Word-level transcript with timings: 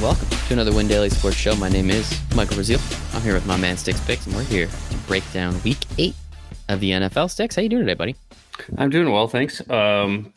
welcome 0.00 0.28
to 0.28 0.52
another 0.52 0.72
Win 0.72 0.86
Daily 0.86 1.10
Sports 1.10 1.36
Show. 1.36 1.56
My 1.56 1.68
name 1.68 1.90
is 1.90 2.20
Michael 2.36 2.54
Brazil. 2.54 2.78
I'm 3.14 3.22
here 3.22 3.34
with 3.34 3.46
my 3.46 3.56
man 3.56 3.76
Sticks 3.76 4.00
Picks, 4.06 4.26
and 4.26 4.36
we're 4.36 4.44
here 4.44 4.66
to 4.66 4.96
break 5.08 5.24
down 5.32 5.60
Week 5.62 5.78
Eight 5.98 6.14
of 6.68 6.78
the 6.80 6.92
NFL. 6.92 7.28
Sticks, 7.30 7.56
how 7.56 7.62
you 7.62 7.68
doing 7.68 7.82
today, 7.82 7.94
buddy? 7.94 8.14
I'm 8.76 8.90
doing 8.90 9.10
well, 9.10 9.26
thanks. 9.26 9.68
Um, 9.68 10.32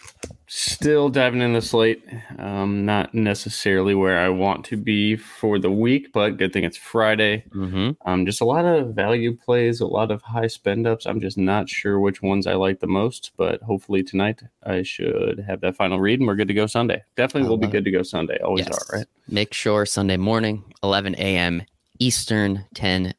still 0.53 1.07
diving 1.07 1.39
in 1.39 1.53
the 1.53 1.61
slate. 1.61 2.03
Um, 2.37 2.85
not 2.85 3.13
necessarily 3.13 3.95
where 3.95 4.19
I 4.19 4.27
want 4.27 4.65
to 4.65 4.75
be 4.75 5.15
for 5.15 5.57
the 5.57 5.71
week, 5.71 6.11
but 6.11 6.35
good 6.35 6.51
thing 6.51 6.65
it's 6.65 6.75
Friday. 6.75 7.45
Mm-hmm. 7.55 7.91
Um, 8.05 8.25
just 8.25 8.41
a 8.41 8.45
lot 8.45 8.65
of 8.65 8.93
value 8.93 9.37
plays, 9.37 9.79
a 9.79 9.85
lot 9.85 10.11
of 10.11 10.21
high 10.21 10.47
spend 10.47 10.85
ups. 10.85 11.05
I'm 11.05 11.21
just 11.21 11.37
not 11.37 11.69
sure 11.69 12.01
which 12.01 12.21
ones 12.21 12.47
I 12.47 12.55
like 12.55 12.81
the 12.81 12.87
most, 12.87 13.31
but 13.37 13.61
hopefully 13.61 14.03
tonight 14.03 14.41
I 14.63 14.83
should 14.83 15.39
have 15.47 15.61
that 15.61 15.77
final 15.77 16.01
read 16.01 16.19
and 16.19 16.27
we're 16.27 16.35
good 16.35 16.49
to 16.49 16.53
go 16.53 16.67
Sunday. 16.67 17.01
Definitely 17.15 17.47
will 17.47 17.57
be 17.57 17.67
good 17.67 17.85
to 17.85 17.91
go 17.91 18.03
Sunday. 18.03 18.37
Always 18.39 18.65
Yes. 18.67 18.89
are, 18.91 18.97
right? 18.97 19.07
Make 19.29 19.53
sure 19.53 19.85
Sunday 19.85 20.17
morning, 20.17 20.65
11 20.83 21.15
a.m. 21.15 21.63
Eastern, 21.99 22.65
10 22.73 23.13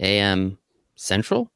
a.m. 0.00 0.58
Central. 0.94 1.50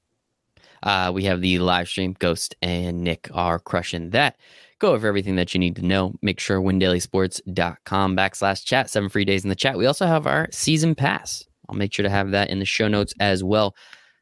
Uh, 0.82 1.10
we 1.14 1.24
have 1.24 1.41
the 1.41 1.59
live 1.59 1.88
stream. 1.88 2.14
Ghost 2.18 2.54
and 2.62 3.02
Nick 3.02 3.28
are 3.32 3.59
crushing 3.59 4.10
that. 4.10 4.36
Go 4.78 4.92
over 4.92 5.06
everything 5.06 5.36
that 5.36 5.55
you 5.55 5.60
need 5.60 5.77
to 5.77 5.82
know. 5.82 6.14
Make 6.22 6.41
sure 6.41 6.60
windailysports.com 6.60 8.16
backslash 8.16 8.64
chat. 8.64 8.91
Seven 8.91 9.08
free 9.08 9.24
days 9.24 9.45
in 9.45 9.48
the 9.48 9.55
chat. 9.55 9.78
We 9.78 9.86
also 9.86 10.06
have 10.06 10.27
our 10.27 10.48
season 10.50 10.95
pass. 10.95 11.45
I'll 11.68 11.77
make 11.77 11.92
sure 11.92 12.02
to 12.02 12.10
have 12.10 12.32
that 12.32 12.50
in 12.50 12.58
the 12.58 12.64
show 12.64 12.88
notes 12.88 13.14
as 13.20 13.45
well. 13.45 13.77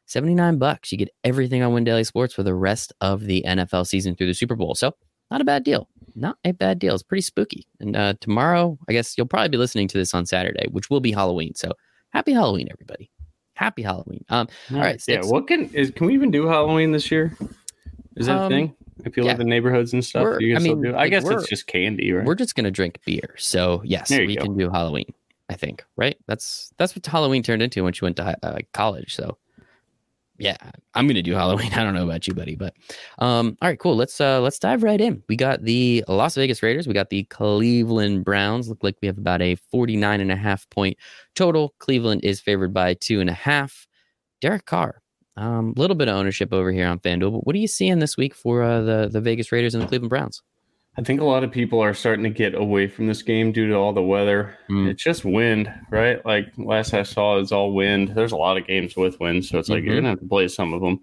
79 0.05 0.57
bucks. 0.57 0.91
You 0.91 0.97
get 0.97 1.09
everything 1.23 1.63
on 1.63 1.73
Win 1.73 1.83
Daily 1.83 2.03
Sports 2.03 2.33
for 2.33 2.43
the 2.43 2.53
rest 2.53 2.93
of 3.01 3.21
the 3.21 3.43
NFL 3.47 3.87
season 3.87 4.15
through 4.15 4.27
the 4.27 4.33
Super 4.33 4.55
Bowl. 4.55 4.75
So, 4.75 4.93
not 5.31 5.41
a 5.41 5.45
bad 5.45 5.63
deal. 5.63 5.87
Not 6.15 6.37
a 6.43 6.51
bad 6.51 6.77
deal. 6.77 6.93
It's 6.93 7.03
pretty 7.03 7.21
spooky. 7.21 7.65
And 7.79 7.95
uh, 7.95 8.13
tomorrow, 8.19 8.77
I 8.89 8.91
guess 8.91 9.17
you'll 9.17 9.27
probably 9.27 9.49
be 9.49 9.57
listening 9.57 9.87
to 9.87 9.97
this 9.97 10.13
on 10.13 10.25
Saturday, 10.25 10.67
which 10.69 10.89
will 10.89 10.99
be 10.99 11.13
Halloween. 11.13 11.55
So, 11.55 11.71
happy 12.09 12.33
Halloween, 12.33 12.67
everybody. 12.69 13.09
Happy 13.53 13.81
Halloween. 13.81 14.23
Um, 14.29 14.47
All 14.73 14.79
right, 14.79 15.01
Yeah. 15.07 15.21
What 15.23 15.47
can 15.47 15.69
is 15.73 15.91
can 15.91 16.07
we 16.07 16.13
even 16.13 16.31
do 16.31 16.47
Halloween 16.47 16.91
this 16.91 17.11
year? 17.11 17.37
Is 18.15 18.27
that 18.27 18.37
a 18.37 18.41
Um, 18.43 18.49
thing? 18.49 18.75
If 19.05 19.17
you 19.17 19.23
yeah. 19.23 19.31
live 19.31 19.39
in 19.39 19.47
neighborhoods 19.49 19.93
and 19.93 20.03
stuff, 20.05 20.39
you 20.39 20.49
can 20.49 20.57
I 20.57 20.59
still 20.65 20.75
mean? 20.75 20.93
I 20.93 20.97
like, 20.97 21.11
guess 21.11 21.27
it's 21.27 21.47
just 21.49 21.65
candy, 21.67 22.11
right? 22.11 22.25
we're 22.25 22.35
just 22.35 22.55
gonna 22.55 22.71
drink 22.71 22.99
beer. 23.05 23.35
So 23.37 23.81
yes, 23.83 24.09
we 24.09 24.35
go. 24.35 24.43
can 24.43 24.57
do 24.57 24.69
Halloween. 24.69 25.11
I 25.49 25.55
think 25.55 25.83
right. 25.97 26.17
That's 26.27 26.71
that's 26.77 26.95
what 26.95 27.05
Halloween 27.05 27.43
turned 27.43 27.61
into 27.61 27.83
when 27.83 27.93
she 27.93 28.05
went 28.05 28.15
to 28.17 28.37
uh, 28.43 28.59
college. 28.73 29.15
So 29.15 29.37
yeah, 30.41 30.57
I'm 30.95 31.07
gonna 31.07 31.21
do 31.21 31.33
Halloween. 31.33 31.71
I 31.75 31.83
don't 31.83 31.93
know 31.93 32.03
about 32.03 32.27
you, 32.27 32.33
buddy, 32.33 32.55
but 32.55 32.73
um, 33.19 33.57
all 33.61 33.69
right, 33.69 33.79
cool. 33.79 33.95
Let's 33.95 34.19
uh 34.19 34.41
let's 34.41 34.57
dive 34.57 34.81
right 34.81 34.99
in. 34.99 35.21
We 35.29 35.35
got 35.35 35.63
the 35.63 36.03
Las 36.07 36.35
Vegas 36.35 36.63
Raiders. 36.63 36.87
We 36.87 36.93
got 36.93 37.11
the 37.11 37.23
Cleveland 37.25 38.25
Browns. 38.25 38.67
Look 38.67 38.83
like 38.83 38.97
we 39.01 39.07
have 39.07 39.19
about 39.19 39.41
a 39.41 39.55
49 39.55 40.19
and 40.19 40.31
a 40.31 40.35
half 40.35 40.67
point 40.71 40.97
total. 41.35 41.75
Cleveland 41.79 42.21
is 42.23 42.41
favored 42.41 42.73
by 42.73 42.95
two 42.95 43.21
and 43.21 43.29
a 43.29 43.33
half. 43.33 43.87
Derek 44.41 44.65
Carr. 44.65 45.01
A 45.37 45.43
um, 45.43 45.73
little 45.77 45.95
bit 45.95 46.09
of 46.09 46.15
ownership 46.15 46.51
over 46.51 46.73
here 46.73 46.87
on 46.87 46.99
FanDuel, 46.99 47.31
but 47.31 47.47
what 47.47 47.55
are 47.55 47.59
you 47.59 47.67
seeing 47.67 47.99
this 47.99 48.17
week 48.17 48.35
for 48.35 48.63
uh, 48.63 48.81
the 48.81 49.09
the 49.11 49.21
Vegas 49.21 49.51
Raiders 49.51 49.75
and 49.75 49.83
the 49.83 49.87
Cleveland 49.87 50.09
Browns? 50.09 50.41
I 50.97 51.03
think 51.03 51.21
a 51.21 51.25
lot 51.25 51.43
of 51.45 51.51
people 51.51 51.79
are 51.79 51.93
starting 51.93 52.23
to 52.23 52.29
get 52.29 52.53
away 52.53 52.87
from 52.87 53.07
this 53.07 53.21
game 53.21 53.53
due 53.53 53.67
to 53.69 53.75
all 53.75 53.93
the 53.93 54.01
weather. 54.01 54.57
Mm. 54.69 54.89
It's 54.89 55.01
just 55.01 55.23
wind, 55.23 55.73
right? 55.89 56.23
Like 56.25 56.47
last 56.57 56.93
I 56.93 57.03
saw, 57.03 57.37
it's 57.39 57.53
all 57.53 57.73
wind. 57.73 58.09
There's 58.09 58.33
a 58.33 58.37
lot 58.37 58.57
of 58.57 58.67
games 58.67 58.97
with 58.97 59.17
wind, 59.21 59.45
so 59.45 59.57
it's 59.57 59.69
like 59.69 59.83
you're 59.85 59.93
Mhm. 59.93 59.97
gonna 59.99 60.09
have 60.09 60.19
to 60.19 60.27
play 60.27 60.49
some 60.49 60.73
of 60.73 60.81
them. 60.81 60.99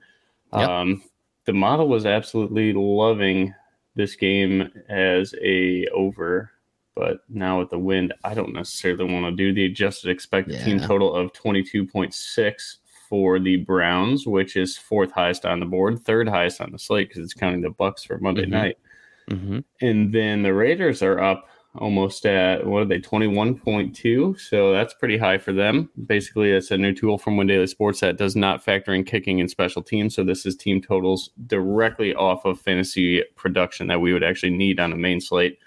Yep. 0.52 0.68
Um, 0.68 1.02
the 1.46 1.54
model 1.54 1.88
was 1.88 2.04
absolutely 2.04 2.74
loving 2.74 3.54
this 3.94 4.14
game 4.14 4.70
as 4.90 5.34
a 5.42 5.86
over, 5.88 6.50
but 6.94 7.20
now 7.30 7.58
with 7.60 7.70
the 7.70 7.78
wind, 7.78 8.12
I 8.24 8.34
don't 8.34 8.52
necessarily 8.52 9.10
want 9.10 9.24
to 9.24 9.32
do 9.32 9.54
the 9.54 9.64
adjusted 9.64 10.10
expected 10.10 10.62
team 10.64 10.80
total 10.80 11.14
of 11.14 11.32
22.6 11.32 12.78
for 13.08 13.38
the 13.38 13.56
Browns, 13.56 14.26
which 14.26 14.54
is 14.54 14.76
fourth 14.76 15.12
highest 15.12 15.46
on 15.46 15.60
the 15.60 15.66
board, 15.66 15.98
third 16.00 16.28
highest 16.28 16.60
on 16.60 16.72
the 16.72 16.78
slate 16.78 17.08
because 17.08 17.24
it's 17.24 17.32
counting 17.32 17.62
the 17.62 17.70
Bucks 17.70 18.04
for 18.04 18.18
Monday 18.18 18.44
Mhm. 18.44 18.50
night. 18.50 18.78
Mm-hmm. 19.28 19.58
And 19.80 20.12
then 20.12 20.42
the 20.42 20.54
Raiders 20.54 21.02
are 21.02 21.20
up 21.20 21.48
almost 21.74 22.26
at 22.26 22.66
what 22.66 22.82
are 22.82 22.84
they, 22.86 22.98
21.2? 22.98 24.40
So 24.40 24.72
that's 24.72 24.94
pretty 24.94 25.18
high 25.18 25.38
for 25.38 25.52
them. 25.52 25.90
Basically, 26.06 26.50
it's 26.50 26.70
a 26.70 26.78
new 26.78 26.94
tool 26.94 27.18
from 27.18 27.36
Win 27.36 27.46
Daily 27.46 27.66
Sports 27.66 28.00
that 28.00 28.16
does 28.16 28.34
not 28.34 28.64
factor 28.64 28.92
in 28.92 29.04
kicking 29.04 29.40
and 29.40 29.50
special 29.50 29.82
teams. 29.82 30.14
So 30.14 30.24
this 30.24 30.46
is 30.46 30.56
team 30.56 30.80
totals 30.80 31.30
directly 31.46 32.14
off 32.14 32.44
of 32.44 32.60
fantasy 32.60 33.22
production 33.36 33.86
that 33.88 34.00
we 34.00 34.12
would 34.12 34.24
actually 34.24 34.50
need 34.50 34.80
on 34.80 34.92
a 34.92 34.96
main 34.96 35.20
slate. 35.20 35.58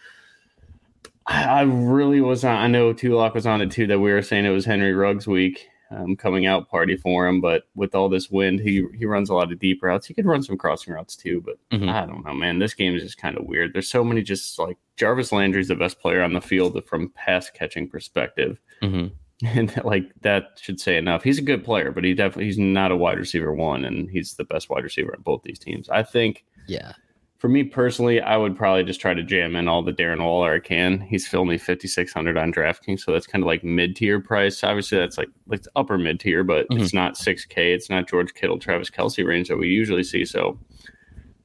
I 1.27 1.61
really 1.61 2.19
was 2.19 2.43
on. 2.43 2.57
I 2.57 2.67
know 2.67 2.93
Tulak 2.93 3.33
was 3.33 3.45
on 3.45 3.61
it 3.61 3.71
too. 3.71 3.87
That 3.87 3.99
we 3.99 4.11
were 4.11 4.23
saying 4.23 4.45
it 4.45 4.49
was 4.49 4.65
Henry 4.65 4.93
Ruggs 4.93 5.27
week, 5.27 5.67
um, 5.91 6.15
coming 6.15 6.45
out 6.45 6.69
party 6.69 6.95
for 6.95 7.27
him. 7.27 7.41
But 7.41 7.63
with 7.75 7.93
all 7.93 8.09
this 8.09 8.29
wind, 8.31 8.59
he 8.61 8.85
he 8.97 9.05
runs 9.05 9.29
a 9.29 9.33
lot 9.33 9.51
of 9.51 9.59
deep 9.59 9.83
routes. 9.83 10.07
He 10.07 10.13
could 10.13 10.25
run 10.25 10.41
some 10.43 10.57
crossing 10.57 10.93
routes 10.93 11.15
too. 11.15 11.41
But 11.45 11.57
Mhm. 11.71 11.89
I 11.89 12.05
don't 12.05 12.25
know, 12.25 12.33
man. 12.33 12.59
This 12.59 12.73
game 12.73 12.95
is 12.95 13.03
just 13.03 13.17
kind 13.17 13.37
of 13.37 13.45
weird. 13.45 13.73
There's 13.73 13.89
so 13.89 14.03
many 14.03 14.21
just 14.21 14.57
like 14.57 14.77
Jarvis 14.97 15.31
Landry's 15.31 15.67
the 15.67 15.75
best 15.75 15.99
player 15.99 16.21
on 16.23 16.33
the 16.33 16.41
field 16.41 16.81
from 16.85 17.09
pass 17.09 17.49
catching 17.49 17.87
perspective, 17.89 18.59
Mm-hmm. 18.81 19.07
and 19.45 19.83
like 19.85 20.11
that 20.21 20.59
should 20.61 20.79
say 20.79 20.97
enough. 20.97 21.23
He's 21.23 21.39
a 21.39 21.43
good 21.43 21.63
player, 21.63 21.91
but 21.91 22.03
he 22.03 22.13
definitely 22.13 22.45
he's 22.45 22.59
not 22.59 22.91
a 22.91 22.95
wide 22.95 23.17
receiver 23.17 23.53
one, 23.53 23.83
and 23.85 24.09
he's 24.09 24.35
the 24.35 24.43
best 24.45 24.69
wide 24.69 24.83
receiver 24.83 25.13
on 25.15 25.23
both 25.23 25.41
these 25.43 25.59
teams. 25.59 25.89
I 25.89 26.03
think 26.03 26.45
Yeah. 26.67 26.93
For 27.41 27.49
me 27.49 27.63
personally, 27.63 28.21
I 28.21 28.37
would 28.37 28.55
probably 28.55 28.83
just 28.83 29.01
try 29.01 29.15
to 29.15 29.23
jam 29.23 29.55
in 29.55 29.67
all 29.67 29.81
the 29.81 29.91
Darren 29.91 30.23
Waller 30.23 30.53
I 30.53 30.59
can. 30.59 31.01
He's 31.01 31.33
only 31.33 31.57
5,600 31.57 32.37
on 32.37 32.53
DraftKings, 32.53 32.99
so 32.99 33.11
that's 33.11 33.25
kind 33.25 33.43
of 33.43 33.47
like 33.47 33.63
mid 33.63 33.95
tier 33.95 34.19
price. 34.19 34.63
Obviously, 34.63 34.99
that's 34.99 35.17
like 35.17 35.29
like 35.47 35.63
upper 35.75 35.97
mid 35.97 36.19
tier, 36.19 36.43
but 36.43 36.69
mm-hmm. 36.69 36.83
it's 36.83 36.93
not 36.93 37.15
6K. 37.15 37.73
It's 37.73 37.89
not 37.89 38.07
George 38.07 38.35
Kittle, 38.35 38.59
Travis 38.59 38.91
Kelce 38.91 39.25
range 39.25 39.47
that 39.47 39.57
we 39.57 39.69
usually 39.69 40.03
see. 40.03 40.23
So 40.23 40.59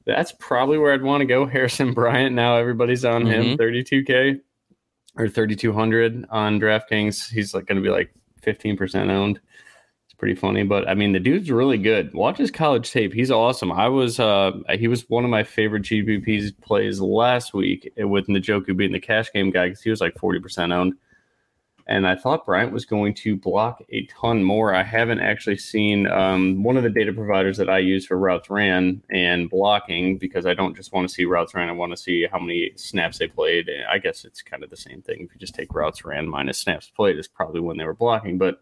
that's 0.05 0.33
probably 0.33 0.77
where 0.77 0.93
I'd 0.93 1.01
want 1.01 1.21
to 1.21 1.25
go. 1.25 1.45
Harrison 1.47 1.95
Bryant. 1.95 2.35
Now 2.35 2.57
everybody's 2.57 3.03
on 3.03 3.25
him, 3.25 3.57
mm-hmm. 3.57 3.59
32K 3.59 4.39
or 5.15 5.27
3,200 5.27 6.27
on 6.29 6.59
DraftKings. 6.59 7.31
He's 7.31 7.55
like 7.55 7.65
going 7.65 7.77
to 7.77 7.81
be 7.81 7.89
like 7.89 8.13
15% 8.43 9.09
owned 9.09 9.39
pretty 10.17 10.35
funny. 10.35 10.63
But 10.63 10.87
I 10.87 10.93
mean, 10.93 11.13
the 11.13 11.19
dude's 11.19 11.51
really 11.51 11.77
good. 11.77 12.13
Watch 12.13 12.37
his 12.37 12.51
college 12.51 12.91
tape. 12.91 13.13
He's 13.13 13.31
awesome. 13.31 13.71
I 13.71 13.87
was 13.87 14.19
uh 14.19 14.51
he 14.73 14.87
was 14.87 15.09
one 15.09 15.23
of 15.23 15.29
my 15.29 15.43
favorite 15.43 15.83
GPPs 15.83 16.59
plays 16.61 16.99
last 16.99 17.53
week 17.53 17.91
with 17.97 18.27
Njoku 18.27 18.75
being 18.75 18.91
the 18.91 18.99
cash 18.99 19.31
game 19.31 19.51
guy 19.51 19.67
because 19.67 19.81
he 19.81 19.89
was 19.89 20.01
like 20.01 20.15
40% 20.15 20.73
owned. 20.73 20.93
And 21.89 22.05
I 22.05 22.17
thought 22.17 22.45
Bryant 22.45 22.73
was 22.73 22.83
going 22.83 23.13
to 23.13 23.37
block 23.37 23.81
a 23.89 24.05
ton 24.07 24.43
more. 24.43 24.73
I 24.73 24.83
haven't 24.83 25.21
actually 25.21 25.57
seen 25.57 26.05
um, 26.07 26.61
one 26.61 26.75
of 26.75 26.83
the 26.83 26.89
data 26.89 27.13
providers 27.13 27.55
that 27.57 27.69
I 27.69 27.77
use 27.77 28.05
for 28.05 28.17
routes 28.17 28.49
ran 28.49 29.01
and 29.09 29.49
blocking 29.49 30.17
because 30.17 30.45
I 30.45 30.53
don't 30.53 30.75
just 30.75 30.91
want 30.91 31.07
to 31.07 31.13
see 31.13 31.23
routes 31.23 31.55
ran. 31.55 31.69
I 31.69 31.71
want 31.71 31.93
to 31.93 31.97
see 31.97 32.27
how 32.29 32.39
many 32.39 32.73
snaps 32.75 33.19
they 33.19 33.27
played. 33.27 33.69
And 33.69 33.85
I 33.85 33.99
guess 33.99 34.25
it's 34.25 34.41
kind 34.41 34.65
of 34.65 34.69
the 34.69 34.75
same 34.75 35.01
thing. 35.01 35.21
If 35.21 35.33
you 35.33 35.39
just 35.39 35.55
take 35.55 35.73
routes 35.73 36.03
ran 36.03 36.27
minus 36.27 36.57
snaps 36.57 36.91
played, 36.93 37.17
is 37.17 37.29
probably 37.29 37.61
when 37.61 37.77
they 37.77 37.85
were 37.85 37.93
blocking. 37.93 38.37
But 38.37 38.59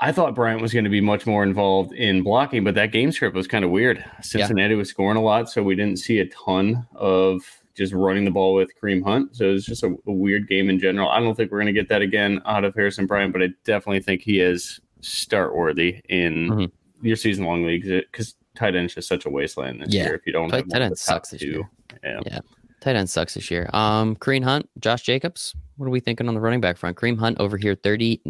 I 0.00 0.12
thought 0.12 0.34
Bryant 0.34 0.62
was 0.62 0.72
going 0.72 0.84
to 0.84 0.90
be 0.90 1.00
much 1.00 1.26
more 1.26 1.42
involved 1.42 1.92
in 1.92 2.22
blocking, 2.22 2.62
but 2.62 2.74
that 2.76 2.92
game 2.92 3.10
script 3.10 3.34
was 3.34 3.48
kind 3.48 3.64
of 3.64 3.70
weird. 3.70 4.04
Cincinnati 4.22 4.74
was 4.76 4.88
scoring 4.88 5.16
a 5.16 5.22
lot, 5.22 5.50
so 5.50 5.62
we 5.62 5.74
didn't 5.74 5.98
see 5.98 6.20
a 6.20 6.26
ton 6.26 6.86
of 6.94 7.42
just 7.74 7.92
running 7.92 8.24
the 8.24 8.30
ball 8.30 8.54
with 8.54 8.70
Kareem 8.80 9.02
Hunt. 9.02 9.34
So 9.36 9.48
it 9.48 9.52
was 9.52 9.66
just 9.66 9.82
a, 9.82 9.88
a 10.06 10.12
weird 10.12 10.48
game 10.48 10.70
in 10.70 10.78
general. 10.78 11.08
I 11.08 11.18
don't 11.20 11.34
think 11.34 11.50
we're 11.50 11.58
going 11.60 11.72
to 11.74 11.80
get 11.80 11.88
that 11.88 12.02
again 12.02 12.40
out 12.46 12.64
of 12.64 12.74
Harrison 12.74 13.06
Bryant, 13.06 13.32
but 13.32 13.42
I 13.42 13.48
definitely 13.64 14.00
think 14.00 14.22
he 14.22 14.40
is 14.40 14.80
start 15.00 15.54
worthy 15.56 16.00
in 16.08 16.48
Mhm. 16.48 16.70
your 17.02 17.16
season 17.16 17.44
long 17.44 17.64
leagues 17.64 17.88
because 17.88 18.34
tight 18.56 18.74
end 18.76 18.86
is 18.86 18.94
just 18.94 19.08
such 19.08 19.26
a 19.26 19.30
wasteland 19.30 19.80
this 19.80 19.94
Yeah. 19.94 20.04
year. 20.06 20.14
If 20.14 20.26
you 20.26 20.32
don't 20.32 20.48
Tight- 20.48 20.58
have 20.64 20.68
tight 20.68 20.82
end 20.82 20.98
sucks 20.98 21.30
this 21.30 21.40
two. 21.40 21.64
year. 22.04 22.20
Yeah. 22.26 22.38
Tight 22.80 22.94
end 22.96 23.10
sucks 23.10 23.34
this 23.34 23.50
year. 23.50 23.68
Um, 23.72 24.14
Kareem 24.16 24.44
Hunt, 24.44 24.68
Josh 24.80 25.02
Jacobs. 25.02 25.54
What 25.76 25.86
are 25.86 25.90
we 25.90 26.00
thinking 26.00 26.28
on 26.28 26.34
the 26.34 26.40
running 26.40 26.60
back 26.60 26.76
front? 26.76 26.96
Kareem 26.96 27.18
Hunt 27.18 27.38
over 27.40 27.56
here, 27.56 27.74
30, 27.76 28.20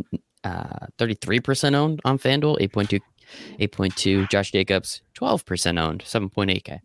uh, 0.48 0.86
33% 0.98 1.74
owned 1.74 2.00
on 2.04 2.18
FanDuel, 2.18 2.58
8.2, 2.60 3.00
8.2. 3.60 4.28
Josh 4.30 4.52
Jacobs, 4.52 5.02
12% 5.14 5.80
owned, 5.80 6.02
7.8K. 6.02 6.80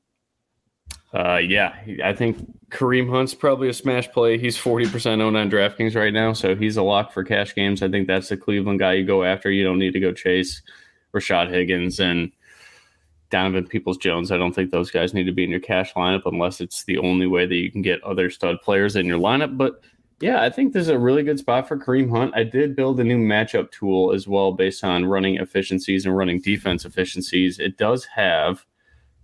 Uh, 1.13 1.38
yeah, 1.38 1.75
I 2.04 2.13
think 2.13 2.39
Kareem 2.69 3.07
Hunt's 3.07 3.36
probably 3.36 3.69
a 3.69 3.74
smash 3.74 4.12
play. 4.12 4.39
He's 4.39 4.57
40% 4.57 5.21
owned 5.21 5.38
on 5.38 5.50
DraftKings 5.50 5.95
right 5.95 6.12
now, 6.12 6.33
so 6.33 6.56
he's 6.56 6.75
a 6.75 6.81
lock 6.81 7.13
for 7.13 7.24
cash 7.24 7.54
games. 7.54 7.83
I 7.83 7.89
think 7.89 8.07
that's 8.07 8.30
the 8.30 8.38
Cleveland 8.38 8.80
guy 8.80 8.94
you 8.94 9.06
go 9.06 9.24
after. 9.24 9.51
You 9.51 9.63
don't 9.63 9.77
need 9.77 9.94
to 9.94 10.00
go 10.00 10.12
chase 10.12 10.63
Rashad 11.13 11.51
Higgins 11.51 12.00
and 12.00 12.31
Donovan 13.30 13.68
Peoples 13.68 13.98
Jones. 13.98 14.31
I 14.31 14.38
don't 14.38 14.54
think 14.54 14.71
those 14.71 14.89
guys 14.89 15.13
need 15.13 15.25
to 15.25 15.31
be 15.31 15.44
in 15.44 15.51
your 15.51 15.60
cash 15.60 15.94
lineup 15.94 16.24
unless 16.25 16.60
it's 16.60 16.83
the 16.86 16.98
only 16.98 17.27
way 17.27 17.45
that 17.45 17.56
you 17.56 17.71
can 17.71 17.83
get 17.83 18.04
other 18.04 18.31
stud 18.31 18.57
players 18.63 18.95
in 18.95 19.06
your 19.06 19.19
lineup. 19.19 19.56
But 19.56 19.81
yeah, 20.21 20.42
I 20.42 20.50
think 20.50 20.74
this 20.74 20.83
is 20.83 20.89
a 20.89 20.98
really 20.98 21.24
good 21.24 21.39
spot 21.39 21.68
for 21.68 21.77
Kareem 21.77 22.10
Hunt. 22.10 22.33
I 22.36 22.44
did 22.44 22.75
build 22.75 23.00
a 23.00 23.04
new 23.04 23.18
matchup 23.18 23.71
tool 23.71 24.13
as 24.13 24.27
well 24.27 24.54
based 24.54 24.83
on 24.83 25.06
running 25.06 25.38
efficiencies 25.38 26.06
and 26.06 26.15
running 26.15 26.42
defense 26.42 26.86
efficiencies. 26.86 27.60
It 27.60 27.77
does 27.77 28.06
have 28.06 28.65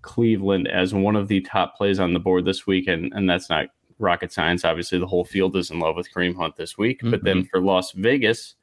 Cleveland 0.01 0.67
as 0.67 0.93
one 0.93 1.15
of 1.15 1.27
the 1.27 1.41
top 1.41 1.75
plays 1.75 1.99
on 1.99 2.13
the 2.13 2.19
board 2.19 2.45
this 2.45 2.65
week, 2.67 2.87
and, 2.87 3.13
and 3.13 3.29
that's 3.29 3.49
not 3.49 3.67
rocket 3.99 4.31
science. 4.31 4.65
Obviously, 4.65 4.97
the 4.97 5.07
whole 5.07 5.25
field 5.25 5.55
is 5.55 5.71
in 5.71 5.79
love 5.79 5.95
with 5.95 6.11
Kareem 6.11 6.35
Hunt 6.35 6.55
this 6.55 6.77
week. 6.77 6.99
Mm-hmm. 6.99 7.11
But 7.11 7.23
then 7.23 7.45
for 7.45 7.61
Las 7.61 7.91
Vegas, 7.91 8.55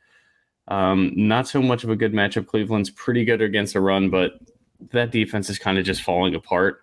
um, 0.69 1.13
not 1.15 1.47
so 1.47 1.63
much 1.63 1.85
of 1.85 1.91
a 1.91 1.97
good 1.97 2.13
matchup. 2.13 2.47
Cleveland's 2.47 2.91
pretty 2.91 3.25
good 3.25 3.41
against 3.41 3.75
the 3.75 3.81
run, 3.81 4.11
but 4.11 4.33
that 4.91 5.11
defense 5.11 5.49
is 5.49 5.59
kind 5.59 5.79
of 5.79 5.85
just 5.85 6.03
falling 6.03 6.35
apart. 6.35 6.81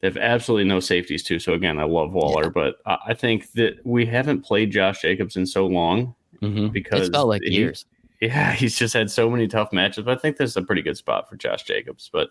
They 0.00 0.08
have 0.08 0.16
absolutely 0.16 0.64
no 0.68 0.80
safeties 0.80 1.22
too. 1.22 1.38
So 1.38 1.54
again, 1.54 1.78
I 1.78 1.84
love 1.84 2.12
Waller, 2.12 2.44
yeah. 2.44 2.50
but 2.50 2.76
I 2.86 3.14
think 3.14 3.52
that 3.52 3.84
we 3.84 4.06
haven't 4.06 4.42
played 4.42 4.70
Josh 4.70 5.02
Jacobs 5.02 5.36
in 5.36 5.44
so 5.44 5.66
long 5.66 6.14
mm-hmm. 6.40 6.68
because 6.68 7.08
it 7.08 7.12
felt 7.12 7.28
like 7.28 7.42
he, 7.42 7.54
years. 7.54 7.84
Yeah, 8.20 8.52
he's 8.54 8.78
just 8.78 8.94
had 8.94 9.10
so 9.10 9.28
many 9.28 9.48
tough 9.48 9.72
matches. 9.72 10.04
But 10.04 10.18
I 10.18 10.20
think 10.20 10.36
this 10.36 10.50
is 10.50 10.56
a 10.56 10.62
pretty 10.62 10.82
good 10.82 10.96
spot 10.96 11.28
for 11.28 11.36
Josh 11.36 11.64
Jacobs. 11.64 12.10
But 12.12 12.30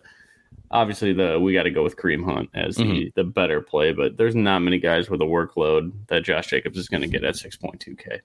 obviously, 0.71 1.11
the 1.11 1.39
we 1.39 1.53
got 1.53 1.63
to 1.63 1.71
go 1.71 1.83
with 1.83 1.97
Kareem 1.97 2.23
Hunt 2.23 2.49
as 2.53 2.77
mm-hmm. 2.77 2.91
the 2.91 3.11
the 3.15 3.23
better 3.25 3.61
play. 3.61 3.91
But 3.91 4.17
there's 4.17 4.35
not 4.35 4.59
many 4.59 4.79
guys 4.79 5.09
with 5.09 5.21
a 5.21 5.25
workload 5.25 5.91
that 6.07 6.23
Josh 6.23 6.47
Jacobs 6.47 6.77
is 6.77 6.87
going 6.87 7.01
to 7.01 7.07
get 7.07 7.23
at 7.23 7.35
6.2k. 7.35 8.19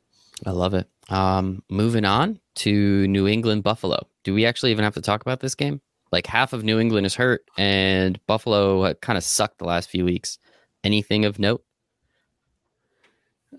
I 0.46 0.50
love 0.50 0.74
it. 0.74 0.88
Um, 1.08 1.62
moving 1.68 2.04
on 2.04 2.40
to 2.56 3.06
New 3.08 3.28
England 3.28 3.62
Buffalo. 3.62 4.06
Do 4.24 4.34
we 4.34 4.46
actually 4.46 4.70
even 4.70 4.84
have 4.84 4.94
to 4.94 5.00
talk 5.00 5.20
about 5.20 5.40
this 5.40 5.54
game? 5.54 5.80
Like 6.12 6.26
half 6.26 6.52
of 6.52 6.62
New 6.62 6.78
England 6.78 7.06
is 7.06 7.14
hurt, 7.14 7.42
and 7.56 8.24
Buffalo 8.26 8.92
kind 8.94 9.16
of 9.16 9.24
sucked 9.24 9.58
the 9.58 9.64
last 9.64 9.88
few 9.88 10.04
weeks. 10.04 10.38
Anything 10.84 11.24
of 11.24 11.38
note? 11.38 11.64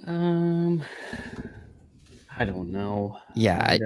Um, 0.06 0.84
I 2.38 2.46
don't 2.46 2.72
know. 2.72 3.18
Yeah, 3.34 3.60
I, 3.60 3.80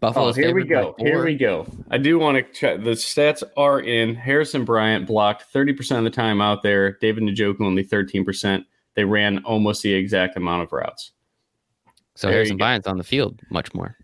Buffalo. 0.00 0.28
Oh, 0.28 0.32
here 0.32 0.54
we 0.54 0.64
go. 0.64 0.94
Here 0.98 1.24
we 1.24 1.36
go. 1.36 1.66
I 1.90 1.98
do 1.98 2.18
want 2.18 2.36
to 2.38 2.52
check. 2.52 2.82
The 2.82 2.90
stats 2.90 3.42
are 3.56 3.80
in. 3.80 4.14
Harrison 4.14 4.64
Bryant 4.64 5.06
blocked 5.06 5.42
thirty 5.52 5.72
percent 5.72 5.98
of 5.98 6.04
the 6.04 6.10
time 6.10 6.40
out 6.40 6.62
there. 6.62 6.92
David 6.98 7.24
Njoku 7.24 7.60
only 7.60 7.82
thirteen 7.82 8.24
percent. 8.24 8.64
They 8.94 9.04
ran 9.04 9.44
almost 9.44 9.82
the 9.82 9.92
exact 9.92 10.36
amount 10.36 10.62
of 10.62 10.72
routes. 10.72 11.12
So 12.14 12.28
there 12.28 12.36
Harrison 12.36 12.56
Bryant's 12.56 12.86
on 12.86 12.96
the 12.98 13.04
field 13.04 13.40
much 13.50 13.74
more. 13.74 13.96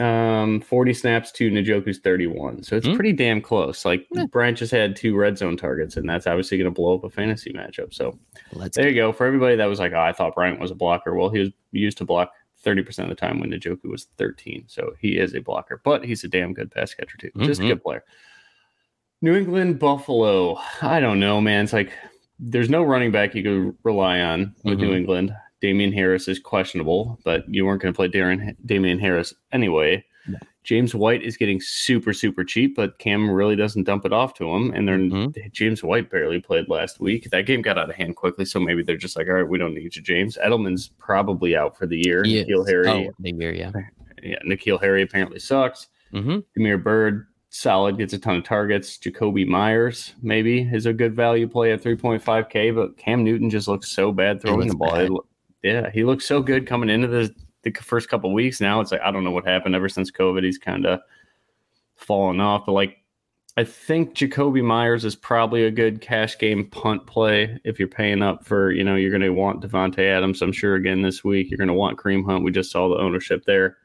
Um, 0.00 0.60
40 0.60 0.94
snaps 0.94 1.32
to 1.32 1.50
Njoku's 1.50 1.98
31. 1.98 2.62
So 2.62 2.76
it's 2.76 2.86
mm-hmm. 2.86 2.96
pretty 2.96 3.12
damn 3.12 3.40
close. 3.40 3.84
Like 3.84 4.06
yeah. 4.12 4.26
Bryant 4.26 4.58
just 4.58 4.72
had 4.72 4.96
two 4.96 5.16
red 5.16 5.38
zone 5.38 5.56
targets, 5.56 5.96
and 5.96 6.08
that's 6.08 6.26
obviously 6.26 6.58
going 6.58 6.66
to 6.66 6.70
blow 6.70 6.96
up 6.96 7.04
a 7.04 7.10
fantasy 7.10 7.52
matchup. 7.52 7.92
So 7.92 8.18
Let's 8.52 8.76
there 8.76 8.84
go. 8.84 8.90
you 8.90 8.94
go. 8.96 9.12
For 9.12 9.26
everybody 9.26 9.56
that 9.56 9.66
was 9.66 9.80
like, 9.80 9.92
oh, 9.92 10.00
I 10.00 10.12
thought 10.12 10.34
Bryant 10.34 10.60
was 10.60 10.70
a 10.70 10.76
blocker. 10.76 11.14
Well, 11.14 11.30
he 11.30 11.40
was 11.40 11.50
used 11.72 11.98
to 11.98 12.04
block 12.04 12.32
30% 12.64 12.98
of 13.04 13.08
the 13.08 13.14
time 13.14 13.40
when 13.40 13.50
Njoku 13.50 13.84
was 13.84 14.08
13. 14.18 14.64
So 14.66 14.92
he 15.00 15.18
is 15.18 15.34
a 15.34 15.40
blocker, 15.40 15.80
but 15.84 16.04
he's 16.04 16.24
a 16.24 16.28
damn 16.28 16.52
good 16.52 16.70
pass 16.70 16.94
catcher, 16.94 17.18
too. 17.18 17.28
Mm-hmm. 17.28 17.44
Just 17.44 17.60
a 17.60 17.62
mm-hmm. 17.62 17.72
good 17.72 17.82
player. 17.82 18.04
New 19.20 19.34
England 19.34 19.78
Buffalo. 19.78 20.58
I 20.80 21.00
don't 21.00 21.18
know, 21.18 21.40
man. 21.40 21.64
It's 21.64 21.72
like 21.72 21.92
there's 22.38 22.70
no 22.70 22.82
running 22.82 23.10
back 23.10 23.34
you 23.34 23.42
could 23.42 23.76
rely 23.82 24.20
on 24.20 24.54
with 24.62 24.78
mm-hmm. 24.78 24.82
New 24.82 24.94
England. 24.94 25.32
Damien 25.60 25.92
Harris 25.92 26.28
is 26.28 26.38
questionable, 26.38 27.18
but 27.24 27.42
you 27.48 27.66
weren't 27.66 27.82
going 27.82 27.92
to 27.92 27.96
play 27.96 28.08
Darren 28.08 28.54
Damien 28.64 28.98
Harris 28.98 29.34
anyway. 29.52 30.04
No. 30.26 30.38
James 30.64 30.94
White 30.94 31.22
is 31.22 31.38
getting 31.38 31.60
super 31.62 32.12
super 32.12 32.44
cheap, 32.44 32.76
but 32.76 32.98
Cam 32.98 33.30
really 33.30 33.56
doesn't 33.56 33.84
dump 33.84 34.04
it 34.04 34.12
off 34.12 34.34
to 34.34 34.54
him. 34.54 34.70
And 34.74 34.86
then 34.86 35.10
mm-hmm. 35.10 35.48
James 35.50 35.82
White 35.82 36.10
barely 36.10 36.40
played 36.40 36.68
last 36.68 37.00
week. 37.00 37.30
That 37.30 37.46
game 37.46 37.62
got 37.62 37.78
out 37.78 37.88
of 37.88 37.96
hand 37.96 38.16
quickly, 38.16 38.44
so 38.44 38.60
maybe 38.60 38.82
they're 38.82 38.98
just 38.98 39.16
like, 39.16 39.28
all 39.28 39.34
right, 39.34 39.48
we 39.48 39.56
don't 39.56 39.74
need 39.74 39.96
you, 39.96 40.02
James. 40.02 40.36
Edelman's 40.36 40.90
probably 40.98 41.56
out 41.56 41.76
for 41.78 41.86
the 41.86 41.96
year. 41.96 42.22
He 42.22 42.44
N'Keal 42.44 42.68
Harry, 42.68 42.88
oh, 42.88 43.10
yeah, 43.24 43.72
yeah. 44.22 44.38
N'Keal 44.44 44.78
Harry 44.78 45.02
apparently 45.02 45.38
sucks. 45.38 45.88
mm 46.12 46.44
Byrd 46.84 47.26
solid, 47.50 47.96
gets 47.96 48.12
a 48.12 48.18
ton 48.18 48.36
of 48.36 48.44
targets. 48.44 48.98
Jakobi 48.98 49.46
Meyers 49.46 50.12
maybe 50.20 50.68
is 50.70 50.84
a 50.84 50.92
good 50.92 51.16
value 51.16 51.48
play 51.48 51.72
at 51.72 51.82
3.5K, 51.82 52.74
but 52.74 52.98
Cam 52.98 53.24
Newton 53.24 53.48
just 53.48 53.68
looks 53.68 53.90
so 53.90 54.12
bad 54.12 54.42
throwing 54.42 54.68
the 54.68 54.76
ball 54.76 55.24
yeah, 55.62 55.90
he 55.90 56.04
looks 56.04 56.26
so 56.26 56.42
good 56.42 56.66
coming 56.66 56.90
into 56.90 57.08
the, 57.08 57.34
the 57.62 57.72
first 57.72 58.08
couple 58.08 58.32
weeks. 58.32 58.60
Now 58.60 58.80
it's 58.80 58.92
like 58.92 59.00
I 59.00 59.10
don't 59.10 59.24
know 59.24 59.30
what 59.30 59.46
happened 59.46 59.74
ever 59.74 59.88
since 59.88 60.10
COVID. 60.10 60.44
He's 60.44 60.58
kind 60.58 60.86
of 60.86 61.00
fallen 61.96 62.40
off, 62.40 62.66
but 62.66 62.72
like 62.72 62.98
I 63.58 63.64
think 63.64 64.14
Jakobi 64.14 64.62
Meyers 64.62 65.04
is 65.04 65.16
probably 65.16 65.64
a 65.64 65.70
good 65.72 66.00
cash 66.00 66.38
game 66.38 66.70
punt 66.70 67.08
play 67.08 67.58
if 67.64 67.80
you're 67.80 67.88
paying 67.88 68.22
up 68.22 68.46
for, 68.46 68.70
you 68.70 68.84
know, 68.84 68.94
you're 68.94 69.10
going 69.10 69.20
to 69.20 69.30
want 69.30 69.62
Davante 69.62 70.08
Adams. 70.08 70.42
I'm 70.42 70.52
sure 70.52 70.76
again 70.76 71.02
this 71.02 71.24
week 71.24 71.50
you're 71.50 71.58
going 71.58 71.66
to 71.66 71.74
want 71.74 71.98
Kareem 71.98 72.24
Hunt. 72.24 72.44
We 72.44 72.52
just 72.52 72.70
saw 72.70 72.88
the 72.88 73.02
ownership 73.02 73.44
there. 73.46 73.78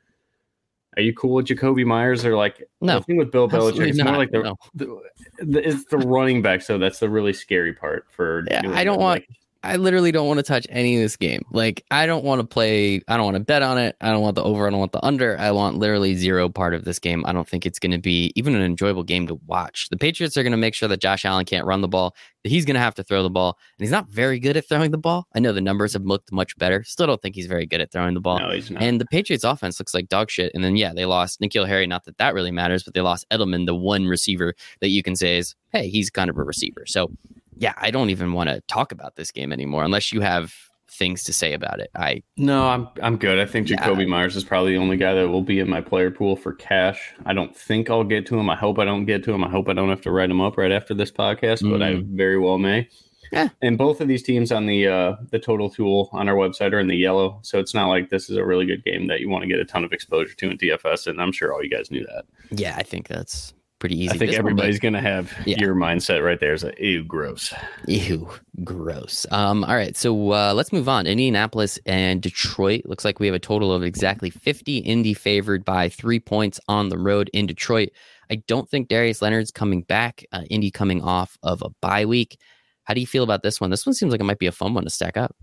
Are 0.95 1.01
you 1.01 1.11
cool 1.15 1.33
with 1.33 1.47
Jakobi 1.47 1.87
Meyers 1.87 2.23
or 2.23 2.35
like 2.35 2.61
no? 2.81 2.99
The 2.99 3.03
thing 3.03 3.17
with 3.17 3.31
Bill 3.31 3.49
Belichick, 3.49 3.87
it's 3.87 4.03
more 4.03 4.15
like 4.15 4.29
the, 4.29 4.43
no. 4.43 4.55
the, 4.75 5.01
the, 5.39 5.67
it's 5.67 5.85
the 5.85 5.97
running 5.97 6.43
back. 6.43 6.61
So 6.61 6.77
that's 6.77 6.99
the 6.99 7.09
really 7.09 7.33
scary 7.33 7.73
part 7.73 8.05
for. 8.11 8.45
Yeah, 8.51 8.69
I 8.75 8.83
don't 8.83 8.99
want. 8.99 9.21
Like, 9.21 9.29
I 9.63 9.77
literally 9.77 10.11
don't 10.11 10.27
want 10.27 10.39
to 10.39 10.43
touch 10.43 10.67
any 10.69 10.97
of 10.97 11.01
this 11.01 11.15
game. 11.15 11.43
Like, 11.51 11.85
I 11.89 12.05
don't 12.05 12.23
want 12.25 12.41
to 12.41 12.47
play. 12.47 13.01
I 13.07 13.15
don't 13.15 13.25
want 13.25 13.37
to 13.37 13.43
bet 13.43 13.61
on 13.61 13.77
it. 13.77 13.95
I 14.01 14.11
don't 14.11 14.21
want 14.21 14.35
the 14.35 14.43
over. 14.43 14.67
I 14.67 14.69
don't 14.69 14.79
want 14.79 14.91
the 14.91 15.03
under. 15.05 15.39
I 15.39 15.51
want 15.51 15.77
literally 15.77 16.15
zero 16.15 16.49
part 16.49 16.73
of 16.73 16.83
this 16.83 16.99
game. 16.99 17.23
I 17.25 17.31
don't 17.31 17.47
think 17.47 17.65
it's 17.65 17.79
going 17.79 17.91
to 17.93 17.97
be 17.97 18.33
even 18.35 18.55
an 18.55 18.61
enjoyable 18.61 19.03
game 19.03 19.25
to 19.27 19.35
watch. 19.45 19.87
The 19.89 19.97
Patriots 19.97 20.35
are 20.35 20.43
going 20.43 20.51
to 20.51 20.57
make 20.57 20.75
sure 20.75 20.89
that 20.89 20.99
Josh 20.99 21.23
Allen 21.23 21.45
can't 21.45 21.65
run 21.65 21.81
the 21.81 21.87
ball. 21.87 22.13
He's 22.43 22.65
going 22.65 22.75
to 22.75 22.81
have 22.81 22.95
to 22.95 23.03
throw 23.03 23.23
the 23.23 23.29
ball, 23.29 23.57
and 23.77 23.85
he's 23.85 23.91
not 23.91 24.09
very 24.09 24.37
good 24.37 24.57
at 24.57 24.67
throwing 24.67 24.91
the 24.91 24.97
ball. 24.97 25.27
I 25.33 25.39
know 25.39 25.53
the 25.53 25.61
numbers 25.61 25.93
have 25.93 26.03
looked 26.03 26.29
much 26.33 26.57
better. 26.57 26.83
Still 26.83 27.07
don't 27.07 27.21
think 27.21 27.35
he's 27.35 27.47
very 27.47 27.65
good 27.65 27.79
at 27.79 27.89
throwing 27.89 28.15
the 28.15 28.19
ball. 28.19 28.39
No, 28.39 28.49
he's 28.49 28.69
not. 28.69 28.83
And 28.83 28.99
the 28.99 29.05
Patriots 29.05 29.45
offense 29.45 29.79
looks 29.79 29.93
like 29.93 30.09
dog 30.09 30.29
shit. 30.29 30.51
And 30.53 30.61
then 30.61 30.75
yeah, 30.75 30.93
they 30.93 31.05
lost 31.05 31.39
N'Keal 31.39 31.65
Harry. 31.65 31.87
Not 31.87 32.03
that 32.03 32.17
that 32.17 32.33
really 32.33 32.51
matters, 32.51 32.83
but 32.83 32.93
they 32.95 32.99
lost 32.99 33.25
Edelman, 33.31 33.65
the 33.65 33.75
one 33.75 34.07
receiver 34.07 34.55
that 34.81 34.89
you 34.89 35.01
can 35.01 35.15
say 35.15 35.37
is, 35.37 35.55
hey, 35.71 35.87
he's 35.87 36.09
kind 36.09 36.29
of 36.29 36.37
a 36.37 36.43
receiver. 36.43 36.83
So 36.85 37.11
yeah, 37.57 37.73
I 37.77 37.91
don't 37.91 38.09
even 38.09 38.33
want 38.33 38.49
to 38.49 38.61
talk 38.67 38.91
about 38.91 39.15
this 39.15 39.31
game 39.31 39.51
anymore 39.51 39.83
unless 39.83 40.11
you 40.11 40.21
have 40.21 40.53
things 40.93 41.23
to 41.23 41.33
say 41.33 41.53
about 41.53 41.79
it. 41.79 41.89
I 41.95 42.23
no, 42.37 42.67
I'm 42.67 42.87
I'm 43.01 43.17
good. 43.17 43.39
I 43.39 43.45
think 43.45 43.67
Jakobi 43.67 44.01
yeah. 44.01 44.07
Meyers 44.07 44.35
is 44.35 44.43
probably 44.43 44.73
the 44.73 44.79
only 44.79 44.97
guy 44.97 45.13
that 45.13 45.27
will 45.27 45.41
be 45.41 45.59
in 45.59 45.69
my 45.69 45.81
player 45.81 46.11
pool 46.11 46.35
for 46.35 46.53
cash. 46.53 47.13
I 47.25 47.33
don't 47.33 47.55
think 47.55 47.89
I'll 47.89 48.03
get 48.03 48.25
to 48.27 48.39
him. 48.39 48.49
I 48.49 48.55
hope 48.55 48.79
I 48.79 48.85
don't 48.85 49.05
get 49.05 49.23
to 49.25 49.33
him. 49.33 49.43
I 49.43 49.49
hope 49.49 49.69
I 49.69 49.73
don't 49.73 49.89
have 49.89 50.01
to 50.01 50.11
write 50.11 50.29
him 50.29 50.41
up 50.41 50.57
right 50.57 50.71
after 50.71 50.93
this 50.93 51.11
podcast, 51.11 51.63
mm. 51.63 51.71
but 51.71 51.81
I 51.81 51.93
mm. 51.93 52.05
very 52.15 52.39
well 52.39 52.57
may. 52.57 52.87
Yeah. 53.31 53.49
And 53.63 53.79
both 53.79 53.99
of 53.99 54.07
these 54.07 54.21
teams 54.21 54.51
on 54.51 54.67
the 54.67 54.87
uh, 54.87 55.15
the 55.31 55.39
total 55.39 55.69
tool 55.69 56.09
on 56.11 56.29
our 56.29 56.35
website 56.35 56.71
are 56.71 56.79
in 56.79 56.87
the 56.87 56.95
yellow, 56.95 57.39
so 57.41 57.59
it's 57.59 57.73
not 57.73 57.87
like 57.87 58.09
this 58.09 58.29
is 58.29 58.37
a 58.37 58.45
really 58.45 58.65
good 58.65 58.83
game 58.83 59.07
that 59.07 59.21
you 59.21 59.29
want 59.29 59.41
to 59.41 59.47
get 59.47 59.59
a 59.59 59.65
ton 59.65 59.83
of 59.83 59.91
exposure 59.91 60.35
to 60.35 60.51
in 60.51 60.57
DFS. 60.57 61.07
And 61.07 61.19
I'm 61.19 61.31
sure 61.31 61.51
all 61.51 61.63
you 61.63 61.69
guys 61.69 61.89
knew 61.89 62.05
that. 62.05 62.25
Yeah, 62.51 62.75
I 62.77 62.83
think 62.83 63.07
that's 63.07 63.53
pretty 63.83 64.01
easy. 64.01 64.15
I 64.15 64.17
think 64.17 64.31
everybody's 64.31 64.79
going 64.79 64.93
to 64.93 65.01
have 65.01 65.33
yeah. 65.45 65.57
your 65.59 65.75
mindset 65.75 66.23
right 66.23 66.39
there 66.39 66.53
is 66.53 66.63
a 66.63 66.73
ew, 66.79 67.03
gross. 67.03 67.53
Ew, 67.85 68.29
gross. 68.63 69.25
Um, 69.29 69.65
all 69.65 69.75
right, 69.75 69.97
so 69.97 70.31
uh, 70.31 70.53
let's 70.53 70.71
move 70.71 70.87
on. 70.87 71.05
Indianapolis 71.05 71.77
and 71.85 72.21
Detroit. 72.21 72.83
Looks 72.85 73.03
like 73.03 73.19
we 73.19 73.27
have 73.27 73.35
a 73.35 73.39
total 73.39 73.73
of 73.73 73.83
exactly 73.83 74.29
50. 74.29 74.77
Indy 74.77 75.13
favored 75.13 75.65
by 75.65 75.89
three 75.89 76.21
points 76.21 76.61
on 76.69 76.87
the 76.87 76.97
road 76.97 77.29
in 77.33 77.45
Detroit. 77.45 77.89
I 78.31 78.35
don't 78.47 78.69
think 78.69 78.87
Darius 78.87 79.21
Leonard's 79.21 79.51
coming 79.51 79.81
back. 79.81 80.23
Uh, 80.31 80.43
Indy 80.49 80.71
coming 80.71 81.01
off 81.01 81.37
of 81.43 81.61
a 81.61 81.69
bye 81.81 82.05
week. 82.05 82.39
How 82.85 82.93
do 82.93 83.01
you 83.01 83.07
feel 83.07 83.23
about 83.23 83.43
this 83.43 83.59
one? 83.59 83.69
This 83.69 83.85
one 83.85 83.93
seems 83.93 84.13
like 84.13 84.21
it 84.21 84.23
might 84.23 84.39
be 84.39 84.47
a 84.47 84.53
fun 84.53 84.73
one 84.73 84.85
to 84.85 84.89
stack 84.89 85.17
up. 85.17 85.35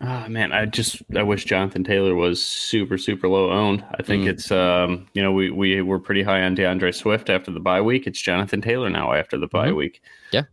Oh 0.00 0.28
man, 0.28 0.52
I 0.52 0.64
just 0.64 1.02
I 1.16 1.24
wish 1.24 1.44
Jonathan 1.44 1.82
Taylor 1.82 2.14
was 2.14 2.40
super 2.40 2.96
super 2.96 3.26
low 3.28 3.50
owned. 3.50 3.84
I 3.98 4.02
think 4.02 4.24
mm. 4.24 4.28
it's 4.28 4.52
um 4.52 5.08
you 5.12 5.22
know 5.22 5.32
we 5.32 5.50
we 5.50 5.82
were 5.82 5.98
pretty 5.98 6.22
high 6.22 6.42
on 6.42 6.54
D'Andre 6.54 6.92
Swift 6.92 7.28
after 7.28 7.50
the 7.50 7.58
bye 7.58 7.80
week. 7.80 8.06
It's 8.06 8.20
Jonathan 8.20 8.60
Taylor 8.60 8.88
now 8.90 9.12
after 9.12 9.36
the 9.36 9.48
bye 9.48 9.68
mm-hmm. 9.68 9.76
week. 9.76 10.02
Yeah, 10.30 10.44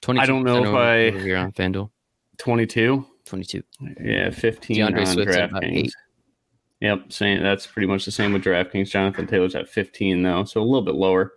twenty. 0.00 0.20
I 0.20 0.26
don't 0.26 0.44
know 0.44 0.64
if 0.64 0.74
I 0.74 1.18
you're 1.24 1.38
on 1.38 1.50
Fanduel. 1.50 1.90
Twenty 2.38 2.66
two. 2.66 3.04
Twenty 3.24 3.44
two. 3.44 3.64
Yeah, 4.00 4.30
fifteen 4.30 4.78
D'Andre 4.78 5.00
on 5.00 5.06
Swift's 5.06 5.36
DraftKings. 5.36 5.90
Yep, 6.80 7.12
same. 7.12 7.42
That's 7.42 7.66
pretty 7.66 7.88
much 7.88 8.04
the 8.04 8.12
same 8.12 8.32
with 8.32 8.44
DraftKings. 8.44 8.90
Jonathan 8.90 9.26
Taylor's 9.26 9.56
at 9.56 9.68
fifteen 9.68 10.22
though, 10.22 10.44
so 10.44 10.60
a 10.60 10.62
little 10.62 10.82
bit 10.82 10.94
lower. 10.94 11.32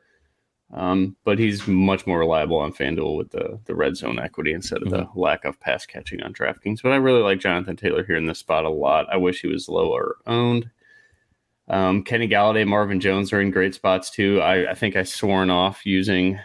Um, 0.74 1.16
but 1.24 1.40
he's 1.40 1.66
much 1.66 2.06
more 2.06 2.20
reliable 2.20 2.58
on 2.58 2.74
FanDuel 2.74 3.16
with 3.18 3.32
the 3.32 3.58
the 3.66 3.76
red 3.76 3.96
zone 3.96 4.20
equity 4.20 4.52
instead 4.52 4.82
of 4.82 4.90
mm-hmm. 4.90 5.14
the 5.14 5.20
lack 5.20 5.46
of 5.46 5.60
pass 5.62 5.86
catching 5.86 6.22
on 6.22 6.34
DraftKings. 6.34 6.82
But 6.84 6.92
I 6.92 6.98
really 6.98 7.22
like 7.22 7.40
Jonathan 7.40 7.78
Taylor 7.78 8.04
here 8.04 8.18
in 8.18 8.26
this 8.26 8.40
spot 8.40 8.66
a 8.66 8.70
lot. 8.70 9.08
I 9.12 9.16
wish 9.16 9.42
he 9.42 9.48
was 9.48 9.70
lower 9.70 10.18
owned. 10.26 10.70
Um, 11.70 12.04
Kenny 12.04 12.28
Golladay, 12.28 12.68
Marvin 12.68 13.00
Jones 13.00 13.32
are 13.34 13.42
in 13.42 13.52
great 13.52 13.76
spots 13.76 14.10
too. 14.10 14.42
I, 14.42 14.72
I 14.72 14.74
think 14.74 14.96
I 14.96 15.04
sworn 15.04 15.50
off 15.50 15.86
using 15.86 16.40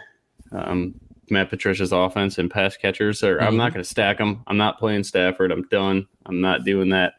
um, 0.51 0.95
Matt 1.29 1.49
Patricia's 1.49 1.91
offense 1.91 2.37
and 2.37 2.51
pass 2.51 2.77
catchers. 2.77 3.23
Or 3.23 3.37
mm-hmm. 3.37 3.47
I'm 3.47 3.57
not 3.57 3.67
mm-hmm. 3.67 3.75
going 3.75 3.83
to 3.83 3.89
stack 3.89 4.17
them. 4.17 4.43
I'm 4.47 4.57
not 4.57 4.79
playing 4.79 5.03
Stafford. 5.03 5.51
I'm 5.51 5.67
done. 5.69 6.07
I'm 6.25 6.41
not 6.41 6.65
doing 6.65 6.89
that. 6.89 7.13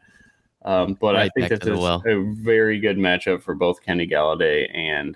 Um, 0.63 0.97
but 0.99 1.13
right 1.13 1.31
I 1.35 1.39
think 1.39 1.49
that's 1.49 1.67
well. 1.67 2.01
a 2.07 2.33
very 2.33 2.79
good 2.79 2.97
matchup 2.97 3.43
for 3.43 3.53
both 3.53 3.83
Kenny 3.83 4.07
Golladay 4.07 4.67
and 4.75 5.15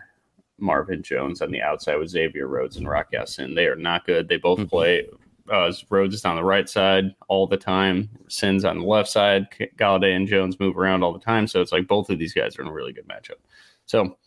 Marvin 0.61 1.01
Jones 1.03 1.41
on 1.41 1.51
the 1.51 1.61
outside 1.61 1.95
with 1.95 2.09
Xavier 2.09 2.47
Rhodes 2.47 2.77
and 2.77 2.87
Rock 2.87 3.07
Ya-Sin. 3.11 3.55
They 3.55 3.67
are 3.67 3.75
not 3.75 4.05
good. 4.05 4.27
They 4.27 4.37
both 4.37 4.59
mm-hmm. 4.59 4.69
play. 4.69 5.07
Uh, 5.51 5.71
Rhodes 5.89 6.13
is 6.13 6.25
on 6.25 6.35
the 6.35 6.43
right 6.43 6.69
side 6.69 7.15
all 7.27 7.47
the 7.47 7.57
time. 7.57 8.07
Sin's 8.27 8.65
on 8.65 8.79
the 8.79 8.85
left 8.85 9.09
side. 9.09 9.47
Golladay 9.77 10.15
and 10.15 10.27
Jones 10.27 10.59
move 10.59 10.77
around 10.77 11.03
all 11.03 11.13
the 11.13 11.19
time. 11.19 11.47
So 11.47 11.59
it's 11.59 11.71
like 11.71 11.87
both 11.87 12.09
of 12.09 12.19
these 12.19 12.33
guys 12.33 12.57
are 12.57 12.61
in 12.61 12.67
a 12.67 12.71
really 12.73 12.93
good 12.93 13.07
matchup. 13.07 13.39
So 13.87 14.17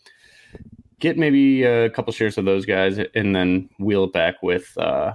get 0.99 1.17
maybe 1.17 1.63
a 1.63 1.89
couple 1.89 2.11
shares 2.11 2.37
of 2.37 2.45
those 2.45 2.65
guys 2.65 2.99
and 3.15 3.35
then 3.35 3.69
wheel 3.79 4.03
it 4.03 4.13
back 4.13 4.43
with 4.43 4.77
uh, 4.77 5.13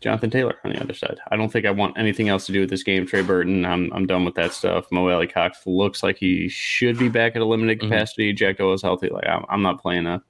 Jonathan 0.00 0.30
Taylor 0.30 0.56
on 0.64 0.72
the 0.72 0.80
other 0.80 0.94
side. 0.94 1.18
I 1.30 1.36
don't 1.36 1.50
think 1.50 1.64
I 1.64 1.70
want 1.70 1.98
anything 1.98 2.28
else 2.28 2.46
to 2.46 2.52
do 2.52 2.60
with 2.60 2.70
this 2.70 2.82
game. 2.82 3.06
Trey 3.06 3.22
Burton, 3.22 3.64
I'm 3.64 3.92
I'm 3.92 4.06
done 4.06 4.24
with 4.24 4.34
that 4.34 4.52
stuff. 4.52 4.86
Mo 4.90 5.08
Alie-Cox 5.08 5.66
looks 5.66 6.02
like 6.02 6.16
he 6.16 6.48
should 6.48 6.98
be 6.98 7.08
back 7.08 7.36
at 7.36 7.42
a 7.42 7.44
limited 7.44 7.78
mm-hmm. 7.78 7.88
capacity. 7.88 8.30
Mm-hmm. 8.30 8.36
Jack 8.36 8.60
is 8.60 8.82
healthy. 8.82 9.08
Like 9.10 9.26
I'm, 9.26 9.44
I'm 9.48 9.62
not 9.62 9.80
playing 9.80 10.06
a 10.06 10.22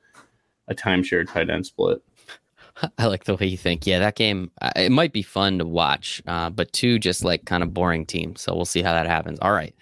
a 0.73 0.75
timeshare 0.75 1.31
tight 1.31 1.51
end 1.51 1.67
split. 1.67 2.03
I 2.99 3.07
like 3.07 3.25
the 3.25 3.37
way 3.37 3.47
you 3.47 3.57
think. 3.57 3.87
Yeah, 3.87 3.99
that 4.01 4.17
game 4.17 4.51
uh, 4.61 4.73
it 4.77 4.93
might 4.93 5.13
be 5.13 5.23
fun 5.23 5.59
to 5.59 5.67
watch, 5.67 6.23
uh, 6.27 6.51
but 6.51 6.73
two 6.73 6.99
just 6.99 7.25
like 7.25 7.45
kind 7.45 7.63
of 7.63 7.75
boring 7.75 8.07
teams. 8.07 8.41
So 8.41 8.55
we'll 8.55 8.65
see 8.65 8.83
how 8.83 8.93
that 8.93 9.07
happens. 9.07 9.39
All 9.41 9.53
right, 9.53 9.75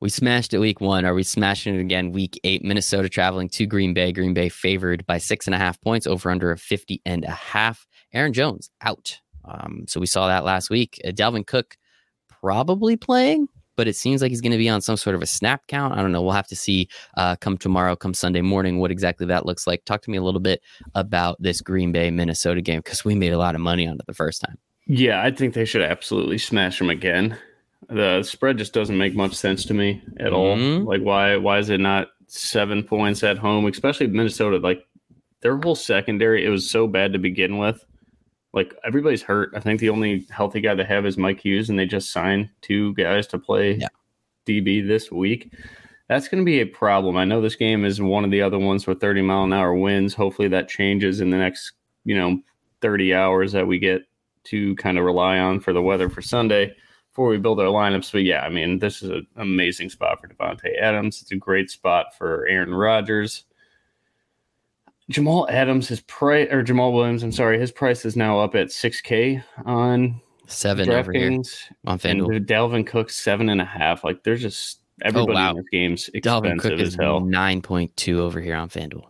we 0.00 0.08
smashed 0.08 0.52
it 0.52 0.58
week 0.58 0.80
one. 0.80 1.04
Are 1.04 1.14
we 1.14 1.22
smashing 1.22 1.74
it 1.74 1.80
again 1.80 2.12
week 2.12 2.38
eight? 2.44 2.64
Minnesota 2.64 3.08
traveling 3.08 3.48
to 3.50 3.66
Green 3.66 3.94
Bay. 3.94 4.12
Green 4.12 4.34
Bay 4.34 4.48
favored 4.48 5.06
by 5.06 5.18
six 5.18 5.46
and 5.46 5.54
a 5.54 5.58
half 5.58 5.80
points 5.80 6.06
over 6.06 6.30
under 6.30 6.50
a 6.50 6.58
50 6.58 7.00
and 7.06 7.24
a 7.24 7.30
half. 7.30 7.86
Aaron 8.12 8.32
Jones 8.32 8.70
out. 8.82 9.20
Um, 9.44 9.84
so 9.88 10.00
we 10.00 10.06
saw 10.06 10.26
that 10.26 10.44
last 10.44 10.70
week. 10.70 11.00
Uh, 11.04 11.10
Dalvin 11.10 11.46
Cook 11.46 11.76
probably 12.28 12.96
playing, 12.96 13.48
but 13.76 13.86
it 13.86 13.96
seems 13.96 14.22
like 14.22 14.30
he's 14.30 14.40
going 14.40 14.52
to 14.52 14.58
be 14.58 14.68
on 14.68 14.80
some 14.80 14.96
sort 14.96 15.14
of 15.14 15.22
a 15.22 15.26
snap 15.26 15.66
count. 15.68 15.94
I 15.94 16.02
don't 16.02 16.12
know. 16.12 16.22
We'll 16.22 16.32
have 16.32 16.48
to 16.48 16.56
see 16.56 16.88
uh, 17.16 17.36
come 17.36 17.56
tomorrow, 17.56 17.94
come 17.94 18.14
Sunday 18.14 18.40
morning, 18.40 18.78
what 18.78 18.90
exactly 18.90 19.26
that 19.26 19.46
looks 19.46 19.66
like. 19.66 19.84
Talk 19.84 20.02
to 20.02 20.10
me 20.10 20.16
a 20.16 20.22
little 20.22 20.40
bit 20.40 20.62
about 20.94 21.40
this 21.40 21.60
Green 21.60 21.92
Bay 21.92 22.10
Minnesota 22.10 22.60
game 22.60 22.80
because 22.80 23.04
we 23.04 23.14
made 23.14 23.32
a 23.32 23.38
lot 23.38 23.54
of 23.54 23.60
money 23.60 23.86
on 23.86 23.94
it 23.94 24.06
the 24.06 24.14
first 24.14 24.40
time. 24.40 24.58
Yeah, 24.86 25.22
I 25.22 25.30
think 25.30 25.54
they 25.54 25.64
should 25.64 25.82
absolutely 25.82 26.38
smash 26.38 26.78
them 26.78 26.90
again. 26.90 27.38
The 27.88 28.22
spread 28.22 28.58
just 28.58 28.72
doesn't 28.72 28.96
make 28.96 29.14
much 29.14 29.34
sense 29.34 29.64
to 29.66 29.74
me 29.74 30.02
at 30.18 30.32
mm-hmm. 30.32 30.34
all. 30.34 30.84
Like, 30.84 31.02
why? 31.02 31.36
Why 31.36 31.58
is 31.58 31.70
it 31.70 31.80
not 31.80 32.08
seven 32.26 32.82
points 32.82 33.22
at 33.22 33.38
home? 33.38 33.66
Especially 33.66 34.06
Minnesota. 34.06 34.58
Like 34.58 34.84
their 35.40 35.58
whole 35.58 35.74
secondary, 35.74 36.44
it 36.44 36.48
was 36.48 36.68
so 36.68 36.86
bad 36.86 37.12
to 37.12 37.18
begin 37.18 37.58
with 37.58 37.84
like 38.52 38.74
everybody's 38.84 39.22
hurt. 39.22 39.50
I 39.54 39.60
think 39.60 39.80
the 39.80 39.90
only 39.90 40.26
healthy 40.30 40.60
guy 40.60 40.74
they 40.74 40.84
have 40.84 41.06
is 41.06 41.18
Mike 41.18 41.40
Hughes, 41.40 41.68
and 41.68 41.78
they 41.78 41.86
just 41.86 42.12
signed 42.12 42.48
two 42.62 42.94
guys 42.94 43.26
to 43.28 43.38
play 43.38 43.74
yeah. 43.74 43.88
DB 44.46 44.86
this 44.86 45.10
week. 45.10 45.52
That's 46.08 46.28
going 46.28 46.40
to 46.40 46.46
be 46.46 46.60
a 46.60 46.66
problem. 46.66 47.16
I 47.16 47.24
know 47.24 47.40
this 47.40 47.56
game 47.56 47.84
is 47.84 48.00
one 48.00 48.24
of 48.24 48.30
the 48.30 48.42
other 48.42 48.58
ones 48.58 48.86
with 48.86 49.00
30 49.00 49.22
mile 49.22 49.44
an 49.44 49.52
hour 49.52 49.74
winds. 49.74 50.14
Hopefully 50.14 50.48
that 50.48 50.68
changes 50.68 51.20
in 51.20 51.30
the 51.30 51.36
next, 51.36 51.72
you 52.04 52.16
know, 52.16 52.40
30 52.80 53.12
hours 53.12 53.52
that 53.52 53.66
we 53.66 53.78
get 53.78 54.02
to 54.44 54.76
kind 54.76 54.98
of 54.98 55.04
rely 55.04 55.38
on 55.38 55.58
for 55.58 55.72
the 55.72 55.82
weather 55.82 56.08
for 56.08 56.22
Sunday 56.22 56.72
before 57.10 57.28
we 57.28 57.38
build 57.38 57.58
our 57.58 57.66
lineups. 57.66 58.12
But 58.12 58.24
yeah, 58.24 58.42
I 58.42 58.50
mean, 58.50 58.78
this 58.78 59.02
is 59.02 59.10
an 59.10 59.26
amazing 59.36 59.90
spot 59.90 60.20
for 60.20 60.28
Davante 60.28 60.78
Adams. 60.80 61.22
It's 61.22 61.32
a 61.32 61.36
great 61.36 61.70
spot 61.70 62.14
for 62.16 62.46
Aaron 62.46 62.74
Rodgers. 62.74 63.45
Jamal 65.08 65.48
Adams, 65.50 65.88
his 65.88 66.00
price 66.02 66.48
or 66.50 66.62
Jamal 66.62 66.92
Williams, 66.92 67.22
I'm 67.22 67.32
sorry, 67.32 67.60
his 67.60 67.70
price 67.70 68.04
is 68.04 68.16
now 68.16 68.40
up 68.40 68.54
at 68.54 68.72
six 68.72 69.00
K 69.00 69.42
on 69.64 70.20
seven 70.46 70.90
over 70.90 71.12
here 71.12 71.30
on 71.86 71.98
FanDuel. 71.98 72.46
Dalvin 72.46 72.86
Cook 72.86 73.10
seven 73.10 73.48
and 73.48 73.60
a 73.60 73.64
half. 73.64 74.02
Like 74.04 74.24
there's 74.24 74.42
just 74.42 74.80
oh, 75.04 75.08
everybody 75.08 75.32
oh, 75.32 75.34
wow. 75.34 75.50
in 75.50 75.56
this 75.56 75.66
game's 75.70 76.08
expensive 76.08 76.42
Dalvin 76.44 76.58
Cook 76.58 76.80
as 76.80 76.94
hell. 76.94 77.20
Nine 77.20 77.62
point 77.62 77.96
two 77.96 78.20
over 78.22 78.40
here 78.40 78.56
on 78.56 78.68
FanDuel. 78.68 79.04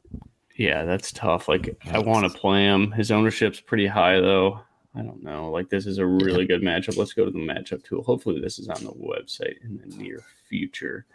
Yeah, 0.57 0.85
that's 0.85 1.13
tough. 1.13 1.49
Like 1.49 1.77
I 1.91 1.99
want 1.99 2.31
to 2.31 2.39
play 2.39 2.65
him. 2.65 2.93
His 2.93 3.11
ownership's 3.11 3.61
pretty 3.61 3.87
high 3.87 4.21
though. 4.21 4.61
I 4.95 5.03
don't 5.03 5.23
know. 5.23 5.51
Like 5.51 5.69
this 5.69 5.87
is 5.87 5.99
a 5.99 6.07
really 6.07 6.47
good 6.47 6.63
matchup. 6.63 6.97
Let's 6.97 7.13
go 7.13 7.25
to 7.25 7.31
the 7.31 7.39
matchup 7.39 7.85
tool. 7.85 8.03
Hopefully 8.03 8.41
this 8.41 8.59
is 8.59 8.69
on 8.69 8.83
the 8.83 8.93
website 8.93 9.57
in 9.63 9.79
the 9.79 9.97
near 9.97 10.23
future 10.49 11.07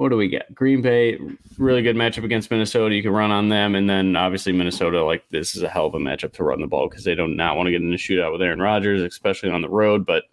what 0.00 0.08
do 0.08 0.16
we 0.16 0.28
get? 0.28 0.54
Green 0.54 0.80
Bay, 0.80 1.18
really 1.58 1.82
good 1.82 1.94
matchup 1.94 2.24
against 2.24 2.50
Minnesota. 2.50 2.94
You 2.94 3.02
can 3.02 3.12
run 3.12 3.30
on 3.30 3.50
them, 3.50 3.74
and 3.74 3.88
then 3.88 4.16
obviously 4.16 4.50
Minnesota. 4.50 5.04
Like 5.04 5.28
this 5.28 5.54
is 5.54 5.62
a 5.62 5.68
hell 5.68 5.84
of 5.84 5.94
a 5.94 5.98
matchup 5.98 6.32
to 6.32 6.42
run 6.42 6.62
the 6.62 6.66
ball 6.66 6.88
because 6.88 7.04
they 7.04 7.14
do 7.14 7.28
not 7.28 7.54
want 7.54 7.66
to 7.66 7.70
get 7.70 7.82
in 7.82 7.92
a 7.92 7.96
shootout 7.96 8.32
with 8.32 8.40
Aaron 8.40 8.62
Rodgers, 8.62 9.02
especially 9.02 9.50
on 9.50 9.60
the 9.60 9.68
road. 9.68 10.06
But 10.06 10.24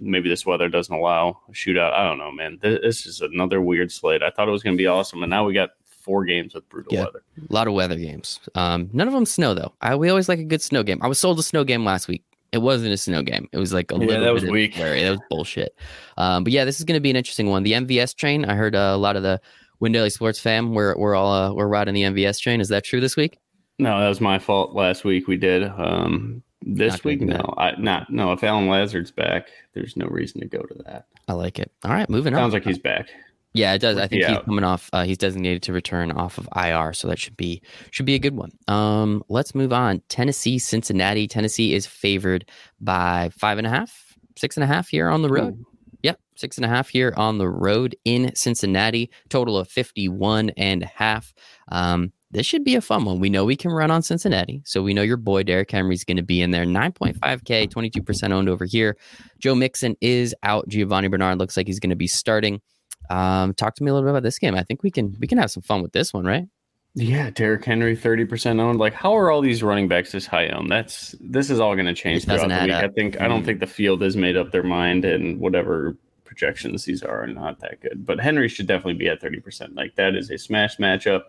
maybe 0.00 0.28
this 0.28 0.44
weather 0.44 0.68
doesn't 0.68 0.92
allow 0.92 1.38
a 1.48 1.52
shootout. 1.52 1.92
I 1.92 2.08
don't 2.08 2.18
know, 2.18 2.32
man. 2.32 2.58
This 2.60 3.06
is 3.06 3.20
another 3.20 3.60
weird 3.60 3.92
slate. 3.92 4.24
I 4.24 4.30
thought 4.30 4.48
it 4.48 4.50
was 4.50 4.64
going 4.64 4.76
to 4.76 4.82
be 4.82 4.88
awesome, 4.88 5.22
and 5.22 5.30
now 5.30 5.44
we 5.44 5.54
got 5.54 5.70
four 5.84 6.24
games 6.24 6.52
with 6.54 6.68
brutal 6.68 6.92
yeah, 6.92 7.04
weather. 7.04 7.22
A 7.48 7.52
lot 7.52 7.68
of 7.68 7.74
weather 7.74 7.94
games. 7.94 8.40
Um, 8.56 8.90
none 8.92 9.06
of 9.06 9.14
them 9.14 9.26
snow 9.26 9.54
though. 9.54 9.74
I, 9.80 9.94
we 9.94 10.08
always 10.08 10.28
like 10.28 10.40
a 10.40 10.44
good 10.44 10.60
snow 10.60 10.82
game. 10.82 10.98
I 11.02 11.06
was 11.06 11.20
sold 11.20 11.38
a 11.38 11.44
snow 11.44 11.62
game 11.62 11.84
last 11.84 12.08
week. 12.08 12.24
It 12.52 12.58
wasn't 12.58 12.92
a 12.92 12.96
snow 12.96 13.22
game. 13.22 13.48
It 13.52 13.58
was 13.58 13.72
like 13.72 13.92
a 13.92 13.96
yeah, 13.96 14.06
little 14.06 14.24
that 14.24 14.32
was 14.32 14.44
weak. 14.44 14.74
Flurry. 14.74 15.02
That 15.02 15.10
was 15.10 15.20
bullshit. 15.28 15.76
Um, 16.16 16.44
but 16.44 16.52
yeah, 16.52 16.64
this 16.64 16.78
is 16.78 16.84
going 16.84 16.96
to 16.96 17.00
be 17.00 17.10
an 17.10 17.16
interesting 17.16 17.50
one. 17.50 17.62
The 17.62 17.72
MVS 17.72 18.16
train. 18.16 18.44
I 18.44 18.54
heard 18.54 18.74
uh, 18.74 18.92
a 18.94 18.96
lot 18.96 19.16
of 19.16 19.22
the 19.22 19.40
Win 19.80 19.92
Daily 19.92 20.10
Sports 20.10 20.40
fam. 20.40 20.74
We're 20.74 20.96
we're 20.96 21.14
all 21.14 21.32
uh, 21.32 21.52
we're 21.52 21.68
riding 21.68 21.94
the 21.94 22.02
MVS 22.02 22.40
train. 22.40 22.60
Is 22.60 22.68
that 22.68 22.84
true 22.84 23.00
this 23.00 23.16
week? 23.16 23.38
No, 23.78 24.00
that 24.00 24.08
was 24.08 24.20
my 24.20 24.38
fault. 24.38 24.74
Last 24.74 25.04
week 25.04 25.28
we 25.28 25.36
did. 25.36 25.64
Um, 25.64 26.42
this 26.62 26.94
not 26.94 27.04
week, 27.04 27.20
no, 27.20 27.54
I 27.56 27.72
not 27.78 28.10
no. 28.10 28.32
If 28.32 28.42
Allen 28.42 28.68
Lazard's 28.68 29.12
back, 29.12 29.48
there's 29.74 29.96
no 29.96 30.06
reason 30.06 30.40
to 30.40 30.46
go 30.46 30.60
to 30.62 30.82
that. 30.86 31.06
I 31.28 31.34
like 31.34 31.58
it. 31.58 31.70
All 31.84 31.92
right, 31.92 32.08
moving 32.10 32.34
Sounds 32.34 32.36
on. 32.36 32.50
Sounds 32.50 32.54
like 32.54 32.64
he's 32.64 32.78
back. 32.78 33.08
Yeah, 33.54 33.72
it 33.72 33.78
does. 33.78 33.96
I 33.96 34.06
think 34.06 34.22
yeah. 34.22 34.34
he's 34.34 34.44
coming 34.44 34.64
off. 34.64 34.90
Uh, 34.92 35.04
he's 35.04 35.18
designated 35.18 35.62
to 35.64 35.72
return 35.72 36.12
off 36.12 36.38
of 36.38 36.48
IR, 36.54 36.92
so 36.92 37.08
that 37.08 37.18
should 37.18 37.36
be 37.36 37.62
should 37.90 38.06
be 38.06 38.14
a 38.14 38.18
good 38.18 38.36
one. 38.36 38.52
Um, 38.68 39.22
let's 39.28 39.54
move 39.54 39.72
on. 39.72 40.02
Tennessee, 40.08 40.58
Cincinnati. 40.58 41.26
Tennessee 41.26 41.74
is 41.74 41.86
favored 41.86 42.48
by 42.80 43.30
five 43.36 43.58
and 43.58 43.66
a 43.66 43.70
half, 43.70 44.16
six 44.36 44.56
and 44.56 44.64
a 44.64 44.66
half 44.66 44.88
here 44.88 45.08
on 45.08 45.22
the 45.22 45.28
road. 45.28 45.58
Ooh. 45.58 45.66
Yep, 46.02 46.20
six 46.36 46.56
and 46.56 46.64
a 46.64 46.68
half 46.68 46.88
here 46.88 47.12
on 47.16 47.38
the 47.38 47.48
road 47.48 47.96
in 48.04 48.34
Cincinnati. 48.34 49.10
Total 49.30 49.58
of 49.58 49.68
51 49.68 50.50
and 50.50 50.84
a 50.84 50.86
half. 50.86 51.34
Um, 51.72 52.12
this 52.30 52.46
should 52.46 52.62
be 52.62 52.76
a 52.76 52.80
fun 52.80 53.04
one. 53.04 53.20
We 53.20 53.30
know 53.30 53.44
we 53.44 53.56
can 53.56 53.72
run 53.72 53.90
on 53.90 54.02
Cincinnati. 54.02 54.62
So 54.64 54.82
we 54.82 54.92
know 54.92 55.02
your 55.02 55.16
boy 55.16 55.42
Derrick 55.42 55.70
Henry 55.70 55.94
is 55.94 56.04
going 56.04 56.18
to 56.18 56.22
be 56.22 56.42
in 56.42 56.50
there. 56.50 56.64
9.5K, 56.66 57.68
22% 57.68 58.32
owned 58.32 58.48
over 58.48 58.66
here. 58.66 58.96
Joe 59.38 59.54
Mixon 59.54 59.96
is 60.00 60.34
out. 60.42 60.68
Giovani 60.68 61.08
Bernard 61.08 61.38
looks 61.38 61.56
like 61.56 61.66
he's 61.66 61.80
going 61.80 61.90
to 61.90 61.96
be 61.96 62.06
starting. 62.06 62.60
Um, 63.10 63.54
talk 63.54 63.74
to 63.76 63.84
me 63.84 63.90
a 63.90 63.94
little 63.94 64.06
bit 64.06 64.10
about 64.10 64.22
this 64.22 64.38
game. 64.38 64.54
I 64.54 64.62
think 64.62 64.82
we 64.82 64.90
can 64.90 65.16
we 65.18 65.26
can 65.26 65.38
have 65.38 65.50
some 65.50 65.62
fun 65.62 65.82
with 65.82 65.92
this 65.92 66.12
one, 66.12 66.24
right? 66.24 66.46
Yeah, 66.94 67.30
Derrick 67.30 67.64
Henry, 67.64 67.94
thirty 67.94 68.24
percent 68.24 68.58
owned. 68.60 68.78
Like, 68.78 68.92
how 68.92 69.16
are 69.16 69.30
all 69.30 69.40
these 69.40 69.62
running 69.62 69.88
backs 69.88 70.12
this 70.12 70.26
high 70.26 70.48
owned? 70.48 70.70
That's 70.70 71.14
this 71.20 71.50
is 71.50 71.60
all 71.60 71.74
going 71.74 71.86
to 71.86 71.94
change 71.94 72.24
throughout 72.24 72.48
the 72.48 72.64
week. 72.64 72.72
Up. 72.72 72.84
I 72.84 72.88
think 72.88 73.14
mm. 73.14 73.20
I 73.20 73.28
don't 73.28 73.42
mm. 73.42 73.46
think 73.46 73.60
the 73.60 73.66
field 73.66 74.02
has 74.02 74.16
made 74.16 74.36
up 74.36 74.50
their 74.50 74.62
mind, 74.62 75.04
and 75.04 75.38
whatever 75.38 75.96
projections 76.24 76.84
these 76.84 77.02
are 77.02 77.22
are 77.22 77.26
not 77.26 77.60
that 77.60 77.80
good. 77.80 78.04
But 78.04 78.20
Henry 78.20 78.48
should 78.48 78.66
definitely 78.66 78.94
be 78.94 79.08
at 79.08 79.20
thirty 79.20 79.38
percent. 79.38 79.74
Like 79.74 79.94
that 79.96 80.16
is 80.16 80.30
a 80.30 80.38
smash 80.38 80.78
matchup. 80.78 81.22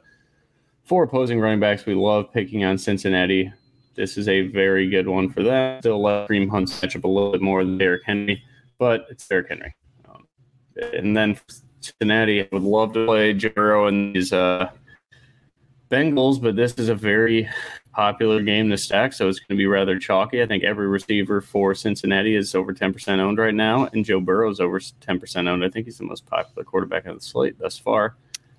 For 0.85 1.03
opposing 1.03 1.39
running 1.39 1.59
backs, 1.59 1.85
we 1.85 1.93
love 1.93 2.33
picking 2.33 2.63
on 2.63 2.77
Cincinnati. 2.77 3.53
This 3.93 4.17
is 4.17 4.27
a 4.27 4.47
very 4.47 4.89
good 4.89 5.07
one 5.07 5.29
for 5.29 5.43
them. 5.43 5.81
Still 5.81 6.01
let 6.01 6.29
Kareem 6.29 6.49
Hunt's 6.49 6.79
matchup 6.79 7.03
a 7.03 7.07
little 7.07 7.31
bit 7.31 7.41
more 7.41 7.63
than 7.63 7.77
Derrick 7.77 8.03
Henry, 8.05 8.41
but 8.79 9.05
it's 9.11 9.27
Derrick 9.27 9.49
Henry. 9.49 9.75
Um, 10.09 10.25
and 10.93 11.15
then 11.15 11.37
Cincinnati. 11.81 12.41
I 12.41 12.49
would 12.51 12.63
love 12.63 12.93
to 12.93 13.05
play 13.05 13.33
Jero 13.33 13.87
and 13.87 14.15
these 14.15 14.33
uh, 14.33 14.69
Bengals, 15.89 16.41
but 16.41 16.55
this 16.55 16.73
is 16.73 16.89
a 16.89 16.95
very 16.95 17.49
popular 17.93 18.41
game 18.41 18.69
to 18.69 18.77
stack, 18.77 19.13
so 19.13 19.27
it's 19.27 19.39
going 19.39 19.57
to 19.57 19.57
be 19.57 19.65
rather 19.65 19.97
chalky. 19.99 20.41
I 20.41 20.45
think 20.45 20.63
every 20.63 20.87
receiver 20.87 21.41
for 21.41 21.73
Cincinnati 21.73 22.35
is 22.35 22.53
over 22.55 22.73
10% 22.73 23.19
owned 23.19 23.37
right 23.37 23.53
now, 23.53 23.87
and 23.87 24.05
Joe 24.05 24.19
Burrow 24.19 24.49
is 24.49 24.59
over 24.59 24.79
10% 24.79 25.47
owned. 25.47 25.65
I 25.65 25.69
think 25.69 25.85
he's 25.85 25.97
the 25.97 26.05
most 26.05 26.25
popular 26.25 26.63
quarterback 26.63 27.07
on 27.07 27.15
the 27.15 27.21
slate 27.21 27.57
thus 27.59 27.77
far. 27.77 28.15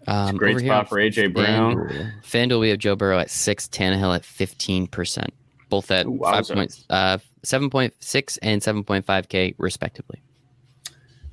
Um, 0.07 0.37
great 0.37 0.59
spot 0.59 0.89
for 0.89 0.97
AJ 0.97 1.35
Brown. 1.35 1.77
FanDuel, 1.77 2.23
FanDuel, 2.23 2.61
we 2.61 2.69
have 2.71 2.79
Joe 2.79 2.97
Burrow 2.97 3.19
at 3.19 3.31
six, 3.31 3.69
Tannehill 3.69 4.15
at 4.15 4.23
15%, 4.23 5.29
both 5.69 5.91
at 5.91 6.07
Ooh, 6.07 6.19
5. 6.19 6.49
Point, 6.49 6.85
uh, 6.91 7.19
7.6 7.45 8.39
and 8.43 8.61
7.5K, 8.61 9.55
respectively. 9.59 10.21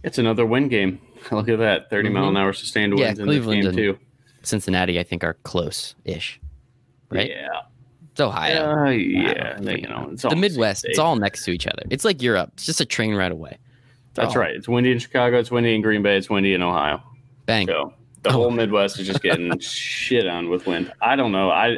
It's 0.04 0.18
another 0.18 0.46
win 0.46 0.68
game. 0.68 1.02
Look 1.32 1.50
at 1.50 1.60
that, 1.60 1.90
30 1.90 2.10
mm-hmm. 2.10 2.18
mile 2.18 2.30
an 2.30 2.38
hour 2.38 2.54
sustained 2.54 2.98
yeah, 2.98 3.08
winds 3.08 3.20
in 3.20 3.28
this 3.28 3.46
game 3.46 3.76
too. 3.76 3.98
Cincinnati, 4.44 5.00
I 5.00 5.04
think, 5.04 5.24
are 5.24 5.36
close-ish, 5.44 6.40
right? 7.10 7.30
Yeah. 7.30 7.48
It's 8.12 8.22
Ohio. 8.22 8.86
Uh, 8.86 8.90
yeah, 8.90 9.60
you 9.60 9.88
know, 9.88 10.10
it's 10.12 10.24
the 10.24 10.36
Midwest. 10.36 10.86
It's 10.86 10.98
all 10.98 11.16
next 11.18 11.46
to 11.46 11.52
each 11.52 11.68
other. 11.68 11.84
It's 11.92 12.04
like 12.04 12.22
Europe. 12.22 12.50
It's 12.54 12.66
just 12.66 12.82
a 12.82 12.86
train 12.86 13.14
right 13.14 13.32
away. 13.32 13.60
That's 14.16 14.36
right. 14.36 14.56
It's 14.56 14.68
windy 14.68 14.92
in 14.92 14.98
Chicago. 14.98 15.38
It's 15.38 15.52
windy 15.52 15.76
in 15.76 15.82
Green 15.82 16.02
Bay. 16.02 16.18
It's 16.18 16.28
windy 16.28 16.56
in 16.56 16.64
Ohio. 16.64 17.04
Bang. 17.46 17.68
So 17.68 17.94
the 18.24 18.30
oh. 18.30 18.34
whole 18.34 18.52
Midwest 18.52 19.00
is 19.00 19.06
just 19.06 19.22
getting 19.22 19.58
shit 19.60 20.28
on 20.28 20.50
with 20.50 20.66
wind. 20.66 20.92
I 21.02 21.16
don't 21.16 21.32
know. 21.32 21.52
I 21.52 21.78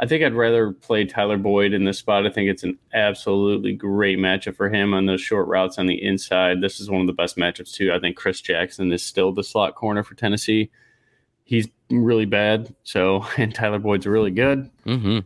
I 0.00 0.06
think 0.06 0.24
I'd 0.24 0.34
rather 0.34 0.72
play 0.72 1.04
Tyler 1.04 1.38
Boyd 1.38 1.72
in 1.72 1.84
this 1.84 1.98
spot. 1.98 2.26
I 2.26 2.30
think 2.30 2.50
it's 2.50 2.64
an 2.64 2.78
absolutely 2.92 3.72
great 3.72 4.18
matchup 4.18 4.56
for 4.56 4.68
him 4.68 4.92
on 4.92 5.06
those 5.06 5.20
short 5.20 5.46
routes 5.46 5.78
on 5.78 5.86
the 5.86 6.02
inside. 6.02 6.60
This 6.60 6.80
is 6.80 6.90
one 6.90 7.00
of 7.00 7.06
the 7.06 7.12
best 7.12 7.36
matchups 7.36 7.72
too. 7.72 7.92
I 7.92 8.00
think 8.00 8.16
Chris 8.16 8.40
Jackson 8.40 8.92
is 8.92 9.04
still 9.04 9.32
the 9.32 9.44
slot 9.44 9.74
corner 9.74 10.02
for 10.02 10.14
Tennessee. 10.14 10.70
He's 11.44 11.68
really 11.90 12.26
bad. 12.26 12.74
So 12.82 13.26
and 13.36 13.54
Tyler 13.54 13.78
Boyd's 13.78 14.06
really 14.06 14.32
good. 14.32 14.70
Mm-hmm. 14.84 15.20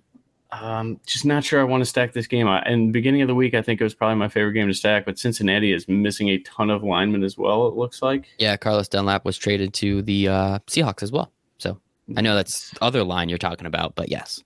Um, 0.51 0.99
just 1.07 1.27
not 1.27 1.45
sure 1.45 1.61
I 1.61 1.65
want 1.65 1.83
to 1.83 1.87
stack 1.87 2.13
this 2.13 2.27
game. 2.27 2.49
I, 2.49 2.63
in 2.67 2.87
the 2.87 2.93
beginning 2.93 3.21
of 3.21 3.29
the 3.29 3.35
week, 3.35 3.55
I 3.55 3.61
think 3.61 3.81
it 3.81 3.85
was 3.85 3.95
probably 3.95 4.17
my 4.17 4.29
favorite 4.29 4.55
game 4.55 4.67
to 4.69 4.75
stack. 4.75 5.05
But 5.05 5.19
Cincinnati 5.19 5.73
is 5.73 5.87
missing 5.89 6.29
a 6.31 6.39
ton 6.39 6.71
of 6.71 6.83
linemen 6.83 7.23
as 7.23 7.37
well. 7.37 7.69
It 7.69 7.75
looks 7.75 8.01
like. 8.01 8.27
Yeah, 8.39 8.57
Carlos 8.57 8.89
Dunlap 8.89 9.25
was 9.25 9.37
traded 9.37 9.75
to 9.75 10.01
the 10.03 10.29
uh, 10.29 10.59
Seahawks 10.67 11.03
as 11.03 11.13
well. 11.13 11.33
So 11.59 11.79
I 12.17 12.23
know 12.23 12.35
that's 12.35 12.73
other 12.81 13.05
line 13.05 13.29
you're 13.29 13.37
talking 13.37 13.67
about, 13.67 13.95
but 13.95 14.09
yes. 14.09 14.43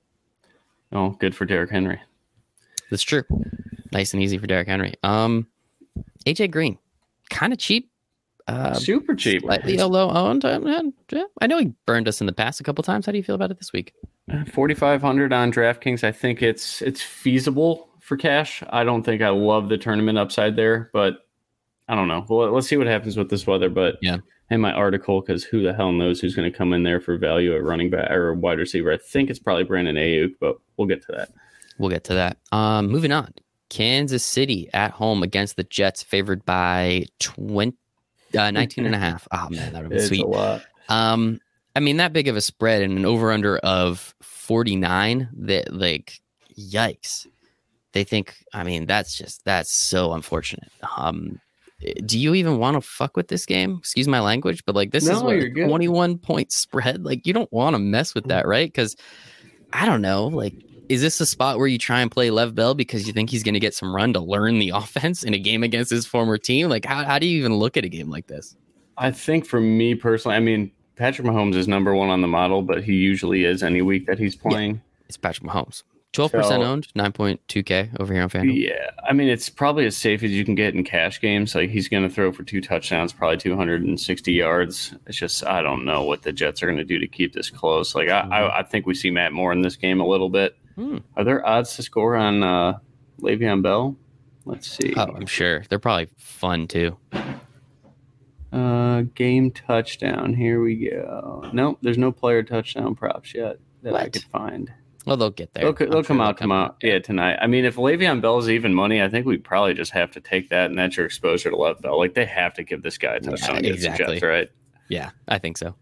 Oh, 0.93 1.11
good 1.11 1.35
for 1.35 1.45
Derrick 1.45 1.71
Henry. 1.71 2.01
That's 2.91 3.03
true. 3.03 3.25
Nice 3.93 4.13
and 4.13 4.23
easy 4.23 4.39
for 4.39 4.47
Derrick 4.47 4.69
Henry. 4.69 4.95
Um, 5.03 5.47
AJ 6.27 6.51
Green, 6.51 6.79
kind 7.31 7.53
of 7.53 7.59
cheap. 7.59 7.91
Uh, 8.49 8.75
Super 8.75 9.15
cheap. 9.15 9.43
Slightly 9.43 9.77
low 9.77 10.11
owned. 10.11 10.45
Yeah, 10.45 11.25
I 11.41 11.47
know 11.47 11.59
he 11.59 11.73
burned 11.87 12.09
us 12.09 12.21
in 12.21 12.27
the 12.27 12.33
past 12.33 12.61
a 12.61 12.65
couple 12.65 12.83
times. 12.83 13.07
How 13.07 13.13
do 13.13 13.19
you 13.19 13.25
feel 13.25 13.35
about 13.35 13.51
it 13.51 13.59
this 13.59 13.73
week? 13.73 13.95
Uh, 14.31 14.45
Forty 14.47 14.75
five 14.75 15.01
hundred 15.01 15.33
on 15.33 15.53
DraftKings. 15.53 16.05
I 16.05 16.13
think 16.13 16.43
it's 16.43 16.83
it's 16.83 17.03
feasible 17.03 17.89
for 18.01 18.17
cash. 18.17 18.63
I 18.71 18.85
don't 18.85 19.05
think 19.05 19.23
I 19.23 19.29
love 19.29 19.69
the 19.69 19.79
tournament 19.79 20.19
upside 20.19 20.57
there, 20.57 20.91
but 20.93 21.27
I 21.89 21.95
don't 21.95 22.09
know. 22.09 22.27
Well, 22.29 22.51
let's 22.51 22.69
see 22.69 22.77
what 22.77 22.87
happens 22.87 23.17
with 23.17 23.31
this 23.31 23.47
weather. 23.47 23.69
But 23.69 23.97
yeah, 24.03 24.19
in 24.53 24.61
my 24.61 24.73
article, 24.73 25.21
because 25.21 25.43
who 25.43 25.63
the 25.63 25.73
hell 25.73 25.93
knows 25.93 26.21
who's 26.21 26.37
going 26.37 26.51
to 26.51 26.57
come 26.57 26.73
in 26.73 26.83
there 26.83 27.01
for 27.01 27.17
value 27.17 27.55
at 27.57 27.63
running 27.63 27.91
back 27.91 28.11
or 28.11 28.35
wide 28.35 28.59
receiver? 28.59 28.93
I 28.93 28.99
think 28.99 29.31
it's 29.31 29.39
probably 29.39 29.65
Brandon 29.65 29.97
Aiyuk, 29.97 30.35
but 30.41 30.57
we'll 30.77 30.89
get 30.89 31.01
to 31.07 31.13
that. 31.13 31.31
We'll 31.79 31.91
get 31.91 32.05
to 32.05 32.15
that. 32.15 32.37
Um, 32.53 32.89
moving 32.89 33.13
on. 33.13 33.33
Kansas 33.71 34.25
City 34.25 34.69
at 34.75 34.91
home 34.91 35.23
against 35.23 35.57
the 35.57 35.65
Jets, 35.65 36.03
favored 36.03 36.45
by 36.45 37.07
20, 37.21 37.75
uh, 38.37 38.51
19 38.53 38.85
and 38.85 38.95
a 38.95 38.99
half. 38.99 39.27
Oh, 39.33 39.49
man, 39.49 39.73
that 39.73 39.83
would 39.83 39.91
be 39.91 39.97
it's 39.97 40.09
sweet. 40.09 40.25
A 40.25 40.27
lot. 40.27 40.63
Um, 40.91 41.41
I 41.75 41.81
mean, 41.81 41.97
that 41.97 42.13
big 42.13 42.29
of 42.29 42.37
a 42.37 42.43
spread 42.43 42.83
and 42.83 42.99
an 42.99 43.07
over 43.07 43.33
under 43.33 43.57
of 43.59 44.15
49, 44.21 45.31
that 45.33 45.73
like, 45.73 46.21
yikes. 46.59 47.27
They 47.93 48.05
think, 48.05 48.37
I 48.53 48.65
mean, 48.65 48.87
that's 48.87 49.17
just, 49.17 49.45
that's 49.47 49.73
so 49.73 50.13
unfortunate. 50.13 50.71
Um, 50.97 51.41
do 52.05 52.19
you 52.19 52.35
even 52.35 52.59
want 52.59 52.75
to 52.75 52.81
fuck 52.81 53.17
with 53.17 53.29
this 53.29 53.47
game? 53.47 53.77
Excuse 53.79 54.09
my 54.09 54.21
language, 54.21 54.65
but 54.65 54.75
like, 54.75 54.91
this 54.91 55.07
no, 55.07 55.17
is 55.17 55.23
what, 55.23 55.67
21 55.67 56.19
point 56.19 56.53
spread. 56.53 57.05
Like, 57.05 57.27
you 57.27 57.33
don't 57.33 57.53
want 57.53 57.75
to 57.75 57.79
mess 57.79 58.15
with 58.15 58.25
mm. 58.25 58.29
that, 58.29 58.47
right? 58.47 58.69
Because 58.69 58.97
I 59.73 59.87
don't 59.87 60.03
know, 60.03 60.27
like, 60.27 60.55
is 60.89 61.01
this 61.01 61.21
a 61.21 61.27
spot 61.27 61.59
where 61.59 61.67
you 61.67 61.79
try 61.79 62.01
and 62.01 62.11
play 62.11 62.31
Lev 62.31 62.55
Bell 62.55 62.75
because 62.75 63.07
you 63.07 63.13
think 63.13 63.31
he's 63.31 63.43
going 63.43 63.55
to 63.55 63.61
get 63.61 63.75
some 63.75 63.95
run 63.95 64.13
to 64.13 64.21
learn 64.21 64.59
the 64.59 64.71
offense 64.75 65.23
in 65.25 65.35
a 65.35 65.39
game 65.39 65.63
against 65.63 65.91
his 65.91 66.07
former 66.07 66.39
team? 66.39 66.69
Like, 66.69 66.85
how, 66.85 67.05
how 67.05 67.19
do 67.19 67.27
you 67.27 67.39
even 67.39 67.55
look 67.55 67.77
at 67.77 67.85
a 67.85 67.89
game 67.89 68.11
like 68.11 68.27
this? 68.27 68.57
I 68.99 69.11
think 69.11 69.47
for 69.47 69.61
me 69.61 69.95
personally, 69.95 70.37
I 70.37 70.41
mean, 70.41 70.71
Patrick 70.97 71.27
Mahomes 71.27 71.55
is 71.55 71.67
number 71.67 71.95
one 71.95 72.11
on 72.11 72.21
the 72.21 72.29
model, 72.29 72.63
but 72.63 72.85
he 72.85 72.93
usually 72.93 73.45
is 73.45 73.63
any 73.63 73.83
week 73.83 74.07
that 74.07 74.19
he's 74.19 74.37
playing. 74.37 74.75
Yeah, 74.75 75.07
it's 75.09 75.17
Patrick 75.17 75.49
Mahomes. 75.49 75.83
Twelve 76.13 76.31
percent 76.31 76.63
so, 76.63 76.69
owned, 76.69 76.89
nine 76.95 77.13
point 77.13 77.41
two 77.49 77.63
k 77.63 77.91
over 77.99 78.13
here 78.13 78.23
on 78.23 78.29
FanDuel. 78.29 78.69
Yeah, 78.69 78.91
I 79.03 79.15
mean 79.15 79.29
it's 79.29 79.49
probably 79.49 79.87
as 79.87 79.97
safe 79.97 80.23
as 80.23 80.31
you 80.31 80.45
can 80.45 80.55
get 80.55 80.75
in 80.75 80.85
cash 80.85 81.21
games. 81.21 81.55
Like 81.55 81.71
he's 81.71 81.89
going 81.89 82.03
to 82.03 82.15
throw 82.15 82.33
for 82.33 82.43
two 82.43 82.61
touchdowns, 82.61 83.15
probably 83.15 83.39
two 83.39 83.57
hundred 83.57 83.83
and 83.83 83.99
sixty 83.99 84.33
yards. 84.33 84.95
It's 85.07 85.17
just 85.17 85.45
I 85.47 85.63
don't 85.63 85.87
know 85.87 86.05
what 86.05 86.23
the 86.23 86.33
Jets 86.33 86.63
are 86.63 86.67
going 86.67 86.77
to 86.77 86.85
do 86.85 86.99
to 86.99 87.09
keep 87.09 87.33
this 87.33 87.49
close. 87.49 87.95
Like 87.95 88.11
I, 88.11 88.23
mm-hmm. 88.23 88.33
I, 88.33 88.59
I, 88.59 88.63
think 88.63 88.87
we 88.87 88.95
see 88.95 89.11
Matt 89.11 89.33
Moore 89.33 89.53
in 89.53 89.63
this 89.63 89.77
game 89.77 90.01
a 90.01 90.07
little 90.07 90.29
bit. 90.29 90.55
Hmm. 90.75 90.99
Are 91.17 91.25
there 91.25 91.47
odds 91.47 91.77
to 91.77 91.83
score 91.83 92.15
on 92.15 92.43
uh, 92.43 92.79
Le'Veon 93.21 93.63
Bell? 93.63 93.97
Let's 94.45 94.69
see. 94.69 94.93
Oh, 94.97 95.15
I'm 95.15 95.27
sure 95.27 95.65
they're 95.71 95.79
probably 95.79 96.09
fun 96.19 96.67
too. 96.67 96.99
Uh, 98.53 99.03
game 99.15 99.51
touchdown. 99.51 100.35
Here 100.35 100.61
we 100.61 100.91
go. 100.91 101.49
Nope, 101.55 101.79
there's 101.81 101.97
no 101.97 102.13
player 102.13 102.43
touchdown 102.43 102.95
props 102.95 103.35
yet 103.35 103.59
that 103.83 103.93
what? 103.93 104.03
I 104.03 104.09
could 104.11 104.25
find. 104.25 104.73
Well, 105.05 105.17
they'll 105.17 105.31
get 105.31 105.53
there. 105.55 105.65
They'll, 105.65 105.75
they'll 105.75 106.03
sure 106.03 106.05
come 106.05 106.21
out 106.21 106.39
tomorrow. 106.39 106.75
Yeah, 106.81 107.01
tonight. 107.01 107.39
I 107.41 107.47
mean, 107.47 107.65
if 107.65 107.77
Le'Veon 107.77 108.21
Bell's 108.21 108.49
even 108.49 108.73
money, 108.73 109.03
I 109.03 109.09
think 109.09 109.27
we 109.27 109.37
probably 109.37 109.75
just 109.75 109.93
have 109.93 110.13
to 110.13 110.21
take 110.21 110.49
that, 110.51 110.71
and 110.71 110.79
that's 110.79 110.97
your 110.97 111.07
exposure 111.07 111.51
to 111.51 111.57
Lev 111.57 111.81
Bell. 111.81 111.99
Like 111.99 112.15
they 112.15 112.25
have 112.27 112.55
to 112.55 112.63
give 112.63 112.83
this 112.83 112.99
guy 112.99 113.17
a 113.17 113.21
touchdown 113.21 113.65
yeah, 113.65 113.73
exactly. 113.73 114.21
Jets, 114.21 114.23
right? 114.23 114.51
Yeah, 114.89 115.11
I 115.29 115.39
think 115.39 115.59
so. 115.59 115.75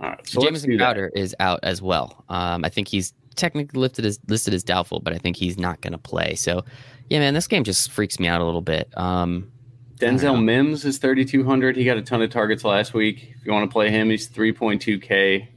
All 0.00 0.10
right, 0.10 0.28
so 0.28 0.42
Jamison 0.42 0.76
Crowder 0.76 1.10
is 1.14 1.34
out 1.40 1.60
as 1.62 1.80
well. 1.80 2.24
Um, 2.28 2.64
I 2.64 2.68
think 2.68 2.88
he's 2.88 3.14
technically 3.36 3.80
listed 3.80 4.04
as 4.04 4.18
listed 4.28 4.52
as 4.52 4.62
doubtful, 4.62 5.00
but 5.00 5.12
I 5.12 5.18
think 5.18 5.36
he's 5.36 5.58
not 5.58 5.80
going 5.80 5.92
to 5.92 5.98
play. 5.98 6.34
So, 6.34 6.64
yeah, 7.08 7.20
man, 7.20 7.32
this 7.32 7.46
game 7.46 7.64
just 7.64 7.90
freaks 7.90 8.18
me 8.18 8.28
out 8.28 8.40
a 8.40 8.44
little 8.44 8.60
bit. 8.60 8.92
Um, 8.98 9.50
Denzel 9.96 10.42
Mims 10.42 10.84
is 10.84 10.98
3,200. 10.98 11.76
He 11.76 11.84
got 11.84 11.96
a 11.96 12.02
ton 12.02 12.20
of 12.20 12.30
targets 12.30 12.64
last 12.64 12.92
week. 12.92 13.34
If 13.38 13.46
you 13.46 13.52
want 13.52 13.70
to 13.70 13.72
play 13.72 13.90
him, 13.90 14.10
he's 14.10 14.28
3.2K 14.28 15.48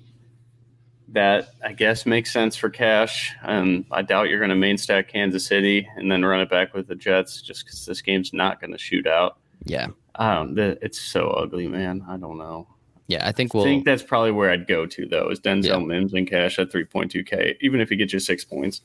that 1.18 1.50
I 1.64 1.74
guess 1.74 2.06
makes 2.06 2.32
sense 2.32 2.56
for 2.56 2.70
cash. 2.70 3.36
And 3.42 3.86
I 3.90 4.04
doubt 4.04 4.30
you're 4.30 4.38
going 4.38 4.50
to 4.50 4.56
main 4.56 4.78
stack 4.78 5.08
Kansas 5.08 5.48
City 5.48 5.88
and 5.96 6.12
then 6.12 6.24
run 6.24 6.42
it 6.42 6.50
back 6.50 6.76
with 6.76 6.88
the 6.88 6.94
Jets 6.94 7.42
just 7.42 7.66
because 7.66 7.88
this 7.88 8.04
game's 8.04 8.34
not 8.34 8.62
going 8.62 8.72
to 8.72 8.78
shoot 8.78 9.08
out. 9.08 9.40
Yeah. 9.66 9.88
Um, 10.14 10.52
I 10.52 10.54
don't. 10.54 10.80
It's 10.84 11.02
so 11.02 11.30
ugly, 11.30 11.68
man. 11.68 12.06
I 12.08 12.18
don't 12.18 12.38
know. 12.38 12.68
Yeah, 13.08 13.28
I 13.28 13.32
think 13.32 13.56
we'll. 13.56 13.64
I 13.64 13.66
think 13.66 13.84
that's 13.86 14.04
probably 14.04 14.30
where 14.32 14.52
I'd 14.52 14.68
go 14.68 14.86
to 14.86 15.08
though. 15.08 15.30
Is 15.30 15.40
Denzel 15.40 15.66
yeah. 15.66 15.78
Mims 15.80 16.14
and 16.14 16.30
cash 16.30 16.60
at 16.60 16.72
3.2k, 16.72 17.58
even 17.62 17.82
if 17.82 17.90
he 17.90 17.96
gets 17.96 18.14
you 18.14 18.20
six 18.20 18.46
points. 18.46 18.82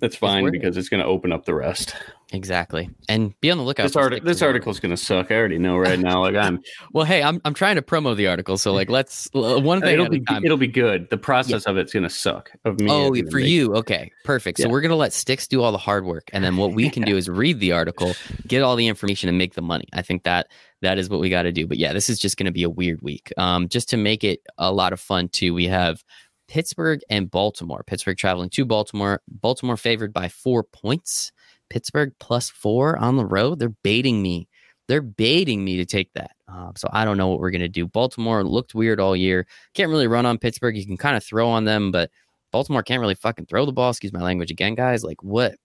That's 0.00 0.16
fine 0.16 0.50
because 0.50 0.76
it's 0.76 0.90
going 0.90 1.02
to 1.02 1.08
open 1.08 1.32
up 1.32 1.46
the 1.46 1.54
rest. 1.54 1.96
Exactly, 2.34 2.90
and 3.08 3.32
be 3.40 3.50
on 3.52 3.58
the 3.58 3.64
lookout. 3.64 3.84
This, 3.84 3.94
arti- 3.94 4.18
this 4.18 4.42
article 4.42 4.72
is 4.72 4.80
going 4.80 4.90
to 4.90 4.96
suck. 4.96 5.30
I 5.30 5.36
already 5.36 5.56
know 5.56 5.78
right 5.78 5.98
now. 5.98 6.20
Like 6.20 6.34
I'm. 6.34 6.60
well, 6.92 7.04
hey, 7.04 7.22
I'm 7.22 7.40
I'm 7.44 7.54
trying 7.54 7.76
to 7.76 7.82
promo 7.82 8.16
the 8.16 8.26
article, 8.26 8.58
so 8.58 8.72
like 8.72 8.90
let's 8.90 9.28
one 9.32 9.80
thing. 9.80 9.94
It'll 9.94 10.08
be 10.08 10.24
it'll 10.42 10.56
be 10.56 10.66
good. 10.66 11.08
The 11.10 11.16
process 11.16 11.62
yeah. 11.64 11.70
of 11.70 11.76
it's 11.76 11.92
going 11.92 12.02
to 12.02 12.10
suck. 12.10 12.50
Of 12.64 12.80
me. 12.80 12.90
Oh, 12.90 13.14
for 13.30 13.38
you, 13.38 13.72
okay, 13.76 14.10
perfect. 14.24 14.58
Yeah. 14.58 14.64
So 14.64 14.70
we're 14.70 14.80
going 14.80 14.90
to 14.90 14.96
let 14.96 15.12
Sticks 15.12 15.46
do 15.46 15.62
all 15.62 15.70
the 15.70 15.78
hard 15.78 16.04
work, 16.04 16.28
and 16.32 16.42
then 16.42 16.56
what 16.56 16.72
we 16.72 16.90
can 16.90 17.04
do 17.04 17.16
is 17.16 17.28
read 17.28 17.60
the 17.60 17.70
article, 17.70 18.14
get 18.48 18.62
all 18.62 18.74
the 18.74 18.88
information, 18.88 19.28
and 19.28 19.38
make 19.38 19.54
the 19.54 19.62
money. 19.62 19.86
I 19.92 20.02
think 20.02 20.24
that 20.24 20.48
that 20.82 20.98
is 20.98 21.08
what 21.08 21.20
we 21.20 21.30
got 21.30 21.42
to 21.42 21.52
do. 21.52 21.68
But 21.68 21.78
yeah, 21.78 21.92
this 21.92 22.10
is 22.10 22.18
just 22.18 22.36
going 22.36 22.46
to 22.46 22.52
be 22.52 22.64
a 22.64 22.70
weird 22.70 23.00
week. 23.00 23.32
Um, 23.36 23.68
just 23.68 23.88
to 23.90 23.96
make 23.96 24.24
it 24.24 24.40
a 24.58 24.72
lot 24.72 24.92
of 24.92 24.98
fun 24.98 25.28
too, 25.28 25.54
we 25.54 25.66
have 25.66 26.02
Pittsburgh 26.48 27.00
and 27.08 27.30
Baltimore. 27.30 27.84
Pittsburgh 27.86 28.16
traveling 28.16 28.50
to 28.50 28.64
Baltimore. 28.64 29.22
Baltimore 29.28 29.76
favored 29.76 30.12
by 30.12 30.28
four 30.28 30.64
points. 30.64 31.32
Pittsburgh 31.74 32.14
plus 32.20 32.50
four 32.50 32.96
on 32.98 33.16
the 33.16 33.26
road. 33.26 33.58
They're 33.58 33.68
baiting 33.82 34.22
me. 34.22 34.46
They're 34.86 35.02
baiting 35.02 35.64
me 35.64 35.76
to 35.78 35.84
take 35.84 36.12
that. 36.12 36.30
Uh, 36.46 36.70
so 36.76 36.88
I 36.92 37.04
don't 37.04 37.16
know 37.16 37.26
what 37.26 37.40
we're 37.40 37.50
going 37.50 37.62
to 37.62 37.68
do. 37.68 37.84
Baltimore 37.84 38.44
looked 38.44 38.76
weird 38.76 39.00
all 39.00 39.16
year. 39.16 39.44
Can't 39.74 39.90
really 39.90 40.06
run 40.06 40.24
on 40.24 40.38
Pittsburgh. 40.38 40.76
You 40.76 40.86
can 40.86 40.96
kind 40.96 41.16
of 41.16 41.24
throw 41.24 41.48
on 41.48 41.64
them, 41.64 41.90
but 41.90 42.12
Baltimore 42.52 42.84
can't 42.84 43.00
really 43.00 43.16
fucking 43.16 43.46
throw 43.46 43.66
the 43.66 43.72
ball. 43.72 43.90
Excuse 43.90 44.12
my 44.12 44.22
language 44.22 44.52
again, 44.52 44.76
guys. 44.76 45.02
Like, 45.02 45.20
what? 45.24 45.56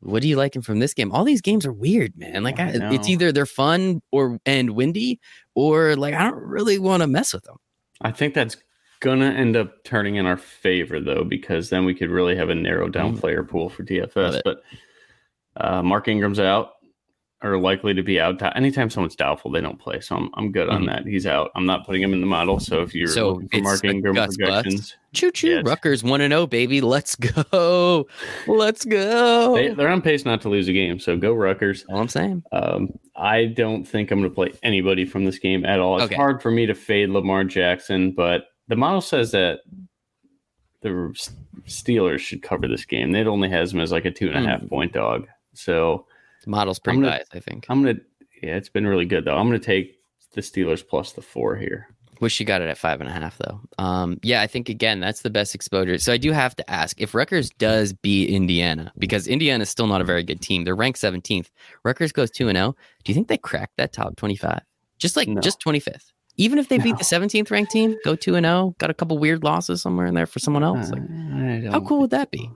What 0.00 0.24
are 0.24 0.26
you 0.26 0.36
liking 0.36 0.62
from 0.62 0.80
this 0.80 0.94
game? 0.94 1.12
All 1.12 1.22
these 1.22 1.40
games 1.40 1.64
are 1.64 1.72
weird, 1.72 2.18
man. 2.18 2.42
Like, 2.42 2.58
I 2.58 2.70
I, 2.70 2.92
it's 2.94 3.08
either 3.08 3.30
they're 3.30 3.46
fun 3.46 4.02
or 4.10 4.40
and 4.44 4.70
windy, 4.70 5.20
or 5.54 5.94
like 5.94 6.12
I 6.12 6.24
don't 6.24 6.42
really 6.42 6.80
want 6.80 7.02
to 7.02 7.06
mess 7.06 7.32
with 7.32 7.44
them. 7.44 7.56
I 8.00 8.10
think 8.10 8.34
that's 8.34 8.56
gonna 9.00 9.30
end 9.30 9.56
up 9.56 9.84
turning 9.84 10.16
in 10.16 10.26
our 10.26 10.36
favor 10.36 11.00
though, 11.00 11.24
because 11.24 11.70
then 11.70 11.84
we 11.84 11.94
could 11.94 12.10
really 12.10 12.36
have 12.36 12.50
a 12.50 12.54
narrowed 12.54 12.92
down 12.92 13.16
mm. 13.16 13.20
player 13.20 13.42
pool 13.42 13.70
for 13.70 13.84
DFS. 13.84 14.42
But 14.44 14.62
uh, 15.56 15.82
Mark 15.82 16.08
Ingram's 16.08 16.40
out, 16.40 16.72
or 17.42 17.58
likely 17.58 17.92
to 17.94 18.02
be 18.02 18.18
out. 18.18 18.40
Anytime 18.56 18.88
someone's 18.88 19.14
doubtful, 19.14 19.50
they 19.50 19.60
don't 19.60 19.78
play. 19.78 20.00
So 20.00 20.16
I'm 20.16 20.30
I'm 20.34 20.52
good 20.52 20.68
mm-hmm. 20.68 20.76
on 20.76 20.86
that. 20.86 21.06
He's 21.06 21.26
out. 21.26 21.50
I'm 21.54 21.66
not 21.66 21.86
putting 21.86 22.02
him 22.02 22.12
in 22.12 22.20
the 22.20 22.26
model. 22.26 22.58
So 22.58 22.82
if 22.82 22.94
you're 22.94 23.08
so 23.08 23.34
looking 23.34 23.48
for 23.48 23.60
Mark 23.60 23.84
Ingram 23.84 24.14
projections, 24.14 24.96
choo 25.12 25.30
choo, 25.30 25.48
yeah, 25.48 25.62
Rutgers 25.64 26.02
one 26.02 26.20
and 26.20 26.32
zero, 26.32 26.42
oh, 26.42 26.46
baby. 26.46 26.80
Let's 26.80 27.14
go, 27.14 28.06
let's 28.46 28.84
go. 28.84 29.54
They, 29.54 29.82
are 29.82 29.88
on 29.88 30.02
pace 30.02 30.24
not 30.24 30.40
to 30.42 30.48
lose 30.48 30.68
a 30.68 30.72
game. 30.72 30.98
So 30.98 31.16
go 31.16 31.32
Rutgers. 31.32 31.84
All 31.88 32.00
I'm 32.00 32.08
saying. 32.08 32.42
Um, 32.52 32.98
I 33.14 33.46
don't 33.46 33.84
think 33.84 34.10
I'm 34.10 34.20
going 34.20 34.30
to 34.30 34.34
play 34.34 34.52
anybody 34.62 35.04
from 35.04 35.24
this 35.24 35.38
game 35.38 35.64
at 35.64 35.80
all. 35.80 35.96
It's 35.96 36.06
okay. 36.06 36.16
hard 36.16 36.42
for 36.42 36.50
me 36.50 36.66
to 36.66 36.74
fade 36.74 37.10
Lamar 37.10 37.44
Jackson, 37.44 38.12
but 38.12 38.46
the 38.68 38.76
model 38.76 39.00
says 39.00 39.30
that 39.32 39.60
the 40.82 41.14
Steelers 41.66 42.20
should 42.20 42.42
cover 42.42 42.68
this 42.68 42.84
game. 42.84 43.14
It 43.14 43.26
only 43.26 43.48
has 43.50 43.72
them 43.72 43.80
as 43.80 43.92
like 43.92 44.04
a 44.04 44.10
two 44.10 44.28
and 44.30 44.44
a 44.44 44.48
half 44.48 44.60
mm. 44.62 44.68
point 44.68 44.92
dog. 44.92 45.26
So 45.56 46.06
the 46.44 46.50
model's 46.50 46.78
pretty 46.78 47.00
gonna, 47.00 47.20
I 47.32 47.40
think. 47.40 47.66
I'm 47.68 47.82
gonna 47.82 47.98
yeah, 48.42 48.56
it's 48.56 48.68
been 48.68 48.86
really 48.86 49.06
good 49.06 49.24
though. 49.24 49.36
I'm 49.36 49.46
gonna 49.46 49.58
take 49.58 50.00
the 50.32 50.40
Steelers 50.40 50.86
plus 50.86 51.12
the 51.12 51.22
four 51.22 51.56
here. 51.56 51.88
Wish 52.20 52.40
you 52.40 52.46
got 52.46 52.62
it 52.62 52.68
at 52.68 52.78
five 52.78 53.00
and 53.00 53.10
a 53.10 53.12
half 53.12 53.36
though. 53.36 53.60
Um, 53.76 54.18
yeah, 54.22 54.40
I 54.40 54.46
think 54.46 54.68
again 54.68 55.00
that's 55.00 55.22
the 55.22 55.30
best 55.30 55.54
exposure. 55.54 55.98
So 55.98 56.12
I 56.12 56.16
do 56.16 56.32
have 56.32 56.56
to 56.56 56.70
ask 56.70 57.00
if 57.00 57.14
Rutgers 57.14 57.50
does 57.50 57.92
beat 57.92 58.30
Indiana 58.30 58.92
because 58.98 59.26
Indiana 59.26 59.62
is 59.62 59.70
still 59.70 59.86
not 59.86 60.00
a 60.00 60.04
very 60.04 60.22
good 60.22 60.40
team. 60.40 60.64
They're 60.64 60.76
ranked 60.76 61.00
17th. 61.00 61.50
Rutgers 61.84 62.12
goes 62.12 62.30
two 62.30 62.48
and 62.48 62.56
zero. 62.56 62.68
Oh. 62.68 62.82
Do 63.04 63.12
you 63.12 63.14
think 63.14 63.28
they 63.28 63.38
crack 63.38 63.70
that 63.76 63.92
top 63.92 64.16
25? 64.16 64.60
Just 64.98 65.16
like 65.16 65.28
no. 65.28 65.40
just 65.40 65.60
25th. 65.60 66.12
Even 66.38 66.58
if 66.58 66.68
they 66.68 66.78
beat 66.78 66.98
the 66.98 67.04
17th 67.04 67.50
ranked 67.50 67.72
team, 67.72 67.96
go 68.04 68.14
2 68.14 68.34
and 68.34 68.44
0, 68.44 68.74
got 68.78 68.90
a 68.90 68.94
couple 68.94 69.16
weird 69.16 69.42
losses 69.42 69.80
somewhere 69.80 70.06
in 70.06 70.14
there 70.14 70.26
for 70.26 70.38
someone 70.38 70.62
else. 70.62 70.90
Like, 70.90 71.72
how 71.72 71.80
cool 71.80 72.00
would 72.00 72.10
that 72.10 72.30
be? 72.30 72.50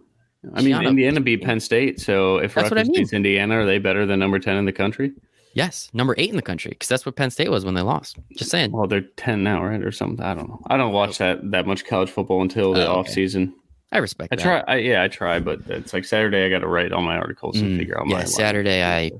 I 0.54 0.62
mean, 0.62 0.74
Indiana 0.82 1.20
beat 1.20 1.42
Penn 1.42 1.60
State, 1.60 2.00
so 2.00 2.38
if 2.38 2.54
that's 2.54 2.70
Rutgers 2.70 2.88
I 2.88 2.90
mean. 2.90 3.00
beats 3.00 3.12
Indiana, 3.12 3.60
are 3.60 3.66
they 3.66 3.78
better 3.78 4.06
than 4.06 4.18
number 4.18 4.38
10 4.38 4.56
in 4.56 4.64
the 4.64 4.72
country? 4.72 5.12
Yes, 5.54 5.90
number 5.92 6.14
8 6.16 6.30
in 6.30 6.36
the 6.36 6.42
country 6.42 6.70
because 6.70 6.88
that's 6.88 7.04
what 7.04 7.16
Penn 7.16 7.30
State 7.30 7.50
was 7.50 7.64
when 7.64 7.74
they 7.74 7.82
lost. 7.82 8.18
Just 8.36 8.50
saying. 8.50 8.72
Well, 8.72 8.86
they're 8.86 9.00
10 9.00 9.42
now, 9.42 9.64
right? 9.64 9.82
Or 9.82 9.90
something. 9.90 10.24
I 10.24 10.34
don't 10.34 10.48
know. 10.48 10.60
I 10.68 10.76
don't 10.76 10.92
watch 10.92 11.18
that 11.18 11.50
that 11.50 11.66
much 11.66 11.84
college 11.84 12.10
football 12.10 12.42
until 12.42 12.72
the 12.72 12.86
oh, 12.86 12.90
okay. 12.90 13.00
off 13.00 13.08
season. 13.08 13.54
I 13.92 13.98
respect 13.98 14.32
I 14.32 14.36
that. 14.36 14.42
try. 14.42 14.74
I, 14.74 14.76
yeah, 14.78 15.02
I 15.02 15.08
try, 15.08 15.40
but 15.40 15.60
it's 15.66 15.92
like 15.92 16.04
Saturday. 16.04 16.44
I 16.44 16.48
got 16.48 16.60
to 16.60 16.68
write 16.68 16.92
all 16.92 17.02
my 17.02 17.16
articles 17.16 17.58
and 17.58 17.72
mm, 17.72 17.78
figure 17.78 17.98
out 17.98 18.06
my. 18.06 18.20
Yeah, 18.20 18.24
Saturday. 18.24 18.84
I 18.84 19.10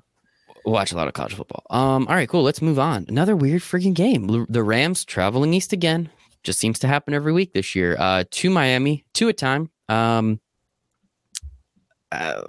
watch 0.64 0.92
a 0.92 0.96
lot 0.96 1.08
of 1.08 1.14
college 1.14 1.34
football. 1.34 1.64
Um, 1.70 2.06
all 2.06 2.14
right, 2.14 2.28
cool. 2.28 2.42
Let's 2.42 2.62
move 2.62 2.78
on. 2.78 3.06
Another 3.08 3.34
weird 3.34 3.62
freaking 3.62 3.94
game. 3.94 4.46
The 4.48 4.62
Rams 4.62 5.04
traveling 5.04 5.52
east 5.52 5.72
again. 5.72 6.10
Just 6.44 6.58
seems 6.58 6.78
to 6.78 6.86
happen 6.86 7.12
every 7.12 7.32
week 7.32 7.52
this 7.52 7.74
year. 7.74 7.96
Uh, 7.98 8.24
to 8.30 8.48
Miami, 8.50 9.04
two 9.12 9.28
a 9.28 9.32
time. 9.32 9.70
Um, 9.88 10.40
uh, 12.12 12.42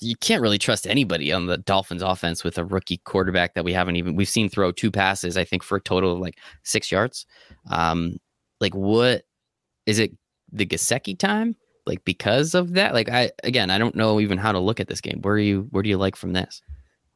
you 0.00 0.14
can't 0.16 0.40
really 0.42 0.58
trust 0.58 0.86
anybody 0.86 1.32
on 1.32 1.46
the 1.46 1.58
Dolphins 1.58 2.02
offense 2.02 2.44
with 2.44 2.56
a 2.58 2.64
rookie 2.64 2.98
quarterback 2.98 3.54
that 3.54 3.64
we 3.64 3.72
haven't 3.72 3.96
even 3.96 4.14
we've 4.14 4.28
seen 4.28 4.48
throw 4.48 4.70
two 4.72 4.90
passes, 4.90 5.36
I 5.36 5.44
think, 5.44 5.62
for 5.62 5.76
a 5.76 5.80
total 5.80 6.12
of 6.12 6.18
like 6.20 6.38
six 6.62 6.92
yards. 6.92 7.26
Um, 7.70 8.18
like 8.60 8.74
what 8.74 9.24
is 9.86 9.98
it 9.98 10.12
the 10.52 10.66
Gesicki 10.66 11.18
time? 11.18 11.56
Like 11.86 12.04
because 12.04 12.54
of 12.54 12.74
that? 12.74 12.94
Like 12.94 13.08
I 13.08 13.30
again, 13.44 13.70
I 13.70 13.78
don't 13.78 13.94
know 13.96 14.20
even 14.20 14.38
how 14.38 14.52
to 14.52 14.58
look 14.58 14.78
at 14.80 14.88
this 14.88 15.00
game. 15.00 15.20
Where 15.22 15.34
are 15.34 15.38
you 15.38 15.66
where 15.70 15.82
do 15.82 15.88
you 15.88 15.96
like 15.98 16.16
from 16.16 16.32
this? 16.32 16.62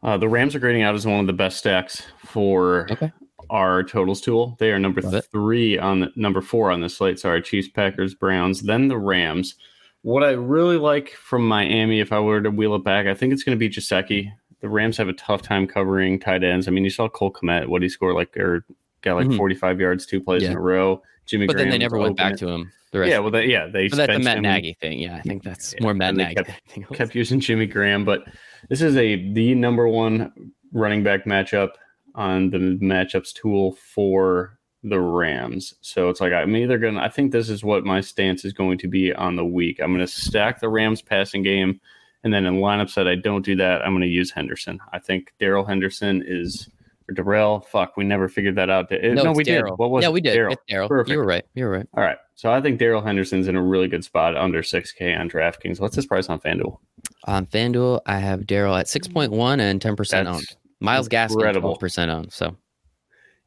Uh, 0.03 0.17
the 0.17 0.29
Rams 0.29 0.55
are 0.57 0.59
grading 0.59 0.83
out 0.83 0.95
as 0.97 1.07
one 1.07 1.21
of 1.21 1.29
the 1.29 1.33
best 1.33 1.59
stacks 1.59 2.03
for 2.25 2.89
Okay. 2.91 3.13
our 3.51 3.85
totals 3.85 4.21
tool. 4.21 4.57
They 4.59 4.73
are 4.73 4.79
number 4.81 5.01
Love 5.03 5.15
it. 5.15 5.27
three 5.31 5.79
on 5.79 6.01
the 6.01 6.11
number 6.17 6.41
four 6.41 6.73
on 6.73 6.81
the 6.81 6.89
slate. 6.89 7.21
Sorry, 7.21 7.41
Chiefs, 7.43 7.69
Packers, 7.69 8.15
Browns, 8.15 8.63
then 8.63 8.89
the 8.89 8.99
Rams. 8.99 9.55
What 10.03 10.25
I 10.25 10.31
really 10.31 10.77
like 10.77 11.11
from 11.11 11.47
Miami, 11.47 12.01
if 12.01 12.13
I 12.13 12.19
were 12.19 12.41
to 12.41 12.51
wheel 12.51 12.75
it 12.75 12.85
back, 12.85 13.07
I 13.07 13.15
think 13.15 13.33
it's 13.33 13.45
going 13.45 13.57
to 13.57 13.61
be 13.61 13.69
Gesicki. 13.73 14.31
The 14.61 14.69
Rams 14.69 14.97
have 14.97 15.09
a 15.09 15.13
tough 15.13 15.43
time 15.43 15.67
covering 15.67 16.19
tight 16.19 16.43
ends. 16.45 16.67
I 16.69 16.71
mean, 16.73 16.85
you 16.85 16.91
saw 16.91 17.09
Cole 17.09 17.33
Kmet, 17.33 17.69
what 17.69 17.83
he 17.83 17.89
scored 17.89 18.15
like 18.17 18.37
or 18.37 18.65
got 19.03 19.15
like 19.15 19.27
Mhm. 19.27 19.37
45 19.37 19.81
yards 19.81 20.07
two 20.07 20.21
plays 20.21 20.43
in 20.45 20.53
a 20.53 20.61
row. 20.61 21.03
Jimmy 21.27 21.47
But 21.47 21.57
then 21.57 21.71
they 21.71 21.79
never 21.79 21.99
went 21.99 22.17
back 22.17 22.35
open. 22.35 22.39
to 22.39 22.49
him. 22.49 22.73
The 22.93 22.99
rest 23.01 23.11
Yeah, 23.11 23.19
well, 23.21 23.31
they, 23.31 23.47
yeah, 23.47 23.67
they 23.67 23.89
but 23.89 23.97
that's 23.97 24.07
benched 24.09 24.25
Matt 24.25 24.37
him. 24.39 24.43
Nagy 24.43 24.75
thing. 24.81 24.99
Yeah, 24.99 25.17
I 25.17 25.21
think 25.23 25.43
that's 25.43 25.73
Yeah, 25.73 25.83
more 25.83 25.95
Matt 25.95 26.15
Nagy. 26.15 26.35
kept- 26.35 26.47
than 26.49 26.57
anything 26.67 26.85
else. 26.85 26.97
kept 26.97 27.15
using 27.15 27.41
Jimmy 27.41 27.67
Graham, 27.67 28.05
but 28.05 28.25
this 28.69 28.83
is 28.83 28.97
a 28.97 29.33
the 29.33 29.55
number 29.55 29.89
one 29.89 30.31
running 30.73 31.03
back 31.03 31.25
matchup 31.25 31.71
on 32.15 32.51
the 32.51 32.59
matchups 32.59 33.33
tool 33.33 33.73
for 33.73 34.59
the 34.83 35.01
Rams. 35.01 35.75
So 35.81 36.09
it's 36.09 36.21
like 36.21 36.33
I'm 36.33 36.57
either 36.57 36.79
gonna 36.79 37.01
I 37.01 37.09
think 37.09 37.33
this 37.33 37.49
is 37.49 37.63
what 37.65 37.85
my 37.85 38.01
stance 38.01 38.45
is 38.45 38.53
going 38.53 38.79
to 38.79 38.89
be 38.89 39.13
on 39.15 39.37
the 39.37 39.45
week. 39.45 39.81
I'm 39.81 39.93
gonna 39.93 40.07
stack 40.07 40.61
the 40.61 40.69
Rams 40.69 41.03
passing 41.03 41.43
game, 41.43 41.81
and 42.25 42.33
then 42.33 42.47
in 42.47 42.57
lineups 42.57 42.95
that 42.95 43.07
I 43.09 43.15
don't 43.15 43.45
do 43.45 43.57
that, 43.57 43.83
I'm 43.83 43.95
gonna 43.95 44.07
use 44.07 44.31
Henderson. 44.31 44.81
I 44.93 44.99
think 44.99 45.33
Daryl 45.41 45.67
Henderson 45.67 46.23
is 46.27 46.69
or 47.09 47.15
Darrell. 47.15 47.61
Fuck, 47.61 47.97
we 47.97 48.05
never 48.05 48.29
figured 48.29 48.57
that 48.57 48.71
out. 48.71 48.91
Eh, 48.91 48.97
it- 48.97 49.15
no, 49.15 49.31
it's 49.31 49.37
we 49.37 49.45
did. 49.45 49.65
What 49.77 49.91
was 49.91 50.03
yeah, 50.03 50.09
it? 50.09 50.13
we 50.13 50.21
did. 50.21 50.37
Daryl. 50.37 51.09
You 51.09 51.19
were 51.19 51.25
right. 51.25 51.45
You 51.55 51.65
were 51.65 51.71
right. 51.71 51.87
All 51.95 52.03
right. 52.03 52.19
So 52.35 52.51
I 52.53 52.61
think 52.61 52.81
Daryl 52.81 53.05
Henderson's 53.05 53.47
in 53.49 53.57
a 53.57 53.63
really 53.63 53.89
good 53.89 54.05
spot 54.05 54.37
under 54.37 54.63
6K 54.63 55.19
on 55.19 55.29
DraftKings. 55.29 55.79
What's 55.81 55.95
his 55.95 56.07
price 56.07 56.29
on 56.29 56.41
FanDuel? 56.41 56.79
On 57.25 57.47
FanDuel, 57.47 58.01
I 58.07 58.19
have 58.19 58.41
Daryl 58.41 58.79
at 58.79 58.89
six 58.89 59.07
point 59.07 59.31
one 59.33 59.61
and 59.61 59.81
ten 59.81 59.95
percent 59.95 60.27
owned. 60.27 60.47
Myles 60.81 61.09
Gaskin 61.09 61.33
incredible. 61.35 61.71
twelve 61.71 61.81
percent 61.81 62.11
owned. 62.11 62.33
So 62.33 62.57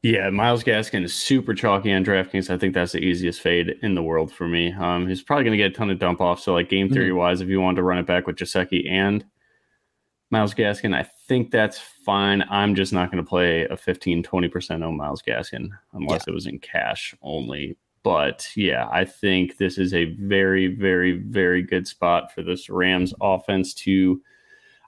Yeah, 0.06 0.30
Myles 0.30 0.62
Gaskin 0.62 1.02
is 1.02 1.12
super 1.12 1.52
chalky 1.52 1.92
on 1.92 2.04
DraftKings. 2.04 2.48
I 2.48 2.56
think 2.56 2.74
that's 2.74 2.92
the 2.92 3.00
easiest 3.00 3.40
fade 3.40 3.74
in 3.82 3.96
the 3.96 4.04
world 4.04 4.32
for 4.32 4.46
me. 4.46 4.72
Um, 4.72 5.08
he's 5.08 5.20
probably 5.20 5.42
going 5.42 5.58
to 5.58 5.64
get 5.64 5.72
a 5.72 5.74
ton 5.74 5.90
of 5.90 5.98
dump 5.98 6.20
off. 6.20 6.38
So, 6.38 6.52
like 6.52 6.68
game 6.68 6.88
theory 6.88 7.12
wise, 7.12 7.40
if 7.40 7.48
you 7.48 7.60
wanted 7.60 7.78
to 7.78 7.82
run 7.82 7.98
it 7.98 8.06
back 8.06 8.24
with 8.24 8.36
Gesicki 8.36 8.88
and 8.88 9.24
Myles 10.30 10.54
Gaskin, 10.54 10.94
I 10.94 11.08
think 11.26 11.50
that's 11.50 11.80
fine. 11.80 12.44
I'm 12.48 12.76
just 12.76 12.92
not 12.92 13.10
going 13.10 13.24
to 13.24 13.28
play 13.28 13.64
a 13.64 13.76
15, 13.76 14.22
20% 14.22 14.86
on 14.86 14.96
Myles 14.96 15.22
Gaskin 15.26 15.70
unless 15.92 16.28
it 16.28 16.34
was 16.34 16.46
in 16.46 16.60
cash 16.60 17.12
only. 17.22 17.76
But 18.04 18.48
yeah, 18.54 18.86
I 18.92 19.04
think 19.04 19.56
this 19.56 19.76
is 19.76 19.92
a 19.92 20.04
very, 20.20 20.68
very, 20.68 21.18
very 21.18 21.62
good 21.62 21.88
spot 21.88 22.32
for 22.32 22.42
this 22.42 22.70
Rams 22.70 23.12
offense 23.20 23.74
to. 23.74 24.22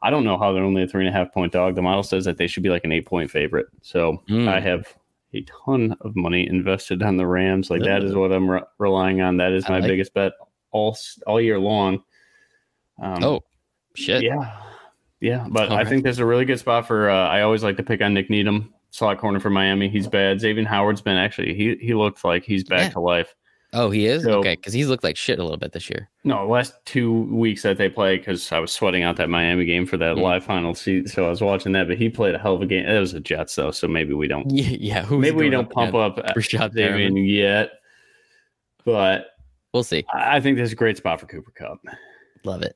I 0.00 0.10
don't 0.10 0.22
know 0.22 0.38
how 0.38 0.52
they're 0.52 0.62
only 0.62 0.84
a 0.84 0.86
three 0.86 1.04
and 1.04 1.12
a 1.12 1.18
half 1.18 1.34
point 1.34 1.52
dog. 1.52 1.74
The 1.74 1.82
model 1.82 2.04
says 2.04 2.24
that 2.26 2.36
they 2.36 2.46
should 2.46 2.62
be 2.62 2.68
like 2.68 2.84
an 2.84 2.92
eight 2.92 3.06
point 3.06 3.32
favorite. 3.32 3.66
So 3.82 4.22
Mm. 4.28 4.46
I 4.46 4.60
have 4.60 4.86
a 5.34 5.44
ton 5.64 5.94
of 6.00 6.16
money 6.16 6.46
invested 6.48 7.02
on 7.02 7.16
the 7.16 7.26
Rams. 7.26 7.70
Like 7.70 7.82
that 7.82 8.02
is 8.02 8.14
what 8.14 8.32
I'm 8.32 8.50
re- 8.50 8.62
relying 8.78 9.20
on. 9.20 9.36
That 9.36 9.52
is 9.52 9.68
my 9.68 9.78
like 9.80 9.88
biggest 9.88 10.14
bet 10.14 10.32
all 10.70 10.96
all 11.26 11.40
year 11.40 11.58
long. 11.58 12.02
Um, 13.00 13.22
oh 13.22 13.40
shit. 13.94 14.22
yeah, 14.22 14.58
yeah. 15.20 15.46
But 15.50 15.68
All 15.68 15.74
I 15.74 15.78
right. 15.78 15.88
think 15.88 16.02
there's 16.02 16.18
a 16.18 16.26
really 16.26 16.44
good 16.44 16.58
spot 16.58 16.86
for. 16.86 17.10
Uh, 17.10 17.28
I 17.28 17.42
always 17.42 17.62
like 17.62 17.76
to 17.76 17.82
pick 17.82 18.00
on 18.00 18.14
Nik 18.14 18.30
Needham, 18.30 18.72
slot 18.90 19.18
corner 19.18 19.38
for 19.40 19.50
Miami. 19.50 19.88
He's 19.88 20.06
bad. 20.08 20.40
Xavier 20.40 20.64
Howard's 20.66 21.02
been 21.02 21.16
actually 21.16 21.54
he 21.54 21.76
he 21.80 21.94
looked 21.94 22.24
like 22.24 22.44
he's 22.44 22.64
back 22.64 22.80
Yeah. 22.80 22.90
to 22.90 23.00
life. 23.00 23.34
Oh, 23.74 23.90
he 23.90 24.06
is 24.06 24.22
So- 24.22 24.38
okay 24.38 24.56
because 24.56 24.72
he's 24.72 24.88
looked 24.88 25.04
like 25.04 25.16
shit 25.16 25.38
a 25.38 25.42
little 25.42 25.58
bit 25.58 25.72
this 25.72 25.90
year. 25.90 26.08
No, 26.24 26.46
last 26.48 26.74
two 26.86 27.24
weeks 27.34 27.62
that 27.62 27.76
they 27.76 27.88
played 27.90 28.20
because 28.20 28.50
I 28.50 28.58
was 28.60 28.72
sweating 28.72 29.02
out 29.02 29.16
that 29.16 29.28
Miami 29.28 29.66
game 29.66 29.84
for 29.84 29.96
that 29.98 30.16
Mm. 30.16 30.22
live 30.22 30.44
final 30.44 30.74
seat, 30.74 31.10
so 31.10 31.26
I 31.26 31.30
was 31.30 31.42
watching 31.42 31.72
that. 31.72 31.86
But 31.86 31.98
he 31.98 32.08
played 32.08 32.34
a 32.34 32.38
hell 32.38 32.54
of 32.54 32.62
a 32.62 32.66
game. 32.66 32.86
It 32.86 32.98
was 32.98 33.12
a 33.14 33.20
Jets 33.20 33.54
though, 33.56 33.70
so 33.70 33.86
maybe 33.86 34.14
we 34.14 34.26
don't 34.26 34.50
Yeah, 34.50 34.76
yeah. 35.04 35.06
Maybe 35.10 35.36
we 35.36 35.50
don't 35.50 35.66
up 35.66 35.72
pump 35.72 35.94
up 35.94 36.16
Rashad 36.34 36.72
Xavier 36.72 36.90
Perriman? 37.10 37.28
yet. 37.30 37.72
But 38.84 39.26
We'll 39.74 39.82
see. 39.84 40.04
I 40.12 40.36
I 40.36 40.40
think 40.40 40.56
this 40.56 40.66
is 40.68 40.72
a 40.72 40.76
great 40.76 40.96
spot 40.96 41.20
for 41.20 41.26
Cooper 41.26 41.50
Kupp. 41.50 41.80
Love 42.44 42.62
it. 42.62 42.74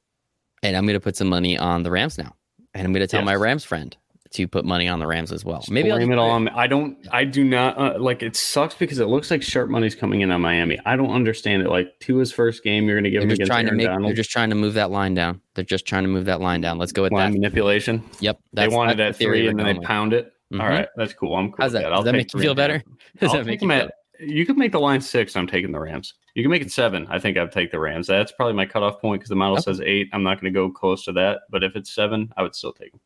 And 0.63 0.77
I'm 0.77 0.85
going 0.85 0.95
to 0.95 1.01
put 1.01 1.17
some 1.17 1.29
money 1.29 1.57
on 1.57 1.83
the 1.83 1.91
Rams 1.91 2.19
now, 2.19 2.37
and 2.75 2.87
I'm 2.87 2.93
going 2.93 3.01
to 3.01 3.07
tell 3.07 3.23
my 3.23 3.35
Rams 3.35 3.65
friend 3.65 3.97
to 4.35 4.49
put 4.49 4.64
money 4.64 4.88
on 4.88 4.99
the 4.99 5.07
Rams 5.07 5.31
as 5.33 5.45
well. 5.45 5.64
Maybe 5.71 5.90
I'll 5.90 5.99
blame 5.99 6.12
it 6.12 6.18
all 6.18 6.31
on. 6.31 6.49
I 6.49 6.66
don't. 6.66 6.97
I 7.12 7.25
do 7.25 7.45
not 7.45 7.79
uh, 7.79 7.99
like. 7.99 8.23
It 8.23 8.35
sucks 8.37 8.75
because 8.75 8.99
it 8.99 9.07
looks 9.07 9.31
like 9.31 9.42
sharp 9.42 9.68
money's 9.71 9.95
coming 9.95 10.21
in 10.23 10.31
on 10.31 10.40
Miami. 10.40 10.79
I 10.87 10.97
don't 10.97 11.11
understand 11.11 11.62
it. 11.62 11.68
Like 11.68 11.99
Tua's 12.01 12.33
first 12.33 12.62
game, 12.64 12.87
you're 12.87 12.97
going 12.97 13.05
to 13.05 13.11
give 13.11 13.21
They're 13.21 13.25
him 13.25 13.29
just 13.31 13.38
against 13.40 13.51
trying 13.53 13.64
to 13.64 13.68
Aaron 13.71 13.77
make. 13.79 13.87
Donald. 13.87 14.09
They're 14.09 14.16
just 14.16 14.31
trying 14.31 14.51
to 14.51 14.57
move 14.57 14.75
that 14.75 14.90
line 14.90 15.14
down. 15.14 15.40
They're 15.55 15.64
just 15.64 15.87
trying 15.87 16.05
to 16.05 16.09
move 16.09 16.25
that 16.27 16.40
line 16.40 16.61
down. 16.61 16.79
Let's 16.79 16.92
go 16.92 17.03
with 17.03 17.12
line 17.12 17.33
that. 17.33 17.38
manipulation. 17.38 18.03
Yep. 18.21 18.38
They 18.53 18.68
wanted 18.68 18.99
that's 18.99 19.16
at 19.21 19.25
three, 19.25 19.47
and 19.49 19.59
then 19.59 19.66
they 19.66 19.75
with. 19.75 19.83
pound 19.87 20.12
it. 20.12 20.33
Mhm. 20.53 20.61
All 20.61 20.68
right, 20.68 20.88
that's 20.97 21.14
cool. 21.14 21.35
I'm 21.35 21.49
cool. 21.51 21.57
How's 21.61 21.73
with 21.73 21.83
that? 21.83 21.88
that. 21.88 21.92
I'll 21.95 22.01
Does 22.03 22.07
that 22.07 22.12
make 22.12 22.35
you 22.35 22.40
feel 22.40 22.51
and 22.53 22.59
a 22.59 22.62
half. 22.62 22.71
better? 22.71 22.85
Does 23.21 23.31
I'll 23.31 23.37
that 23.38 23.47
make 23.47 23.62
you 23.62 23.68
feel 23.71 23.77
at. 23.79 23.92
You 24.21 24.47
can 24.47 24.57
make 24.57 24.71
the 24.71 24.79
line 24.79 25.01
six. 25.01 25.35
I'm 25.35 25.47
taking 25.49 25.73
the 25.73 25.81
Rams. 25.81 26.14
You 26.35 26.45
can 26.45 26.51
make 26.51 26.62
it 26.62 26.71
seven. 26.71 27.07
I 27.11 27.18
think 27.18 27.37
I'd 27.37 27.51
take 27.51 27.71
the 27.73 27.81
Rams. 27.81 28.07
That's 28.07 28.31
probably 28.31 28.53
my 28.55 28.66
cutoff 28.66 29.01
point 29.01 29.21
because 29.21 29.31
the 29.31 29.35
model 29.37 29.55
Okay. 29.55 29.62
says 29.62 29.81
eight. 29.81 30.09
I'm 30.12 30.23
not 30.23 30.40
going 30.40 30.53
to 30.53 30.57
go 30.57 30.71
close 30.71 31.05
to 31.07 31.12
that. 31.14 31.40
But 31.51 31.64
if 31.64 31.75
it's 31.75 31.92
seven, 31.95 32.33
I 32.37 32.42
would 32.42 32.55
still 32.55 32.73
take 32.73 32.92
them. 32.92 33.01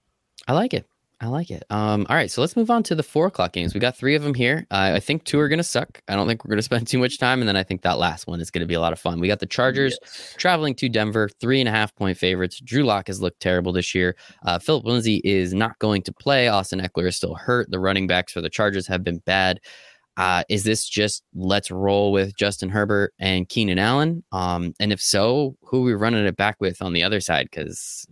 I 0.46 0.52
like 0.52 0.74
it. 0.74 0.86
I 1.18 1.29
like 1.29 1.50
it. 1.50 1.64
Um, 1.70 2.07
all 2.11 2.16
right, 2.16 2.31
so 2.31 2.42
let's 2.42 2.57
move 2.57 2.70
on 2.70 2.83
to 2.85 2.94
the 2.94 3.02
four 3.02 3.26
o'clock 3.26 3.52
games. 3.52 3.72
We 3.72 3.81
got 3.81 3.96
three 3.96 4.14
of 4.14 4.22
them 4.22 4.35
here. 4.35 4.66
Uh, 4.70 4.92
I 4.94 5.00
think 5.00 5.24
two 5.24 5.40
are 5.40 5.48
going 5.48 5.59
to 5.59 5.64
suck. 5.64 6.02
I 6.09 6.14
don't 6.14 6.29
think 6.29 6.44
we're 6.44 6.50
going 6.50 6.59
to 6.59 6.62
spend 6.62 6.87
too 6.88 6.98
much 6.98 7.18
time, 7.18 7.40
and 7.40 7.48
then 7.48 7.57
I 7.57 7.62
think 7.62 7.81
that 7.83 7.98
last 7.98 8.26
one 8.26 8.38
is 8.40 8.50
going 8.50 8.61
to 8.61 8.66
be 8.66 8.74
a 8.74 8.81
lot 8.81 8.92
of 8.92 8.98
fun. 8.98 9.18
We 9.18 9.26
got 9.26 9.40
the 9.40 9.46
Chargers 9.46 9.98
traveling 10.37 10.74
to 10.74 10.90
Denver, 10.90 11.31
three 11.40 11.59
and 11.61 11.68
a 11.70 11.72
half 11.72 11.94
point 11.94 12.18
favorites. 12.18 12.61
Drew 12.61 12.83
Lock 12.83 13.07
has 13.07 13.22
looked 13.22 13.40
terrible 13.40 13.72
this 13.72 13.94
year. 13.94 14.14
Uh, 14.44 14.59
Phillip 14.59 14.85
Lindsay 14.85 15.22
is 15.24 15.55
not 15.55 15.79
going 15.79 16.02
to 16.02 16.12
play. 16.12 16.48
Austin 16.48 16.81
Ekeler 16.81 17.09
is 17.09 17.16
still 17.16 17.35
hurt. 17.35 17.70
The 17.70 17.81
running 17.81 18.07
backs 18.07 18.33
for 18.33 18.42
the 18.42 18.50
Chargers 18.50 18.87
have 18.87 19.02
been 19.02 19.18
bad. 19.18 19.61
Uh, 20.18 20.44
is 20.50 20.64
this 20.64 20.87
just 20.87 21.22
let's 21.35 21.70
roll 21.70 22.12
with 22.12 22.37
Justin 22.37 22.68
Herbert 22.68 23.14
and 23.18 23.48
Keenan 23.48 23.79
Allen? 23.79 24.22
Um, 24.33 24.74
and 24.81 24.92
if 24.92 25.00
so, 25.00 25.57
who 25.62 25.83
are 25.83 25.87
we 25.87 25.94
running 25.94 26.26
it 26.26 26.37
back 26.37 26.57
with 26.61 26.83
on 26.83 26.92
the 26.92 27.02
other 27.02 27.20
side? 27.20 27.48
Because 27.50 28.07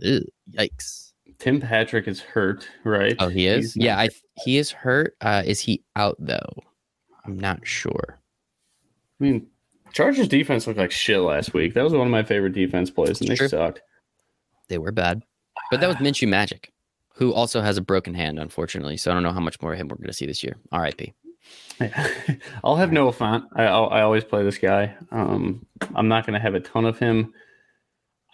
yikes. 0.53 1.04
Tim 1.39 1.61
Patrick 1.61 2.09
is 2.09 2.21
hurt, 2.21 2.69
right? 2.85 3.17
Oh, 3.19 3.29
he 3.29 3.47
is. 3.47 3.77
Yeah, 3.77 3.99
I 3.99 4.09
he 4.45 4.57
is 4.57 4.71
hurt. 4.71 5.17
Uh, 5.21 5.43
is 5.45 5.61
he 5.61 5.83
out 5.97 6.17
though? 6.19 6.63
I'm 7.25 7.39
not 7.39 7.67
sure. 7.67 8.21
I 9.21 9.25
mean, 9.25 9.47
Chargers 9.93 10.29
defense 10.29 10.67
looked 10.67 10.79
like 10.79 10.91
shit 10.91 11.21
last 11.21 11.55
week. 11.55 11.75
That 11.75 11.85
was 11.85 11.93
one 11.93 12.07
of 12.07 12.11
my 12.11 12.23
favorite 12.23 12.53
defense 12.53 12.91
plays, 12.91 13.21
and 13.21 13.31
they 13.31 13.37
True. 13.37 13.49
sucked. 13.49 13.81
They 14.69 14.79
were 14.79 14.93
bad, 14.93 15.23
but 15.71 15.81
that 15.81 15.87
was 15.87 15.97
Minshew 15.97 16.29
Magic, 16.29 16.73
who 17.15 17.33
also 17.33 17.61
has 17.61 17.77
a 17.77 17.83
broken 17.83 18.15
hand, 18.15 18.39
unfortunately. 18.39 18.97
So 18.97 19.11
I 19.11 19.15
don't 19.15 19.23
know 19.23 19.33
how 19.33 19.41
much 19.41 19.61
more 19.61 19.73
of 19.73 19.79
him 19.79 19.89
we're 19.89 19.97
going 19.97 20.09
to 20.09 20.13
see 20.13 20.27
this 20.27 20.43
year. 20.43 20.57
R.I.P. 20.73 21.13
I'll 22.65 22.77
have 22.77 22.93
Noah 22.93 23.13
Fant. 23.13 23.45
I, 23.55 23.65
I 23.65 24.03
always 24.03 24.25
play 24.25 24.43
this 24.43 24.59
guy. 24.59 24.95
Um, 25.11 25.67
I'm 25.95 26.09
not 26.09 26.27
going 26.27 26.35
to 26.35 26.41
have 26.41 26.55
a 26.55 26.61
ton 26.61 26.85
of 26.85 26.99
him. 26.99 27.35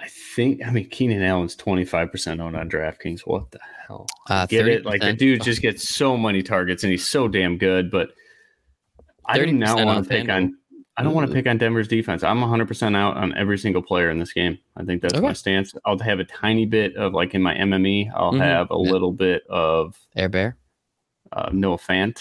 I 0.01 0.09
think. 0.09 0.61
I 0.67 0.71
mean, 0.71 0.89
Keenan 0.89 1.23
Allen's 1.23 1.55
25 1.57 2.11
percent 2.11 2.41
owned 2.41 2.57
on 2.57 2.69
DraftKings. 2.71 3.21
What 3.21 3.51
the 3.51 3.61
hell? 3.87 4.07
Uh, 4.29 4.47
Get 4.47 4.67
it? 4.69 4.85
Like 4.85 5.01
the 5.01 5.13
dude 5.13 5.43
just 5.43 5.61
gets 5.63 5.89
so 5.89 6.17
many 6.17 6.43
targets, 6.43 6.83
and 6.83 6.91
he's 6.91 7.07
so 7.07 7.29
damn 7.29 7.59
good. 7.59 7.91
But 7.91 8.11
I 9.27 9.39
do 9.39 9.53
not 9.53 9.85
want 9.85 10.05
to 10.05 10.09
pick 10.11 10.29
on. 10.29 10.57
I 10.97 11.03
don't 11.03 11.15
want 11.15 11.29
to 11.29 11.33
pick 11.33 11.47
on 11.47 11.57
Denver's 11.57 11.89
defense. 11.89 12.23
I'm 12.23 12.41
100 12.41 12.67
percent 12.69 12.97
out 12.97 13.17
on 13.17 13.37
every 13.37 13.57
single 13.59 13.81
player 13.83 14.11
in 14.11 14.19
this 14.19 14.33
game. 14.33 14.59
I 14.77 14.85
think 14.85 15.03
that's 15.03 15.15
Okay. 15.15 15.23
my 15.27 15.33
stance. 15.33 15.73
I'll 15.85 15.99
have 16.01 16.19
a 16.21 16.25
tiny 16.25 16.67
bit 16.67 16.97
of 16.97 17.13
like 17.15 17.35
in 17.35 17.43
my 17.43 17.55
MME. 17.55 18.11
I'll 18.15 18.33
Mhm. 18.33 18.41
have 18.41 18.71
a 18.71 18.75
Yeah. 18.75 18.91
little 18.93 19.13
bit 19.13 19.43
of 19.49 19.97
Air 20.17 20.29
Bear. 20.29 20.57
uh, 21.33 21.49
Noah 21.53 21.79
Fant, 21.79 22.19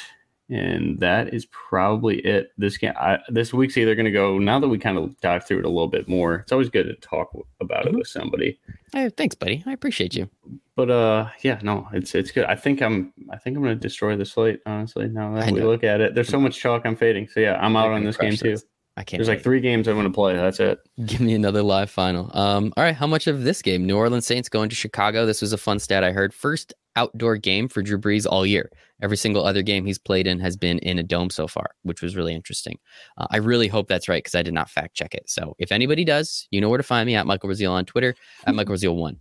and 0.49 0.99
that 0.99 1.33
is 1.33 1.45
probably 1.47 2.19
it. 2.19 2.51
This 2.57 2.77
game, 2.77 2.93
I, 2.99 3.19
this 3.29 3.53
week's 3.53 3.77
either 3.77 3.95
going 3.95 4.05
to 4.05 4.11
go. 4.11 4.37
Now 4.39 4.59
that 4.59 4.67
we 4.67 4.77
kind 4.77 4.97
of 4.97 5.19
dive 5.21 5.45
through 5.45 5.59
it 5.59 5.65
a 5.65 5.69
little 5.69 5.87
bit 5.87 6.07
more, 6.07 6.35
it's 6.35 6.51
always 6.51 6.69
good 6.69 6.87
to 6.87 6.93
talk 6.95 7.31
about 7.61 7.85
Mhm. 7.85 7.89
it 7.89 7.95
with 7.97 8.07
somebody. 8.07 8.59
Hey, 8.93 9.09
thanks, 9.09 9.35
buddy. 9.35 9.63
I 9.65 9.71
appreciate 9.73 10.15
you. 10.15 10.29
But 10.75 10.89
uh, 10.89 11.29
yeah, 11.41 11.59
no, 11.61 11.87
it's 11.93 12.15
it's 12.15 12.31
good. 12.31 12.45
I 12.45 12.55
think 12.55 12.81
I'm 12.81 13.13
I 13.31 13.37
think 13.37 13.57
I'm 13.57 13.63
going 13.63 13.75
to 13.77 13.81
destroy 13.81 14.15
the 14.15 14.25
slate. 14.25 14.61
Honestly, 14.65 15.07
now 15.07 15.35
I 15.35 15.41
that 15.41 15.51
we 15.51 15.61
look 15.61 15.83
at 15.83 16.01
it, 16.01 16.15
there's 16.15 16.29
so 16.29 16.39
much 16.39 16.57
chalk 16.59 16.83
I'm 16.85 16.95
fading. 16.95 17.27
So 17.27 17.39
yeah, 17.41 17.59
I'm 17.61 17.75
out 17.75 17.91
on 17.91 18.03
this 18.03 18.17
game 18.17 18.35
too. 18.35 18.57
I 18.97 19.03
can't. 19.03 19.19
There's 19.19 19.29
like 19.29 19.43
three 19.43 19.61
games 19.61 19.87
I'm 19.87 19.95
going 19.95 20.05
to 20.07 20.11
play. 20.13 20.35
That's 20.35 20.59
it. 20.59 20.79
Give 21.05 21.21
me 21.21 21.33
another 21.33 21.61
live 21.63 21.89
final. 21.89 22.29
Um, 22.37 22.73
all 22.75 22.83
right, 22.83 22.95
how 22.95 23.07
much 23.07 23.27
of 23.27 23.43
this 23.43 23.61
game? 23.61 23.85
New 23.85 23.95
Orleans 23.95 24.25
Saints 24.25 24.49
going 24.49 24.67
to 24.69 24.75
Chicago. 24.75 25.25
This 25.25 25.41
was 25.41 25.53
a 25.53 25.57
fun 25.57 25.79
stat 25.79 26.03
I 26.03 26.11
heard. 26.11 26.33
First 26.33 26.73
outdoor 26.97 27.37
game 27.37 27.69
for 27.69 27.81
Drew 27.81 27.97
Brees 27.97 28.25
all 28.29 28.45
year. 28.45 28.69
Every 29.01 29.17
single 29.17 29.45
other 29.45 29.61
game 29.61 29.85
he's 29.85 29.97
played 29.97 30.27
in 30.27 30.39
has 30.39 30.57
been 30.57 30.79
in 30.79 30.99
a 30.99 31.03
dome 31.03 31.29
so 31.29 31.47
far, 31.47 31.71
which 31.83 32.01
was 32.01 32.15
really 32.15 32.33
interesting. 32.33 32.77
Uh, 33.17 33.27
I 33.31 33.37
really 33.37 33.67
hope 33.67 33.87
that's 33.87 34.09
right 34.09 34.23
because 34.23 34.35
I 34.35 34.43
did 34.43 34.53
not 34.53 34.69
fact 34.69 34.95
check 34.95 35.15
it. 35.15 35.29
So 35.29 35.55
if 35.57 35.71
anybody 35.71 36.03
does, 36.03 36.47
you 36.51 36.61
know 36.61 36.69
where 36.69 36.77
to 36.77 36.83
find 36.83 37.07
me 37.07 37.15
at 37.15 37.25
Michael 37.25 37.49
Raziel 37.49 37.71
on 37.71 37.85
Twitter 37.85 38.15
at 38.45 38.55
Michael 38.55 38.75
Raziel 38.75 38.95
one. 38.95 39.17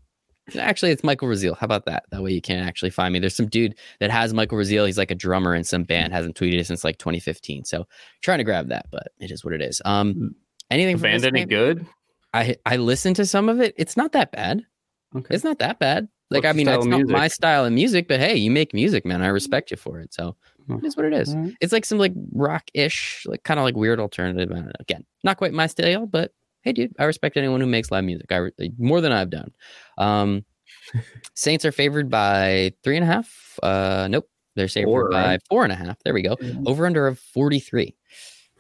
Actually, 0.59 0.93
it's 0.93 1.05
Michael 1.05 1.29
Raziel. 1.29 1.57
How 1.57 1.67
about 1.67 1.85
that? 1.87 2.05
That 2.11 2.23
way 2.23 2.33
you 2.33 2.41
can 2.41 2.59
actually 2.59 2.91
find 2.91 3.13
me. 3.13 3.19
There's 3.19 3.37
some 3.37 3.49
dude 3.49 3.75
that 4.01 4.11
has 4.11 4.33
Michael 4.33 4.59
Raziel. 4.59 4.87
He's 4.87 4.97
like 4.97 5.11
a 5.11 5.15
drummer 5.15 5.55
in 5.55 5.65
some 5.65 5.85
band, 5.85 6.13
hasn't 6.13 6.37
tweeted 6.37 6.59
it 6.59 6.67
since 6.67 6.85
like 6.85 6.99
2015. 6.99 7.65
So 7.65 7.87
trying 8.23 8.39
to 8.39 8.45
grab 8.45 8.69
that, 8.69 8.87
but 8.91 9.09
it 9.21 9.31
is 9.31 9.45
what 9.45 9.53
it 9.53 9.61
is. 9.61 9.83
Um, 9.85 10.35
anything 10.71 10.97
the 10.97 11.03
band 11.03 11.25
any 11.25 11.45
good? 11.45 11.87
I 12.33 12.57
I 12.65 12.77
listened 12.77 13.17
to 13.17 13.27
some 13.27 13.49
of 13.49 13.61
it. 13.61 13.75
It's 13.77 13.97
not 13.97 14.13
that 14.13 14.33
bad. 14.33 14.63
Okay. 15.15 15.35
It's 15.35 15.45
not 15.45 15.59
that 15.59 15.79
bad. 15.79 16.09
Like 16.31 16.45
What's 16.45 16.55
I 16.55 16.57
mean, 16.57 16.69
it's 16.69 16.87
not 16.87 17.07
my 17.07 17.29
style 17.29 17.65
of 17.65 17.73
music, 17.73 18.07
but 18.07 18.21
hey, 18.21 18.37
you 18.37 18.51
make 18.51 18.75
music, 18.75 19.07
man. 19.07 19.23
I 19.23 19.29
respect 19.29 19.71
you 19.71 19.77
for 19.77 19.99
it. 20.01 20.13
So 20.13 20.37
it 20.69 20.85
is 20.85 20.97
what 20.97 21.07
it 21.07 21.15
is. 21.15 21.35
Right. 21.35 21.55
It's 21.61 21.73
like 21.73 21.87
some 21.87 21.99
like 21.99 22.13
rock-ish, 22.33 23.25
like 23.27 23.43
kind 23.45 23.59
of 23.59 23.65
like 23.65 23.77
weird 23.77 23.99
alternative. 23.99 24.51
Know, 24.51 24.71
Again, 24.81 25.05
not 25.25 25.39
quite 25.39 25.53
my 25.53 25.67
style, 25.67 26.07
but 26.07 26.33
hey, 26.63 26.73
dude, 26.73 26.95
I 26.99 27.05
respect 27.05 27.37
anyone 27.37 27.61
who 27.61 27.67
makes 27.67 27.91
live 27.91 28.05
music. 28.05 28.31
I 28.31 28.51
more 28.79 29.01
than 29.01 29.13
I've 29.13 29.31
done. 29.31 29.53
Um, 29.97 30.45
Saints 31.35 31.65
are 31.65 31.73
favored 31.73 32.11
by 32.11 32.73
three 32.85 32.97
and 32.97 33.05
a 33.05 33.07
half. 33.07 33.59
Uh, 33.63 34.09
nope, 34.11 34.29
they're 34.55 34.69
favored 34.69 34.89
four, 34.89 35.11
by 35.11 35.25
right? 35.25 35.41
four 35.49 35.65
and 35.65 35.73
a 35.73 35.77
half. 35.77 35.99
There 36.05 36.13
we 36.13 36.23
go. 36.23 36.37
Mm-hmm. 36.37 36.69
Over 36.69 36.87
under 36.87 37.07
of 37.07 37.19
forty-three. 37.19 37.95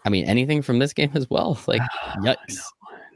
I 0.04 0.09
mean, 0.11 0.24
anything 0.24 0.62
from 0.62 0.78
this 0.78 0.92
game 0.94 1.11
as 1.14 1.28
well. 1.28 1.59
Like, 1.66 1.83
yikes. 2.22 2.61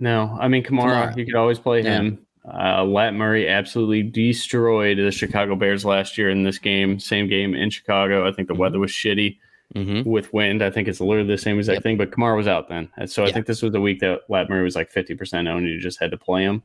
No, 0.00 0.36
I 0.40 0.48
mean 0.48 0.62
Kamara, 0.62 1.12
Kamara. 1.12 1.16
You 1.16 1.24
could 1.24 1.36
always 1.36 1.58
play 1.58 1.82
him. 1.82 2.26
Uh, 2.44 2.84
Lat 2.84 3.14
Murray 3.14 3.48
absolutely 3.48 4.02
destroyed 4.02 4.98
the 4.98 5.12
Chicago 5.12 5.54
Bears 5.54 5.84
last 5.84 6.18
year 6.18 6.28
in 6.28 6.42
this 6.42 6.58
game. 6.58 6.98
Same 6.98 7.28
game 7.28 7.54
in 7.54 7.70
Chicago. 7.70 8.28
I 8.28 8.32
think 8.32 8.48
the 8.48 8.54
mm-hmm. 8.54 8.62
weather 8.62 8.78
was 8.80 8.90
shitty 8.90 9.38
mm-hmm. 9.74 10.08
with 10.08 10.32
wind. 10.32 10.62
I 10.62 10.70
think 10.70 10.88
it's 10.88 11.00
literally 11.00 11.28
the 11.28 11.38
same 11.38 11.58
exact 11.58 11.76
yep. 11.76 11.82
thing. 11.82 11.96
But 11.96 12.10
Kamara 12.10 12.36
was 12.36 12.48
out 12.48 12.68
then, 12.68 12.88
And 12.96 13.10
so 13.10 13.24
I 13.24 13.30
think 13.30 13.46
this 13.46 13.62
was 13.62 13.72
the 13.72 13.80
week 13.80 14.00
that 14.00 14.22
Lat 14.28 14.48
Murray 14.48 14.64
was 14.64 14.74
like 14.74 14.90
fifty 14.90 15.14
percent 15.14 15.46
owned. 15.46 15.68
You 15.68 15.80
just 15.80 16.00
had 16.00 16.10
to 16.10 16.18
play 16.18 16.42
him. 16.42 16.62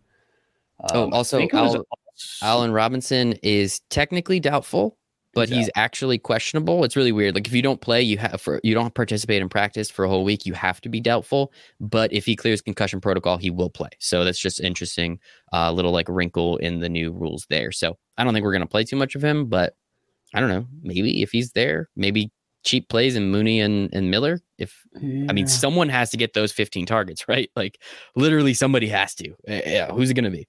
Oh, 0.93 1.03
um, 1.03 1.13
oh, 1.13 1.17
also 1.17 1.47
Al, 1.53 1.85
Allen 2.41 2.71
Robinson 2.71 3.33
is 3.43 3.81
technically 3.89 4.39
doubtful, 4.39 4.97
but 5.37 5.49
he's 5.49 5.69
actually 5.75 6.17
questionable. 6.17 6.83
It's 6.83 6.95
really 6.95 7.11
weird. 7.11 7.35
Like 7.35 7.45
if 7.45 7.53
you 7.53 7.61
don't 7.61 7.79
play, 7.79 8.01
you 8.01 8.17
have 8.17 8.41
for 8.41 8.59
you 8.63 8.73
don't 8.73 8.95
participate 8.95 9.39
in 9.39 9.49
practice 9.49 9.87
for 9.87 10.03
a 10.03 10.09
whole 10.09 10.23
week, 10.23 10.47
you 10.47 10.53
have 10.53 10.81
to 10.81 10.89
be 10.89 10.99
doubtful. 10.99 11.53
But 11.79 12.11
if 12.11 12.25
he 12.25 12.35
clears 12.35 12.59
concussion 12.59 12.99
protocol, 12.99 13.37
he 13.37 13.51
will 13.51 13.69
play. 13.69 13.89
So 13.99 14.23
that's 14.23 14.39
just 14.39 14.59
interesting, 14.59 15.19
uh, 15.53 15.71
little 15.71 15.91
like 15.91 16.09
wrinkle 16.09 16.57
in 16.57 16.79
the 16.79 16.89
new 16.89 17.11
rules 17.11 17.45
there. 17.51 17.71
So 17.71 17.99
I 18.17 18.23
don't 18.23 18.33
think 18.33 18.43
we're 18.43 18.53
gonna 18.53 18.65
play 18.65 18.83
too 18.83 18.95
much 18.95 19.13
of 19.13 19.23
him, 19.23 19.45
but 19.45 19.75
I 20.33 20.39
don't 20.39 20.49
know. 20.49 20.65
Maybe 20.81 21.21
if 21.21 21.31
he's 21.31 21.51
there, 21.51 21.89
maybe 21.95 22.31
cheap 22.63 22.89
plays 22.89 23.15
and 23.15 23.31
Mooney 23.31 23.61
and, 23.61 23.93
and 23.93 24.09
Miller. 24.09 24.41
If 24.57 24.83
yeah. 24.99 25.27
I 25.29 25.33
mean, 25.33 25.45
someone 25.45 25.89
has 25.89 26.09
to 26.09 26.17
get 26.17 26.33
those 26.33 26.51
15 26.51 26.87
targets, 26.87 27.25
right? 27.27 27.51
Like 27.55 27.79
literally 28.15 28.55
somebody 28.55 28.87
has 28.87 29.13
to. 29.15 29.35
Yeah, 29.47 29.91
who's 29.91 30.09
it 30.09 30.15
gonna 30.15 30.31
be? 30.31 30.47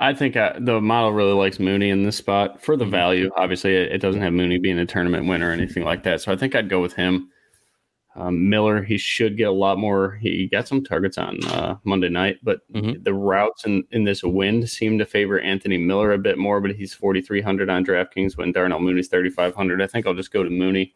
I 0.00 0.14
think 0.14 0.36
I, 0.36 0.48
uh, 0.48 0.58
the 0.58 0.80
model 0.80 1.12
really 1.12 1.34
likes 1.34 1.60
Mooney 1.60 1.90
in 1.90 2.04
this 2.04 2.16
spot 2.16 2.62
for 2.62 2.74
the 2.74 2.84
mm-hmm. 2.84 2.90
value. 2.90 3.30
Obviously, 3.36 3.76
it, 3.76 3.92
it, 3.92 3.98
doesn't 4.00 4.22
have 4.22 4.32
Mooney 4.32 4.58
being 4.58 4.78
a 4.78 4.86
tournament 4.86 5.28
winner 5.28 5.50
or 5.50 5.52
anything 5.52 5.84
like 5.84 6.02
that. 6.04 6.22
So 6.22 6.32
I 6.32 6.36
think 6.36 6.54
I'd 6.54 6.70
go 6.70 6.80
with 6.80 6.94
him. 6.94 7.28
Um, 8.16 8.48
Miller, 8.48 8.82
he 8.82 8.98
should 8.98 9.36
get 9.36 9.48
a 9.48 9.52
lot 9.52 9.78
more. 9.78 10.16
He 10.16 10.48
got 10.48 10.66
some 10.66 10.82
targets 10.82 11.16
on 11.16 11.44
uh, 11.46 11.76
Monday 11.84 12.08
night, 12.08 12.38
but 12.42 12.60
mm-hmm. 12.72 13.02
the 13.02 13.14
routes 13.14 13.66
in, 13.66 13.84
in 13.92 14.04
this 14.04 14.22
wind 14.24 14.68
seem 14.68 14.98
to 14.98 15.04
favor 15.04 15.38
Anthony 15.38 15.78
Miller 15.78 16.12
a 16.12 16.18
bit 16.18 16.38
more. 16.38 16.60
But 16.60 16.72
he's 16.72 16.94
4,300 16.94 17.70
on 17.70 17.84
DraftKings 17.84 18.36
when 18.36 18.52
Darnell 18.52 18.80
Mooney's 18.80 19.08
3,500. 19.08 19.82
I 19.82 19.86
think 19.86 20.06
I'll 20.06 20.14
just 20.14 20.32
go 20.32 20.42
to 20.42 20.50
Mooney. 20.50 20.94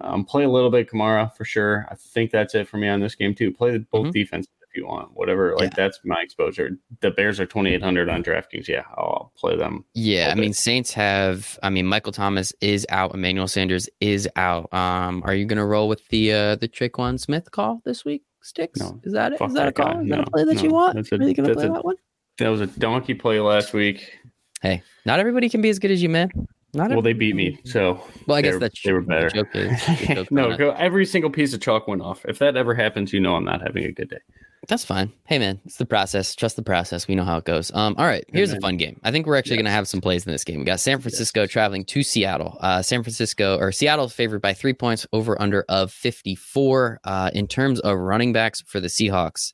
Um, 0.00 0.24
play 0.24 0.44
a 0.44 0.50
little 0.50 0.70
bit 0.70 0.90
Kamara 0.90 1.32
for 1.36 1.44
sure. 1.44 1.86
I 1.90 1.94
think 1.94 2.30
that's 2.32 2.54
it 2.54 2.66
for 2.66 2.78
me 2.78 2.88
on 2.88 2.98
this 2.98 3.14
game 3.14 3.34
too. 3.34 3.52
Play 3.52 3.78
both 3.78 4.06
mm-hmm. 4.06 4.10
defense 4.10 4.48
you 4.74 4.86
want, 4.86 5.10
whatever. 5.14 5.54
Like 5.56 5.70
yeah. 5.70 5.76
that's 5.76 6.00
my 6.04 6.20
exposure. 6.22 6.70
The 7.00 7.10
Bears 7.10 7.40
are 7.40 7.46
2,800 7.46 8.08
on 8.08 8.22
DraftKings. 8.22 8.68
Yeah, 8.68 8.82
I'll 8.96 9.32
play 9.36 9.56
them. 9.56 9.84
Yeah, 9.94 10.30
I 10.30 10.34
mean 10.34 10.52
Saints 10.52 10.92
have. 10.92 11.58
I 11.62 11.70
mean 11.70 11.86
Michael 11.86 12.12
Thomas 12.12 12.52
is 12.60 12.86
out. 12.88 13.14
Emmanuel 13.14 13.48
Sanders 13.48 13.88
is 14.00 14.28
out. 14.36 14.72
Um, 14.72 15.22
are 15.24 15.34
you 15.34 15.44
gonna 15.44 15.66
roll 15.66 15.88
with 15.88 16.06
the 16.08 16.32
uh 16.32 16.56
the 16.56 16.68
Tre'Quan 16.68 17.18
Smith 17.18 17.50
call 17.50 17.80
this 17.84 18.04
week? 18.04 18.22
Sticks? 18.42 18.80
No, 18.80 19.00
is 19.04 19.12
that 19.12 19.32
it? 19.32 19.40
Is 19.40 19.52
that, 19.52 19.54
that 19.54 19.68
a 19.68 19.72
call? 19.72 20.00
Is 20.00 20.06
no, 20.06 20.16
that 20.16 20.28
a 20.28 20.30
play 20.30 20.44
that 20.44 20.56
no, 20.56 20.62
you 20.62 20.70
want? 20.70 20.96
That's 20.96 21.12
a, 21.12 21.18
really 21.18 21.34
gonna 21.34 21.54
play 21.54 21.66
a, 21.66 21.72
that 21.72 21.84
one? 21.84 21.96
That 22.38 22.48
was 22.48 22.60
a 22.60 22.66
donkey 22.66 23.14
play 23.14 23.40
last 23.40 23.72
week. 23.72 24.18
Hey, 24.62 24.82
not 25.04 25.20
everybody 25.20 25.48
can 25.48 25.60
be 25.60 25.68
as 25.68 25.78
good 25.78 25.90
as 25.90 26.02
you, 26.02 26.08
man. 26.08 26.30
Not 26.74 26.90
well, 26.90 27.02
they 27.02 27.12
beat 27.12 27.36
me, 27.36 27.58
so 27.64 28.02
well, 28.26 28.38
I 28.38 28.42
guess 28.42 28.58
that's 28.58 28.82
they 28.82 28.94
were 28.94 29.02
better. 29.02 29.28
The 29.28 30.26
no, 30.30 30.56
go, 30.56 30.70
every 30.70 31.04
single 31.04 31.30
piece 31.30 31.52
of 31.52 31.60
chalk 31.60 31.86
went 31.86 32.00
off. 32.00 32.24
If 32.24 32.38
that 32.38 32.56
ever 32.56 32.74
happens, 32.74 33.12
you 33.12 33.20
know 33.20 33.34
I'm 33.34 33.44
not 33.44 33.60
having 33.60 33.84
a 33.84 33.92
good 33.92 34.08
day. 34.08 34.20
That's 34.68 34.84
fine. 34.84 35.12
Hey 35.24 35.38
man, 35.38 35.60
it's 35.66 35.76
the 35.76 35.84
process. 35.84 36.34
Trust 36.34 36.56
the 36.56 36.62
process. 36.62 37.08
We 37.08 37.14
know 37.14 37.24
how 37.24 37.36
it 37.36 37.44
goes. 37.44 37.70
Um, 37.74 37.94
all 37.98 38.06
right, 38.06 38.24
here's 38.28 38.52
a 38.52 38.60
fun 38.60 38.76
game. 38.76 38.98
I 39.02 39.10
think 39.10 39.26
we're 39.26 39.36
actually 39.36 39.56
yes. 39.56 39.64
gonna 39.64 39.74
have 39.74 39.88
some 39.88 40.00
plays 40.00 40.24
in 40.24 40.32
this 40.32 40.44
game. 40.44 40.60
We 40.60 40.64
got 40.64 40.80
San 40.80 41.00
Francisco 41.00 41.42
yes. 41.42 41.50
traveling 41.50 41.84
to 41.86 42.02
Seattle. 42.02 42.56
Uh, 42.60 42.80
San 42.80 43.02
Francisco 43.02 43.58
or 43.58 43.70
Seattle 43.72 44.08
favored 44.08 44.40
by 44.40 44.54
three 44.54 44.72
points 44.72 45.06
over 45.12 45.40
under 45.42 45.66
of 45.68 45.92
54. 45.92 47.00
Uh, 47.04 47.30
in 47.34 47.48
terms 47.48 47.80
of 47.80 47.98
running 47.98 48.32
backs 48.32 48.62
for 48.62 48.78
the 48.78 48.88
Seahawks, 48.88 49.52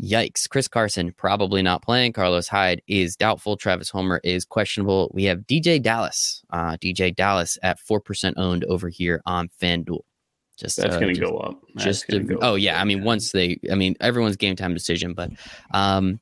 yikes. 0.00 0.48
Chris 0.48 0.68
Carson 0.68 1.12
probably 1.12 1.62
not 1.62 1.82
playing. 1.82 2.12
Carlos 2.12 2.48
Hyde 2.48 2.82
is 2.86 3.16
doubtful. 3.16 3.56
Travis 3.56 3.90
Homer 3.90 4.20
is 4.24 4.44
questionable. 4.44 5.10
We 5.14 5.24
have 5.24 5.40
DeeJay 5.40 5.82
Dallas. 5.82 6.42
Uh, 6.50 6.76
DeeJay 6.76 7.14
Dallas 7.14 7.58
at 7.62 7.78
four 7.78 8.00
percent 8.00 8.36
owned 8.38 8.64
over 8.64 8.88
here 8.88 9.22
on 9.26 9.48
FanDuel. 9.60 10.00
Just 10.56 10.78
that's 10.78 10.96
uh, 10.96 11.00
going 11.00 11.14
to 11.14 11.20
go 11.20 11.36
up. 11.38 11.60
That's 11.74 11.84
just 11.84 12.08
to, 12.08 12.20
go 12.20 12.38
oh 12.40 12.54
yeah, 12.54 12.80
I 12.80 12.84
mean 12.84 13.04
once 13.04 13.32
they, 13.32 13.58
I 13.70 13.74
mean 13.74 13.94
everyone's 14.00 14.36
game 14.36 14.56
time 14.56 14.74
decision, 14.74 15.12
but 15.12 15.30
um, 15.72 16.20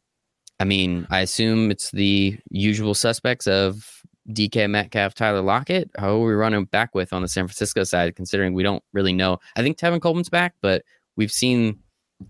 I 0.58 0.64
mean 0.64 1.06
I 1.10 1.20
assume 1.20 1.70
it's 1.70 1.90
the 1.90 2.37
usual 2.50 2.94
suspects 2.94 3.46
of 3.46 4.02
DK 4.30 4.68
Metcalf, 4.68 5.14
Tyler 5.14 5.42
Lockett. 5.42 5.90
How 5.96 6.16
are 6.16 6.26
we 6.26 6.32
running 6.32 6.64
back 6.64 6.94
with 6.94 7.12
on 7.12 7.22
the 7.22 7.28
San 7.28 7.46
Francisco 7.46 7.84
side? 7.84 8.16
Considering 8.16 8.54
we 8.54 8.62
don't 8.62 8.82
really 8.92 9.12
know. 9.12 9.38
I 9.56 9.62
think 9.62 9.78
Tevin 9.78 10.00
Coleman's 10.00 10.30
back, 10.30 10.54
but 10.60 10.82
we've 11.16 11.32
seen 11.32 11.78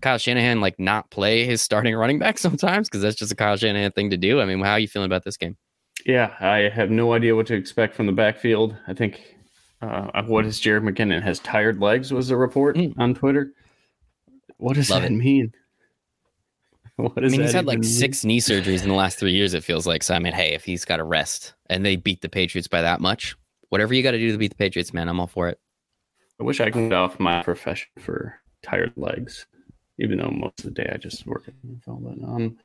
Kyle 0.01 0.17
Shanahan 0.17 0.61
like 0.61 0.79
not 0.79 1.09
play 1.11 1.45
his 1.45 1.61
starting 1.61 1.95
running 1.95 2.19
back 2.19 2.37
sometimes 2.39 2.89
because 2.89 3.01
that's 3.01 3.15
just 3.15 3.31
a 3.31 3.35
Kyle 3.35 3.57
Shanahan 3.57 3.91
thing 3.91 4.09
to 4.09 4.17
do. 4.17 4.41
I 4.41 4.45
mean, 4.45 4.59
how 4.61 4.73
are 4.73 4.79
you 4.79 4.87
feeling 4.87 5.07
about 5.07 5.23
this 5.23 5.37
game? 5.37 5.57
Yeah, 6.05 6.33
I 6.39 6.69
have 6.69 6.91
no 6.91 7.13
idea 7.13 7.35
what 7.35 7.47
to 7.47 7.55
expect 7.55 7.95
from 7.95 8.05
the 8.05 8.11
backfield. 8.11 8.75
I 8.87 8.93
think 8.93 9.35
uh, 9.81 10.23
what 10.23 10.45
is 10.45 10.59
Jerick 10.59 10.83
McKinnon 10.83 11.21
has 11.21 11.39
tired 11.39 11.79
legs 11.79 12.11
was 12.11 12.29
a 12.31 12.37
report 12.37 12.75
mm. 12.75 12.93
on 12.97 13.13
Twitter. 13.15 13.53
What 14.57 14.75
does 14.75 14.89
Love 14.89 15.01
that 15.01 15.11
it. 15.11 15.15
mean? 15.15 15.53
What 16.97 17.15
does 17.15 17.33
I 17.33 17.35
mean, 17.35 17.41
he's 17.41 17.51
had 17.51 17.65
like 17.65 17.79
mean? 17.79 17.83
six 17.83 18.23
knee 18.23 18.39
surgeries 18.39 18.81
in 18.81 18.87
the 18.87 18.95
last 18.95 19.19
three 19.19 19.33
years. 19.33 19.53
It 19.53 19.65
feels 19.65 19.85
like. 19.85 20.01
So 20.01 20.13
I 20.13 20.19
mean, 20.19 20.31
hey, 20.31 20.53
if 20.53 20.63
he's 20.63 20.85
got 20.85 20.95
to 20.95 21.03
rest 21.03 21.53
and 21.69 21.85
they 21.85 21.97
beat 21.97 22.21
the 22.21 22.29
Patriots 22.29 22.69
by 22.69 22.81
that 22.83 23.01
much, 23.01 23.35
whatever 23.67 23.93
you 23.93 24.01
got 24.01 24.11
to 24.11 24.17
do 24.17 24.31
to 24.31 24.37
beat 24.37 24.51
the 24.51 24.55
Patriots, 24.55 24.93
man, 24.93 25.09
I'm 25.09 25.19
all 25.19 25.27
for 25.27 25.49
it. 25.49 25.59
I 26.39 26.45
wish 26.45 26.61
I 26.61 26.69
could 26.69 26.89
get 26.89 26.93
off 26.93 27.19
my 27.19 27.43
profession 27.43 27.89
for 27.99 28.39
tired 28.63 28.93
legs, 28.95 29.45
even 29.99 30.17
though 30.17 30.29
most 30.29 30.59
of 30.59 30.65
the 30.65 30.83
day 30.83 30.89
I 30.93 30.97
just 30.97 31.25
work 31.25 31.43
at 31.47 31.53
the 31.63 31.67
NFL. 31.69 32.03
But 32.03 32.27
um, 32.27 32.57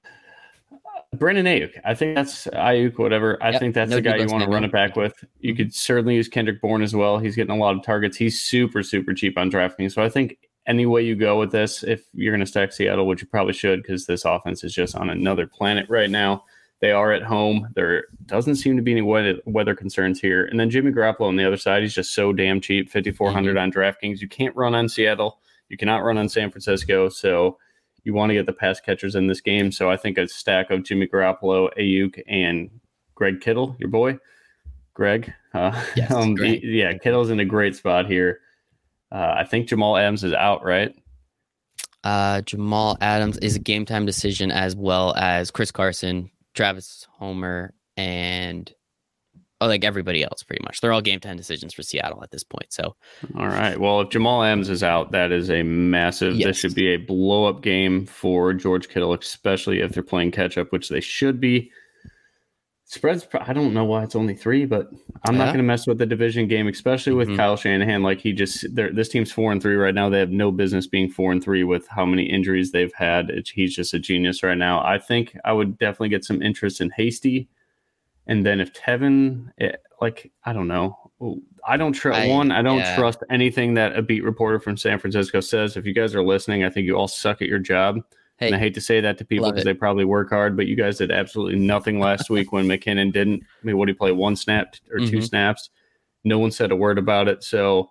Brandon 1.17 1.47
Aiyuk. 1.47 1.81
I 1.85 1.95
think 1.95 2.15
that's 2.15 2.47
Aiyuk, 2.47 2.99
whatever. 2.99 3.43
I 3.43 3.51
yep. 3.51 3.61
think 3.61 3.75
that's 3.75 3.91
no 3.91 3.97
the 3.97 4.03
guy 4.03 4.17
you 4.17 4.27
want 4.27 4.45
to 4.45 4.51
run 4.51 4.65
it 4.65 4.71
back 4.71 4.95
with. 4.97 5.25
You 5.41 5.55
could 5.55 5.75
certainly 5.75 6.15
use 6.15 6.29
Kendrick 6.29 6.61
Bourne 6.61 6.83
as 6.83 6.95
well. 6.95 7.19
He's 7.19 7.35
getting 7.35 7.55
a 7.55 7.59
lot 7.59 7.77
of 7.77 7.83
targets. 7.83 8.17
He's 8.17 8.41
super, 8.41 8.83
super 8.83 9.13
cheap 9.13 9.37
on 9.37 9.51
DraftKings. 9.51 9.93
So 9.93 10.03
I 10.03 10.09
think 10.09 10.39
any 10.67 10.87
way 10.87 11.03
you 11.03 11.17
go 11.17 11.39
with 11.39 11.51
this, 11.51 11.83
if 11.83 12.05
you're 12.15 12.33
going 12.33 12.45
to 12.45 12.47
stack 12.47 12.73
Seattle, 12.73 13.07
which 13.07 13.23
you 13.23 13.27
probably 13.27 13.55
should, 13.55 13.83
because 13.83 14.07
this 14.07 14.25
offense 14.25 14.63
is 14.63 14.73
just 14.73 14.95
on 14.95 15.11
another 15.11 15.47
planet 15.47 15.87
right 15.89 16.11
now. 16.11 16.45
They 16.81 16.93
are 16.93 17.13
at 17.13 17.23
home. 17.23 17.69
There 17.75 18.05
doesn't 18.27 18.57
seem 18.57 18.77
to 18.77 18.83
be 18.83 18.93
any 18.93 19.03
weather, 19.03 19.35
weather 19.45 19.75
concerns 19.75 20.21
here. 20.21 20.47
And 20.47 20.59
then 20.59 20.71
Jimmy 20.71 20.93
Garoppolo 20.93 21.29
on 21.29 21.37
the 21.37 21.45
other 21.45 21.59
side, 21.59 21.83
he's 21.83 21.95
just 21.95 22.15
so 22.15 22.33
damn 22.33 22.61
cheap, 22.61 22.89
5400 22.89 23.51
mm-hmm. 23.51 23.63
on 23.63 23.73
DraftKings. 23.73 24.21
You 24.21 24.29
can't 24.29 24.57
run 24.57 24.75
on 24.75 24.89
Seattle. 24.89 25.41
You 25.71 25.79
cannot 25.79 26.05
run 26.05 26.19
on 26.19 26.29
San 26.29 26.51
Francisco. 26.51 27.09
So 27.09 27.57
you 28.05 28.13
want 28.13 28.31
to 28.31 28.35
get 28.35 28.47
the 28.47 28.53
pass 28.53 28.81
catchers 28.81 29.15
in 29.15 29.27
this 29.27 29.41
game. 29.41 29.73
So 29.73 29.91
I 29.91 29.97
think 29.97 30.19
a 30.19 30.29
stack 30.29 30.71
of 30.71 30.83
Jimmy 30.83 31.07
Garoppolo, 31.07 31.71
Aiyuk, 31.79 32.23
and 32.29 32.71
Greg 33.15 33.41
Kittle, 33.41 33.77
your 33.79 33.89
boy, 33.89 34.19
Greg. 34.95 35.33
Uh, 35.55 35.83
yes, 35.97 36.11
um, 36.15 36.35
Greg. 36.35 36.63
yeah, 36.63 36.93
Kittle's 36.99 37.31
in 37.31 37.41
a 37.41 37.45
great 37.45 37.77
spot 37.77 38.07
here. 38.07 38.41
Uh, 39.13 39.35
I 39.39 39.45
think 39.45 39.69
Jamal 39.69 39.97
Adams 39.97 40.25
is 40.25 40.33
out, 40.33 40.65
right? 40.65 40.95
Uh, 42.03 42.41
Jamal 42.43 42.97
Adams 43.01 43.37
is 43.39 43.57
a 43.57 43.61
game 43.61 43.85
time 43.85 44.07
decision 44.07 44.51
as 44.51 44.75
well 44.75 45.15
as 45.17 45.51
Chris 45.51 45.71
Carson, 45.71 46.31
Travis 46.55 47.07
Homer, 47.11 47.75
and 47.97 48.73
like 49.67 49.85
everybody 49.85 50.23
else, 50.25 50.43
pretty 50.43 50.63
much. 50.65 50.81
They're 50.81 50.93
all 50.93 51.03
game 51.03 51.21
time 51.21 51.37
decisions 51.37 51.75
for 51.75 51.83
Seattle 51.83 52.23
at 52.23 52.31
this 52.31 52.45
point. 52.45 52.73
So, 52.73 52.97
all 53.37 53.49
right. 53.49 53.79
Well, 53.79 54.01
if 54.01 54.09
Jamal 54.11 54.43
Adams 54.43 54.69
is 54.69 54.83
out, 54.83 55.13
that 55.13 55.33
is 55.33 55.51
a 55.51 55.63
massive. 55.63 56.35
Yes. 56.37 56.47
This 56.47 56.59
should 56.59 56.75
be 56.75 56.89
a 56.89 56.97
blow 56.97 57.45
up 57.45 57.63
game 57.63 58.07
for 58.07 58.55
George 58.55 58.89
Kittle, 58.89 59.13
especially 59.13 59.81
if 59.81 59.93
they're 59.93 60.03
playing 60.03 60.31
catch 60.31 60.57
up, 60.57 60.73
which 60.73 60.89
they 60.89 61.01
should 61.01 61.41
be. 61.41 61.71
Spreads. 62.85 63.25
I 63.35 63.53
don't 63.53 63.73
know 63.73 63.85
why 63.85 64.03
it's 64.03 64.17
only 64.17 64.35
three, 64.35 64.65
but 64.65 64.91
I'm 65.25 65.35
yeah. 65.35 65.45
not 65.45 65.47
going 65.47 65.59
to 65.59 65.63
mess 65.63 65.87
with 65.87 65.99
the 65.99 66.07
division 66.07 66.49
game, 66.49 66.67
especially 66.67 67.13
with 67.13 67.29
mm-hmm. 67.29 67.37
Kyle 67.37 67.57
Shanahan. 67.57 68.03
Like 68.03 68.21
he 68.21 68.33
just, 68.33 68.67
this 68.75 69.09
team's 69.09 69.31
four 69.31 69.53
and 69.53 69.63
three 69.63 69.77
right 69.77 69.95
now. 69.95 70.09
They 70.09 70.19
have 70.19 70.33
no 70.33 70.51
business 70.51 70.89
being 70.89 71.09
four 71.09 71.31
and 71.31 71.41
three 71.41 71.63
with 71.63 71.87
how 71.87 72.05
many 72.05 72.25
injuries 72.25 72.73
they've 72.73 72.93
had. 72.95 73.31
It's, 73.31 73.51
he's 73.51 73.77
just 73.77 73.95
a 73.95 74.01
genius 74.01 74.43
right 74.43 74.59
now. 74.59 74.83
I 74.85 74.99
think 74.99 75.39
I 75.45 75.53
would 75.53 75.79
definitely 75.79 76.09
get 76.09 76.25
some 76.25 76.43
interest 76.43 76.81
in 76.81 76.91
Hasty, 76.91 77.49
and 78.31 78.47
then 78.47 78.61
if 78.61 78.73
Tevin, 78.73 79.51
it, 79.59 79.75
eh, 79.75 79.77
like 80.01 80.33
I 80.45 80.53
don't 80.53 80.69
know, 80.69 80.97
I 81.67 81.77
don't 81.77 81.93
trust 81.93 82.29
one. 82.29 82.53
I 82.53 82.63
don't 82.63 82.79
yeah. 82.79 82.97
trust 82.97 83.19
anything 83.29 83.75
that 83.75 83.97
a 83.97 84.03
beat 84.03 84.23
reporter 84.23 84.61
from 84.61 84.77
San 84.77 84.99
Francisco 85.01 85.41
says. 85.41 85.77
If 85.77 85.85
you 85.85 85.93
guys 85.93 86.15
are 86.15 86.25
listening, 86.25 86.65
I 86.65 86.71
think 86.71 86.87
you 86.87 86.95
all 86.95 87.09
suck 87.09 87.43
at 87.43 87.49
your 87.49 87.59
job. 87.59 88.01
Hey, 88.39 88.47
and 88.47 88.57
I 88.57 88.59
hate 88.59 88.73
to 88.75 88.81
say 88.81 89.01
that 89.01 89.19
to 89.19 89.25
people 89.25 89.51
because 89.51 89.65
they 89.65 89.75
probably 89.75 90.05
work 90.07 90.31
hard, 90.31 90.57
but 90.57 90.67
you 90.67 90.77
guys 90.77 90.97
did 90.99 91.11
absolutely 91.11 91.59
nothing 91.59 91.99
last 91.99 92.31
week 92.31 92.53
when 92.53 92.67
McKinnon 92.67 93.13
didn't. 93.13 93.43
I 93.43 93.67
mean, 93.67 93.77
what 93.77 93.87
did 93.87 93.97
he 93.97 93.99
play? 93.99 94.13
One 94.13 94.37
snap 94.37 94.77
or 94.91 94.99
2 94.99 95.05
mm-hmm. 95.05 95.21
snaps? 95.21 95.69
No 96.25 96.39
one 96.39 96.53
said 96.53 96.71
a 96.71 96.77
word 96.77 96.99
about 96.99 97.29
it. 97.29 97.43
So 97.43 97.91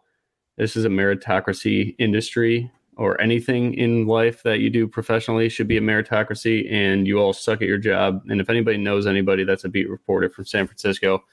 this 0.58 0.76
is 0.76 0.86
a 0.86 0.90
meritocracy 0.90 1.96
industry, 2.00 2.72
or 3.00 3.20
anything 3.22 3.74
in 3.76 4.06
life 4.08 4.44
that 4.44 4.60
you 4.60 4.70
do 4.70 4.86
professionally 4.86 5.48
should 5.48 5.70
be 5.70 5.78
a 5.78 5.82
meritocracy, 5.82 6.70
and 6.70 7.08
you 7.08 7.18
all 7.18 7.32
suck 7.32 7.62
at 7.62 7.68
your 7.68 7.78
job. 7.78 8.22
And 8.28 8.42
if 8.42 8.50
anybody 8.50 8.78
knows 8.78 9.08
anybody 9.08 9.46
that's 9.46 9.64
a 9.64 9.70
beat 9.70 9.90
reporter 9.90 10.30
from 10.30 10.44
San 10.44 10.68
Francisco, 10.68 11.24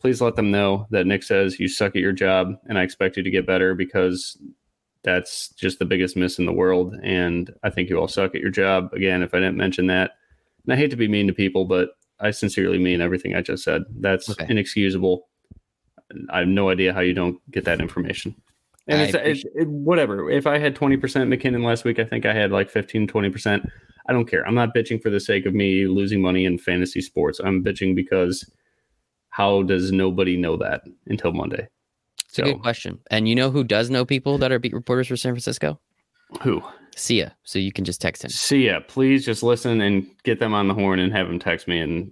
please 0.00 0.22
let 0.22 0.36
them 0.36 0.50
know 0.50 0.86
that 0.90 1.06
Nick 1.06 1.22
says 1.22 1.60
you 1.60 1.68
suck 1.68 1.94
at 1.94 2.00
your 2.00 2.12
job, 2.12 2.54
and 2.64 2.78
I 2.78 2.82
expect 2.82 3.18
you 3.18 3.22
to 3.22 3.30
get 3.30 3.46
better 3.46 3.74
because 3.74 4.38
that's 5.02 5.50
just 5.50 5.78
the 5.78 5.84
biggest 5.84 6.16
miss 6.16 6.38
in 6.38 6.46
the 6.46 6.52
world. 6.52 6.94
And 7.02 7.52
I 7.62 7.68
think 7.68 7.90
you 7.90 7.98
all 7.98 8.08
suck 8.08 8.34
at 8.34 8.40
your 8.40 8.50
job. 8.50 8.90
Again, 8.94 9.22
if 9.22 9.34
I 9.34 9.38
didn't 9.38 9.58
mention 9.58 9.88
that, 9.88 10.12
and 10.64 10.72
I 10.72 10.76
hate 10.76 10.90
to 10.92 10.96
be 10.96 11.08
mean 11.08 11.26
to 11.26 11.34
people, 11.34 11.66
but 11.66 11.90
I 12.20 12.30
sincerely 12.30 12.78
mean 12.78 13.02
everything 13.02 13.34
I 13.34 13.42
just 13.42 13.64
said. 13.64 13.82
That's 14.00 14.30
okay. 14.30 14.46
inexcusable. 14.48 15.28
I 16.30 16.38
have 16.38 16.48
no 16.48 16.70
idea 16.70 16.94
how 16.94 17.00
you 17.00 17.12
don't 17.12 17.38
get 17.50 17.66
that 17.66 17.82
information. 17.82 18.34
And 18.88 19.00
it's, 19.00 19.14
it's 19.14 19.44
it, 19.54 19.68
whatever. 19.68 20.30
If 20.30 20.46
I 20.46 20.58
had 20.58 20.74
20% 20.74 20.98
McKinnon 21.00 21.64
last 21.64 21.84
week, 21.84 21.98
I 21.98 22.04
think 22.04 22.26
I 22.26 22.34
had 22.34 22.50
like 22.50 22.68
15, 22.68 23.06
20%. 23.06 23.70
I 24.08 24.12
don't 24.12 24.26
care. 24.26 24.46
I'm 24.46 24.54
not 24.54 24.74
bitching 24.74 25.00
for 25.00 25.10
the 25.10 25.20
sake 25.20 25.46
of 25.46 25.54
me 25.54 25.86
losing 25.86 26.20
money 26.20 26.44
in 26.44 26.58
fantasy 26.58 27.00
sports. 27.00 27.38
I'm 27.38 27.62
bitching 27.62 27.94
because 27.94 28.50
how 29.28 29.62
does 29.62 29.92
nobody 29.92 30.36
know 30.36 30.56
that 30.56 30.82
until 31.06 31.32
Monday? 31.32 31.68
It's 32.26 32.36
so, 32.36 32.42
a 32.42 32.46
good 32.46 32.62
question. 32.62 32.98
And 33.10 33.28
you 33.28 33.34
know 33.34 33.50
who 33.50 33.62
does 33.62 33.90
know 33.90 34.04
people 34.04 34.38
that 34.38 34.50
are 34.50 34.58
beat 34.58 34.74
reporters 34.74 35.06
for 35.06 35.16
San 35.16 35.32
Francisco? 35.32 35.78
Who? 36.40 36.62
Sia. 36.96 37.34
So 37.44 37.58
you 37.58 37.72
can 37.72 37.84
just 37.84 38.00
text 38.00 38.24
him. 38.24 38.30
Sia, 38.30 38.80
please 38.82 39.24
just 39.24 39.42
listen 39.42 39.80
and 39.80 40.06
get 40.24 40.40
them 40.40 40.54
on 40.54 40.68
the 40.68 40.74
horn 40.74 40.98
and 40.98 41.12
have 41.12 41.28
them 41.28 41.38
text 41.38 41.68
me 41.68 41.78
and 41.78 42.10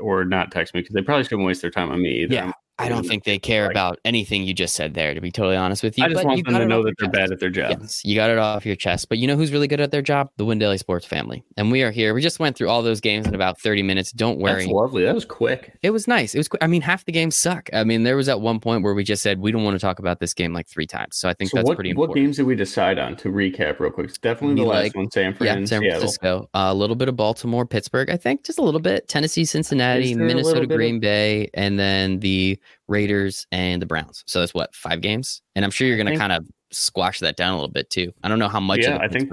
or 0.00 0.24
not 0.24 0.50
text 0.50 0.74
me 0.74 0.80
because 0.80 0.94
they 0.94 1.02
probably 1.02 1.24
shouldn't 1.24 1.46
waste 1.46 1.62
their 1.62 1.70
time 1.70 1.90
on 1.90 2.00
me 2.00 2.22
either. 2.22 2.34
Yeah. 2.34 2.52
I 2.80 2.88
don't 2.88 3.06
think 3.06 3.24
they 3.24 3.38
care 3.38 3.64
like, 3.64 3.72
about 3.72 3.98
anything 4.04 4.44
you 4.44 4.54
just 4.54 4.74
said 4.74 4.94
there, 4.94 5.14
to 5.14 5.20
be 5.20 5.30
totally 5.30 5.56
honest 5.56 5.82
with 5.82 5.98
you. 5.98 6.04
I 6.04 6.08
just 6.08 6.22
but 6.22 6.26
want 6.26 6.44
them 6.44 6.54
to 6.54 6.66
know 6.66 6.82
that 6.82 6.94
they're 6.98 7.08
chest. 7.08 7.12
bad 7.12 7.32
at 7.32 7.40
their 7.40 7.50
job. 7.50 7.78
Yes, 7.80 8.04
you 8.04 8.14
got 8.14 8.30
it 8.30 8.38
off 8.38 8.64
your 8.64 8.76
chest. 8.76 9.08
But 9.08 9.18
you 9.18 9.26
know 9.26 9.36
who's 9.36 9.52
really 9.52 9.68
good 9.68 9.80
at 9.80 9.90
their 9.90 10.02
job? 10.02 10.30
The 10.36 10.44
Win 10.44 10.58
Daily 10.58 10.78
Sports 10.78 11.06
family. 11.06 11.44
And 11.56 11.70
we 11.70 11.82
are 11.82 11.90
here. 11.90 12.14
We 12.14 12.22
just 12.22 12.38
went 12.38 12.56
through 12.56 12.68
all 12.68 12.82
those 12.82 13.00
games 13.00 13.26
in 13.26 13.34
about 13.34 13.60
30 13.60 13.82
minutes. 13.82 14.12
Don't 14.12 14.38
worry. 14.38 14.64
That's 14.64 14.72
lovely. 14.72 15.04
That 15.04 15.14
was 15.14 15.24
quick. 15.24 15.76
It 15.82 15.90
was 15.90 16.08
nice. 16.08 16.34
It 16.34 16.38
was 16.38 16.48
quick. 16.48 16.62
I 16.62 16.66
mean, 16.66 16.82
half 16.82 17.04
the 17.04 17.12
games 17.12 17.36
suck. 17.36 17.68
I 17.72 17.84
mean, 17.84 18.02
there 18.02 18.16
was 18.16 18.28
at 18.28 18.40
one 18.40 18.60
point 18.60 18.82
where 18.82 18.94
we 18.94 19.04
just 19.04 19.22
said 19.22 19.40
we 19.40 19.52
don't 19.52 19.64
want 19.64 19.74
to 19.74 19.80
talk 19.80 19.98
about 19.98 20.20
this 20.20 20.34
game 20.34 20.52
like 20.52 20.68
three 20.68 20.86
times. 20.86 21.16
So 21.16 21.28
I 21.28 21.34
think 21.34 21.50
so 21.50 21.58
that's 21.58 21.68
what, 21.68 21.76
pretty 21.76 21.90
important. 21.90 22.10
What 22.10 22.22
games 22.22 22.36
did 22.36 22.46
we 22.46 22.56
decide 22.56 22.98
on 22.98 23.16
to 23.16 23.28
recap 23.28 23.78
real 23.80 23.90
quick? 23.90 24.08
It's 24.08 24.18
definitely 24.18 24.62
the 24.62 24.68
last 24.68 24.82
like, 24.82 24.96
one, 24.96 25.10
San 25.10 25.34
Fran, 25.34 25.60
yeah, 25.60 25.64
San 25.66 25.80
Francisco. 25.82 26.48
Uh, 26.54 26.68
a 26.70 26.74
little 26.74 26.96
bit 26.96 27.08
of 27.08 27.16
Baltimore, 27.16 27.66
Pittsburgh. 27.66 28.10
I 28.10 28.16
think 28.16 28.44
just 28.44 28.58
a 28.58 28.62
little 28.62 28.80
bit. 28.80 29.08
Tennessee, 29.08 29.44
Cincinnati, 29.44 30.14
Minnesota, 30.14 30.66
Green 30.66 31.00
Bay, 31.00 31.50
and 31.54 31.78
then 31.78 32.20
the 32.20 32.58
Raiders, 32.88 33.46
and 33.52 33.80
the 33.80 33.86
Browns. 33.86 34.24
So 34.26 34.40
that's 34.40 34.54
what 34.54 34.74
five 34.74 35.00
games, 35.00 35.42
and 35.54 35.64
I'm 35.64 35.70
sure 35.70 35.86
you're 35.86 35.96
going 35.96 36.12
to 36.12 36.16
kind 36.16 36.32
of 36.32 36.46
squash 36.70 37.20
that 37.20 37.36
down 37.36 37.52
a 37.52 37.56
little 37.56 37.70
bit 37.70 37.90
too. 37.90 38.12
I 38.22 38.28
don't 38.28 38.38
know 38.38 38.48
how 38.48 38.60
much. 38.60 38.80
Yeah, 38.80 38.98
I 39.00 39.08
think 39.08 39.30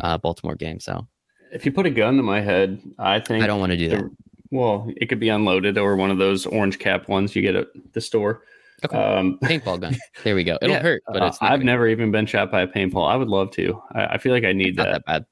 uh, 0.00 0.18
Baltimore 0.18 0.54
game. 0.54 0.80
So 0.80 1.06
if 1.52 1.64
you 1.64 1.72
put 1.72 1.86
a 1.86 1.90
gun 1.90 2.16
to 2.16 2.22
my 2.22 2.40
head, 2.40 2.80
I 2.98 3.20
think 3.20 3.44
I 3.44 3.46
don't 3.46 3.60
want 3.60 3.72
to 3.72 3.78
do 3.78 3.88
that. 3.90 4.10
Well, 4.50 4.88
it 4.96 5.06
could 5.06 5.20
be 5.20 5.28
unloaded 5.28 5.78
or 5.78 5.96
one 5.96 6.10
of 6.10 6.18
those 6.18 6.46
orange 6.46 6.78
cap 6.78 7.08
ones 7.08 7.34
you 7.34 7.42
get 7.42 7.56
at 7.56 7.68
the 7.92 8.00
store. 8.00 8.42
Okay. 8.84 8.96
Um, 8.96 9.38
paintball 9.42 9.80
gun. 9.80 9.96
There 10.22 10.34
we 10.34 10.44
go. 10.44 10.58
It'll 10.60 10.76
yeah, 10.76 10.82
hurt, 10.82 11.02
but 11.06 11.22
it's. 11.22 11.40
Uh, 11.40 11.46
I've 11.46 11.60
great. 11.60 11.66
never 11.66 11.88
even 11.88 12.10
been 12.10 12.26
shot 12.26 12.50
by 12.50 12.62
a 12.62 12.66
paintball. 12.66 13.08
I 13.08 13.16
would 13.16 13.28
love 13.28 13.50
to. 13.52 13.80
I, 13.92 14.06
I 14.06 14.18
feel 14.18 14.32
like 14.32 14.44
I 14.44 14.52
need 14.52 14.76
that. 14.76 14.84
that 14.84 15.04
bad. 15.06 15.26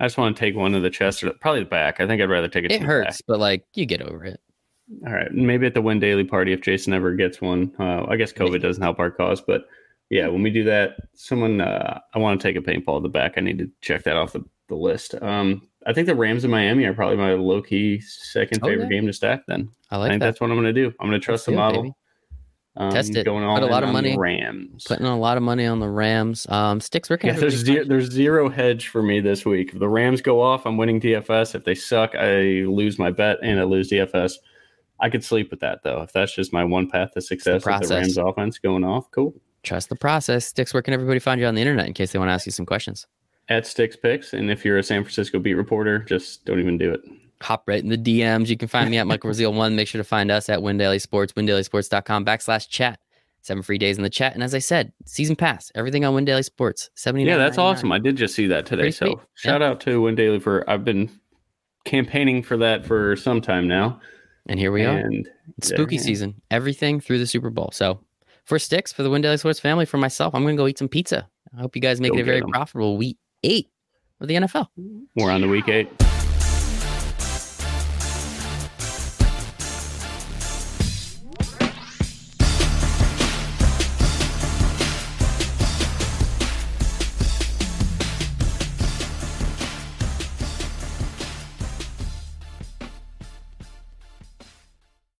I 0.00 0.06
just 0.06 0.18
want 0.18 0.36
to 0.36 0.40
take 0.40 0.56
one 0.56 0.72
to 0.72 0.80
the 0.80 0.90
chest 0.90 1.22
or 1.22 1.32
probably 1.40 1.60
the 1.60 1.66
back. 1.66 2.00
I 2.00 2.06
think 2.06 2.20
I'd 2.20 2.28
rather 2.28 2.48
take 2.48 2.64
it. 2.64 2.72
It 2.72 2.82
hurts, 2.82 3.22
but 3.22 3.38
like 3.38 3.64
you 3.74 3.86
get 3.86 4.02
over 4.02 4.24
it. 4.24 4.40
All 5.06 5.12
right, 5.12 5.32
maybe 5.32 5.66
at 5.66 5.74
the 5.74 5.82
Win 5.82 6.00
Daily 6.00 6.24
party 6.24 6.52
if 6.52 6.60
Jason 6.60 6.92
ever 6.92 7.14
gets 7.14 7.40
one. 7.40 7.72
Uh, 7.78 8.06
I 8.08 8.16
guess 8.16 8.32
COVID 8.32 8.60
doesn't 8.60 8.82
help 8.82 8.98
our 8.98 9.10
cause, 9.10 9.40
but 9.40 9.66
yeah, 10.10 10.28
when 10.28 10.42
we 10.42 10.50
do 10.50 10.64
that, 10.64 10.96
someone 11.14 11.60
uh, 11.60 11.98
I 12.14 12.18
want 12.18 12.40
to 12.40 12.46
take 12.46 12.56
a 12.56 12.60
paintball 12.60 12.98
at 12.98 13.02
the 13.02 13.08
back. 13.08 13.34
I 13.36 13.40
need 13.40 13.58
to 13.58 13.70
check 13.80 14.04
that 14.04 14.16
off 14.16 14.32
the, 14.32 14.44
the 14.68 14.74
list. 14.74 15.14
Um, 15.22 15.68
I 15.86 15.92
think 15.92 16.06
the 16.06 16.14
Rams 16.14 16.44
in 16.44 16.50
Miami 16.50 16.84
are 16.84 16.94
probably 16.94 17.16
my 17.16 17.32
low 17.32 17.62
key 17.62 18.00
second 18.00 18.60
oh, 18.62 18.68
favorite 18.68 18.90
yeah. 18.90 18.98
game 18.98 19.06
to 19.06 19.12
stack. 19.12 19.44
Then 19.46 19.70
I 19.90 19.96
like. 19.96 20.08
I 20.08 20.12
think 20.12 20.20
that. 20.20 20.26
that's 20.26 20.40
what 20.40 20.50
I'm 20.50 20.56
going 20.56 20.72
to 20.72 20.72
do. 20.72 20.92
I'm 21.00 21.08
going 21.08 21.20
to 21.20 21.24
trust 21.24 21.48
Let's 21.48 21.56
the 21.56 21.56
model. 21.56 21.96
Um, 22.76 22.90
Test 22.90 23.14
it. 23.14 23.24
Going 23.24 23.44
all 23.44 23.58
Put 23.58 23.68
a 23.68 23.72
lot 23.72 23.84
of 23.84 23.90
money. 23.90 24.16
Rams. 24.16 24.84
Putting 24.84 25.04
a 25.04 25.18
lot 25.18 25.36
of 25.36 25.42
money 25.42 25.66
on 25.66 25.80
the 25.80 25.88
Rams. 25.88 26.46
Um, 26.48 26.80
sticks. 26.80 27.10
Where 27.10 27.18
yeah, 27.22 27.32
there's 27.32 27.56
zero, 27.56 27.84
there's 27.84 28.10
zero 28.10 28.48
hedge 28.48 28.88
for 28.88 29.02
me 29.02 29.20
this 29.20 29.44
week. 29.44 29.72
If 29.74 29.78
the 29.78 29.88
Rams 29.88 30.22
go 30.22 30.40
off, 30.40 30.64
I'm 30.64 30.78
winning 30.78 31.00
DFS. 31.00 31.54
If 31.54 31.64
they 31.64 31.74
suck, 31.74 32.14
I 32.14 32.64
lose 32.64 32.98
my 32.98 33.10
bet 33.10 33.38
and 33.42 33.60
I 33.60 33.64
lose 33.64 33.90
DFS. 33.90 34.34
I 35.02 35.10
could 35.10 35.24
sleep 35.24 35.50
with 35.50 35.60
that 35.60 35.82
though. 35.82 36.00
If 36.00 36.12
that's 36.12 36.34
just 36.34 36.52
my 36.52 36.64
one 36.64 36.88
path 36.88 37.10
to 37.12 37.20
success 37.20 37.66
with 37.66 37.88
the 37.88 37.94
Rams 37.94 38.16
offense 38.16 38.58
going 38.58 38.84
off, 38.84 39.10
cool. 39.10 39.34
Trust 39.64 39.88
the 39.88 39.96
process. 39.96 40.46
Sticks, 40.46 40.72
where 40.72 40.82
can 40.82 40.94
everybody 40.94 41.18
find 41.18 41.40
you 41.40 41.46
on 41.46 41.56
the 41.56 41.60
internet 41.60 41.86
in 41.86 41.92
case 41.92 42.12
they 42.12 42.18
want 42.18 42.28
to 42.28 42.32
ask 42.32 42.46
you 42.46 42.52
some 42.52 42.66
questions? 42.66 43.06
At 43.48 43.66
Sticks 43.66 43.96
Picks. 43.96 44.32
And 44.32 44.50
if 44.50 44.64
you're 44.64 44.78
a 44.78 44.82
San 44.82 45.02
Francisco 45.02 45.40
beat 45.40 45.54
reporter, 45.54 45.98
just 46.00 46.44
don't 46.44 46.60
even 46.60 46.78
do 46.78 46.92
it. 46.92 47.00
Hop 47.42 47.64
right 47.66 47.82
in 47.82 47.88
the 47.88 47.98
DMs. 47.98 48.48
You 48.48 48.56
can 48.56 48.68
find 48.68 48.88
me 48.90 48.98
at 48.98 49.06
Michael 49.06 49.28
Brazil 49.28 49.52
one. 49.52 49.74
Make 49.74 49.88
sure 49.88 50.00
to 50.00 50.08
find 50.08 50.30
us 50.30 50.48
at 50.48 50.62
Win 50.62 50.78
Daily 50.78 51.00
Sports, 51.00 51.32
windailysports.com 51.32 52.24
backslash 52.24 52.68
chat. 52.68 53.00
Seven 53.40 53.64
free 53.64 53.78
days 53.78 53.96
in 53.96 54.04
the 54.04 54.10
chat. 54.10 54.34
And 54.34 54.42
as 54.44 54.54
I 54.54 54.60
said, 54.60 54.92
season 55.04 55.34
pass, 55.34 55.72
everything 55.74 56.04
on 56.04 56.14
Win 56.14 56.24
Daily 56.24 56.44
Sports. 56.44 56.90
79 56.94 57.28
Yeah, 57.28 57.38
that's 57.38 57.58
awesome. 57.58 57.90
I 57.90 57.98
did 57.98 58.16
just 58.16 58.36
see 58.36 58.46
that 58.46 58.66
today. 58.66 58.92
So 58.92 59.20
shout 59.34 59.60
yeah. 59.60 59.66
out 59.66 59.80
to 59.80 60.00
Win 60.00 60.14
Daily 60.14 60.38
for 60.38 60.68
I've 60.70 60.84
been 60.84 61.10
campaigning 61.84 62.44
for 62.44 62.56
that 62.58 62.86
for 62.86 63.16
some 63.16 63.40
time 63.40 63.66
now. 63.66 64.00
And 64.46 64.58
here 64.58 64.72
we 64.72 64.82
and 64.82 65.26
are. 65.26 65.30
It's 65.58 65.68
spooky 65.68 65.98
season. 65.98 66.40
Everything 66.50 67.00
through 67.00 67.18
the 67.18 67.26
Super 67.26 67.50
Bowl. 67.50 67.70
So 67.72 68.00
for 68.44 68.58
sticks 68.58 68.92
for 68.92 69.02
the 69.02 69.10
Win 69.10 69.22
Daily 69.22 69.36
Sports 69.36 69.60
family, 69.60 69.84
for 69.84 69.98
myself, 69.98 70.34
I'm 70.34 70.42
going 70.42 70.56
to 70.56 70.60
go 70.60 70.66
eat 70.66 70.78
some 70.78 70.88
pizza. 70.88 71.28
I 71.56 71.60
hope 71.60 71.76
you 71.76 71.82
guys 71.82 72.00
make 72.00 72.12
go 72.12 72.18
it 72.18 72.22
a 72.22 72.24
very 72.24 72.40
them. 72.40 72.50
profitable 72.50 72.96
week 72.96 73.18
eight 73.44 73.70
of 74.20 74.28
the 74.28 74.34
NFL. 74.34 74.68
We're 75.14 75.30
on 75.30 75.42
the 75.42 75.48
week 75.48 75.68
eight. 75.68 75.88